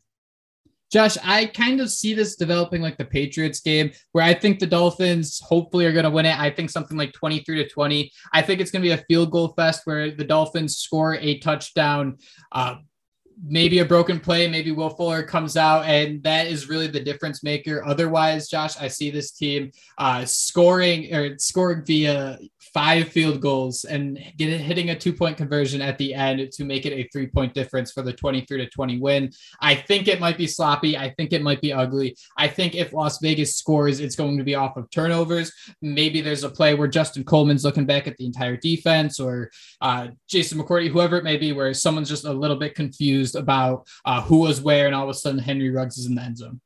Josh, 0.89 1.17
I 1.21 1.47
kind 1.47 1.81
of 1.81 1.89
see 1.89 2.13
this 2.13 2.37
developing 2.37 2.81
like 2.81 2.97
the 2.97 3.03
Patriots 3.03 3.59
game, 3.59 3.91
where 4.13 4.23
I 4.23 4.33
think 4.33 4.59
the 4.59 4.67
Dolphins 4.67 5.41
hopefully 5.43 5.85
are 5.85 5.91
going 5.91 6.05
to 6.05 6.11
win 6.11 6.27
it. 6.27 6.39
I 6.39 6.49
think 6.49 6.69
something 6.69 6.95
like 6.95 7.11
23 7.11 7.61
to 7.61 7.67
20. 7.67 8.09
I 8.31 8.41
think 8.41 8.61
it's 8.61 8.71
going 8.71 8.83
to 8.83 8.87
be 8.87 8.93
a 8.93 9.03
field 9.09 9.31
goal 9.31 9.53
fest 9.57 9.81
where 9.83 10.11
the 10.11 10.23
Dolphins 10.23 10.77
score 10.77 11.15
a 11.15 11.39
touchdown. 11.39 12.19
Uh, 12.53 12.75
maybe 13.41 13.79
a 13.79 13.85
broken 13.85 14.19
play, 14.19 14.47
maybe 14.47 14.71
Will 14.71 14.89
Fuller 14.89 15.23
comes 15.23 15.57
out, 15.57 15.85
and 15.85 16.21
that 16.23 16.47
is 16.47 16.69
really 16.69 16.87
the 16.87 16.99
difference 16.99 17.43
maker. 17.43 17.83
Otherwise, 17.85 18.47
Josh, 18.49 18.77
I 18.79 18.87
see 18.87 19.11
this 19.11 19.31
team 19.31 19.71
uh, 19.97 20.25
scoring 20.25 21.13
or 21.13 21.37
scoring 21.37 21.83
via 21.85 22.39
five 22.73 23.09
field 23.09 23.39
goals 23.41 23.83
and 23.83 24.17
hitting 24.17 24.89
a 24.89 24.97
two 24.97 25.13
point 25.13 25.37
conversion 25.37 25.81
at 25.81 25.97
the 25.97 26.13
end 26.13 26.51
to 26.51 26.65
make 26.65 26.85
it 26.85 26.93
a 26.93 27.07
three 27.11 27.27
point 27.27 27.53
difference 27.53 27.91
for 27.91 28.01
the 28.01 28.13
23 28.13 28.57
to 28.57 28.69
20 28.69 28.99
win. 28.99 29.31
I 29.61 29.75
think 29.75 30.07
it 30.07 30.19
might 30.19 30.37
be 30.37 30.47
sloppy. 30.47 30.97
I 30.97 31.09
think 31.11 31.33
it 31.33 31.41
might 31.41 31.61
be 31.61 31.73
ugly. 31.73 32.15
I 32.37 32.47
think 32.47 32.75
if 32.75 32.93
Las 32.93 33.19
Vegas 33.19 33.55
scores, 33.55 33.99
it's 33.99 34.15
going 34.15 34.37
to 34.37 34.43
be 34.43 34.55
off 34.55 34.77
of 34.77 34.89
turnovers. 34.89 35.51
Maybe 35.81 36.21
there's 36.21 36.43
a 36.43 36.49
play 36.49 36.73
where 36.73 36.87
Justin 36.87 37.23
Coleman's 37.23 37.63
looking 37.63 37.85
back 37.85 38.07
at 38.07 38.17
the 38.17 38.25
entire 38.25 38.57
defense 38.57 39.19
or 39.19 39.51
uh, 39.81 40.07
Jason 40.27 40.59
McCourty, 40.59 40.89
whoever 40.89 41.17
it 41.17 41.23
may 41.23 41.37
be, 41.37 41.51
where 41.51 41.73
someone's 41.73 42.09
just 42.09 42.25
a 42.25 42.33
little 42.33 42.57
bit 42.57 42.75
confused 42.75 43.22
about 43.35 43.87
uh, 44.05 44.21
who 44.21 44.39
was 44.39 44.61
where, 44.61 44.85
and 44.85 44.95
all 44.95 45.03
of 45.03 45.09
a 45.09 45.13
sudden 45.13 45.39
Henry 45.39 45.69
Ruggs 45.69 45.97
is 45.97 46.05
in 46.05 46.15
the 46.15 46.21
end 46.21 46.37
zone. 46.37 46.61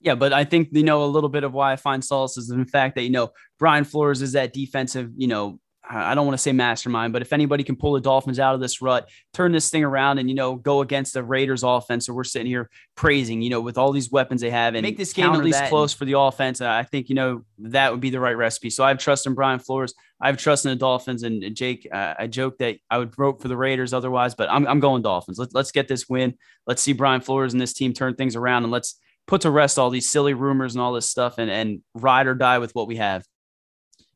Yeah, 0.00 0.14
but 0.14 0.32
I 0.32 0.44
think 0.44 0.68
you 0.72 0.84
know 0.84 1.04
a 1.04 1.06
little 1.06 1.28
bit 1.28 1.44
of 1.44 1.52
why 1.52 1.72
I 1.72 1.76
find 1.76 2.04
solace 2.04 2.36
is 2.36 2.50
in 2.50 2.60
the 2.60 2.66
fact 2.66 2.94
that 2.94 3.02
you 3.02 3.10
know 3.10 3.32
Brian 3.58 3.84
Flores 3.84 4.22
is 4.22 4.32
that 4.32 4.52
defensive, 4.52 5.10
you 5.16 5.26
know, 5.26 5.58
I 5.88 6.14
don't 6.14 6.26
want 6.26 6.36
to 6.36 6.42
say 6.42 6.52
mastermind, 6.52 7.12
but 7.12 7.22
if 7.22 7.32
anybody 7.32 7.62
can 7.62 7.76
pull 7.76 7.92
the 7.92 8.00
Dolphins 8.00 8.40
out 8.40 8.54
of 8.54 8.60
this 8.60 8.82
rut, 8.82 9.08
turn 9.32 9.52
this 9.52 9.70
thing 9.70 9.84
around 9.84 10.18
and, 10.18 10.28
you 10.28 10.34
know, 10.34 10.56
go 10.56 10.80
against 10.80 11.14
the 11.14 11.22
Raiders 11.22 11.62
offense. 11.62 12.06
So 12.06 12.12
we're 12.12 12.24
sitting 12.24 12.48
here 12.48 12.68
praising, 12.96 13.40
you 13.40 13.50
know, 13.50 13.60
with 13.60 13.78
all 13.78 13.92
these 13.92 14.10
weapons 14.10 14.40
they 14.40 14.50
have 14.50 14.74
and 14.74 14.82
make 14.82 14.96
this 14.96 15.12
game 15.12 15.32
at 15.32 15.44
least 15.44 15.64
close 15.66 15.92
for 15.92 16.04
the 16.04 16.18
offense. 16.18 16.60
I 16.60 16.82
think, 16.82 17.08
you 17.08 17.14
know, 17.14 17.44
that 17.58 17.92
would 17.92 18.00
be 18.00 18.10
the 18.10 18.18
right 18.18 18.36
recipe. 18.36 18.70
So 18.70 18.84
I 18.84 18.88
have 18.88 18.98
trust 18.98 19.26
in 19.26 19.34
Brian 19.34 19.60
Flores. 19.60 19.94
I 20.20 20.26
have 20.26 20.38
trust 20.38 20.64
in 20.64 20.70
the 20.70 20.76
Dolphins 20.76 21.22
and 21.22 21.54
Jake. 21.54 21.86
Uh, 21.92 22.14
I 22.18 22.26
joke 22.26 22.58
that 22.58 22.78
I 22.90 22.98
would 22.98 23.14
vote 23.14 23.40
for 23.40 23.48
the 23.48 23.56
Raiders 23.56 23.92
otherwise, 23.92 24.34
but 24.34 24.50
I'm, 24.50 24.66
I'm 24.66 24.80
going 24.80 25.02
Dolphins. 25.02 25.38
Let's, 25.38 25.54
let's 25.54 25.70
get 25.70 25.86
this 25.88 26.08
win. 26.08 26.34
Let's 26.66 26.82
see 26.82 26.94
Brian 26.94 27.20
Flores 27.20 27.52
and 27.52 27.60
this 27.60 27.72
team 27.74 27.92
turn 27.92 28.14
things 28.16 28.34
around 28.34 28.64
and 28.64 28.72
let's 28.72 28.98
put 29.26 29.42
to 29.42 29.50
rest 29.50 29.78
all 29.78 29.90
these 29.90 30.10
silly 30.10 30.34
rumors 30.34 30.74
and 30.74 30.82
all 30.82 30.92
this 30.92 31.08
stuff 31.08 31.38
and, 31.38 31.50
and 31.50 31.82
ride 31.94 32.26
or 32.26 32.34
die 32.34 32.58
with 32.58 32.74
what 32.74 32.88
we 32.88 32.96
have. 32.96 33.24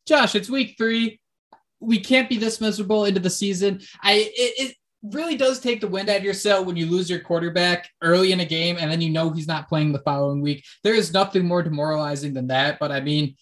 Josh, 0.07 0.35
it's 0.35 0.51
week 0.51 0.75
three 0.77 1.20
we 1.81 1.99
can't 1.99 2.29
be 2.29 2.37
this 2.37 2.61
miserable 2.61 3.05
into 3.05 3.21
the 3.21 3.31
season. 3.31 3.81
I 4.03 4.13
it, 4.13 4.69
it, 4.69 4.77
really 5.03 5.35
does 5.35 5.59
take 5.61 5.81
the 5.81 5.89
wind 5.89 6.11
out 6.11 6.19
of 6.19 6.25
your 6.25 6.35
sail 6.35 6.63
when 6.63 6.77
you 6.77 6.85
lose 6.85 7.09
your 7.09 7.21
quarterback 7.21 7.89
early 8.03 8.33
in 8.33 8.41
a 8.41 8.45
game 8.45 8.77
and 8.79 8.93
then 8.93 9.01
you 9.01 9.09
know 9.09 9.31
he's 9.31 9.49
not 9.49 9.67
playing 9.67 9.93
the 9.93 9.99
following 10.01 10.43
week. 10.43 10.63
There 10.85 10.93
is 10.93 11.11
nothing 11.11 11.47
more 11.47 11.63
demoralizing 11.63 12.35
than 12.35 12.49
that. 12.49 12.79
But 12.79 12.93
I 12.93 13.01
mean, 13.01 13.35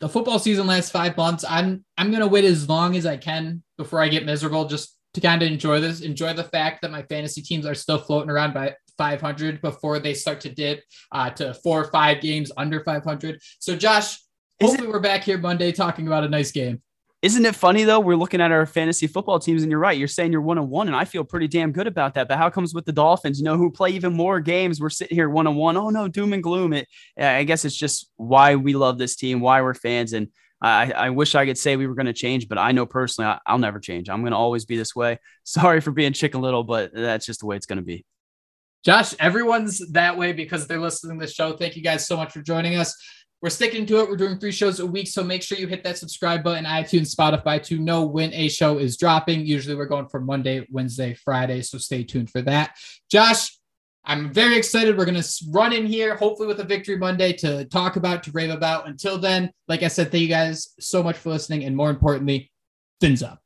the 0.00 0.08
football 0.08 0.40
season 0.40 0.66
lasts 0.66 0.90
five 0.90 1.16
months. 1.16 1.44
I'm 1.48 1.84
I'm 1.96 2.10
gonna 2.10 2.26
wait 2.26 2.44
as 2.44 2.68
long 2.68 2.96
as 2.96 3.06
I 3.06 3.16
can 3.16 3.62
before 3.78 4.02
I 4.02 4.08
get 4.08 4.26
miserable, 4.26 4.66
just 4.66 4.96
to 5.14 5.20
kind 5.20 5.42
of 5.42 5.50
enjoy 5.50 5.80
this, 5.80 6.00
enjoy 6.00 6.32
the 6.34 6.44
fact 6.44 6.82
that 6.82 6.90
my 6.90 7.02
fantasy 7.04 7.40
teams 7.40 7.66
are 7.66 7.74
still 7.74 7.98
floating 7.98 8.30
around 8.30 8.52
by 8.52 8.74
500 8.98 9.62
before 9.62 9.98
they 9.98 10.14
start 10.14 10.40
to 10.42 10.48
dip 10.48 10.82
uh, 11.12 11.30
to 11.30 11.54
four 11.54 11.82
or 11.82 11.90
five 11.90 12.20
games 12.20 12.50
under 12.56 12.82
500. 12.82 13.40
So 13.58 13.76
Josh, 13.76 14.18
hopefully 14.60 14.88
we're 14.88 15.00
back 15.00 15.22
here 15.24 15.38
Monday 15.38 15.72
talking 15.72 16.06
about 16.06 16.24
a 16.24 16.28
nice 16.28 16.50
game. 16.50 16.82
Isn't 17.22 17.46
it 17.46 17.54
funny 17.54 17.84
though? 17.84 17.98
We're 17.98 18.16
looking 18.16 18.40
at 18.40 18.52
our 18.52 18.66
fantasy 18.66 19.06
football 19.06 19.38
teams, 19.38 19.62
and 19.62 19.70
you're 19.70 19.80
right. 19.80 19.98
You're 19.98 20.06
saying 20.06 20.32
you're 20.32 20.42
one 20.42 20.58
on 20.58 20.68
one, 20.68 20.86
and 20.86 20.96
I 20.96 21.04
feel 21.04 21.24
pretty 21.24 21.48
damn 21.48 21.72
good 21.72 21.86
about 21.86 22.14
that. 22.14 22.28
But 22.28 22.38
how 22.38 22.50
comes 22.50 22.74
with 22.74 22.84
the 22.84 22.92
Dolphins, 22.92 23.38
you 23.38 23.44
know, 23.44 23.56
who 23.56 23.70
play 23.70 23.90
even 23.90 24.12
more 24.12 24.38
games? 24.38 24.80
We're 24.80 24.90
sitting 24.90 25.16
here 25.16 25.28
one 25.28 25.46
on 25.46 25.56
one. 25.56 25.76
Oh 25.76 25.88
no, 25.88 26.08
doom 26.08 26.34
and 26.34 26.42
gloom. 26.42 26.72
It. 26.72 26.88
I 27.18 27.44
guess 27.44 27.64
it's 27.64 27.76
just 27.76 28.10
why 28.16 28.56
we 28.56 28.74
love 28.74 28.98
this 28.98 29.16
team, 29.16 29.40
why 29.40 29.62
we're 29.62 29.74
fans, 29.74 30.12
and 30.12 30.28
I, 30.60 30.92
I 30.92 31.10
wish 31.10 31.34
I 31.34 31.44
could 31.44 31.58
say 31.58 31.76
we 31.76 31.86
were 31.86 31.94
going 31.94 32.06
to 32.06 32.12
change, 32.12 32.48
but 32.48 32.58
I 32.58 32.72
know 32.72 32.86
personally 32.86 33.30
I, 33.44 33.52
will 33.52 33.58
never 33.58 33.78
change. 33.78 34.08
I'm 34.08 34.22
going 34.22 34.32
to 34.32 34.38
always 34.38 34.64
be 34.64 34.76
this 34.76 34.96
way. 34.96 35.18
Sorry 35.44 35.80
for 35.80 35.90
being 35.90 36.12
chicken 36.12 36.40
little, 36.40 36.64
but 36.64 36.92
that's 36.94 37.26
just 37.26 37.40
the 37.40 37.46
way 37.46 37.56
it's 37.56 37.66
going 37.66 37.78
to 37.78 37.84
be. 37.84 38.04
Josh, 38.84 39.14
everyone's 39.18 39.86
that 39.92 40.16
way 40.16 40.32
because 40.32 40.66
they're 40.66 40.80
listening 40.80 41.18
to 41.18 41.26
the 41.26 41.32
show. 41.32 41.56
Thank 41.56 41.76
you 41.76 41.82
guys 41.82 42.06
so 42.06 42.16
much 42.16 42.32
for 42.32 42.40
joining 42.40 42.76
us. 42.76 42.94
We're 43.46 43.50
sticking 43.50 43.86
to 43.86 44.00
it. 44.00 44.08
We're 44.08 44.16
doing 44.16 44.40
three 44.40 44.50
shows 44.50 44.80
a 44.80 44.86
week. 44.86 45.06
So 45.06 45.22
make 45.22 45.40
sure 45.40 45.56
you 45.56 45.68
hit 45.68 45.84
that 45.84 45.98
subscribe 45.98 46.42
button, 46.42 46.64
iTunes, 46.64 47.14
Spotify 47.14 47.62
to 47.66 47.78
know 47.78 48.04
when 48.04 48.34
a 48.34 48.48
show 48.48 48.78
is 48.78 48.96
dropping. 48.96 49.46
Usually 49.46 49.76
we're 49.76 49.86
going 49.86 50.08
for 50.08 50.20
Monday, 50.20 50.66
Wednesday, 50.68 51.14
Friday. 51.14 51.62
So 51.62 51.78
stay 51.78 52.02
tuned 52.02 52.28
for 52.28 52.42
that. 52.42 52.76
Josh, 53.08 53.56
I'm 54.04 54.32
very 54.32 54.56
excited. 54.56 54.98
We're 54.98 55.04
going 55.04 55.22
to 55.22 55.44
run 55.52 55.72
in 55.72 55.86
here, 55.86 56.16
hopefully 56.16 56.48
with 56.48 56.58
a 56.58 56.64
victory 56.64 56.98
Monday 56.98 57.34
to 57.34 57.66
talk 57.66 57.94
about, 57.94 58.24
to 58.24 58.32
rave 58.32 58.50
about. 58.50 58.88
Until 58.88 59.16
then, 59.16 59.52
like 59.68 59.84
I 59.84 59.88
said, 59.88 60.10
thank 60.10 60.22
you 60.22 60.28
guys 60.28 60.74
so 60.80 61.00
much 61.00 61.16
for 61.16 61.30
listening. 61.30 61.62
And 61.62 61.76
more 61.76 61.90
importantly, 61.90 62.50
fins 63.00 63.22
up. 63.22 63.45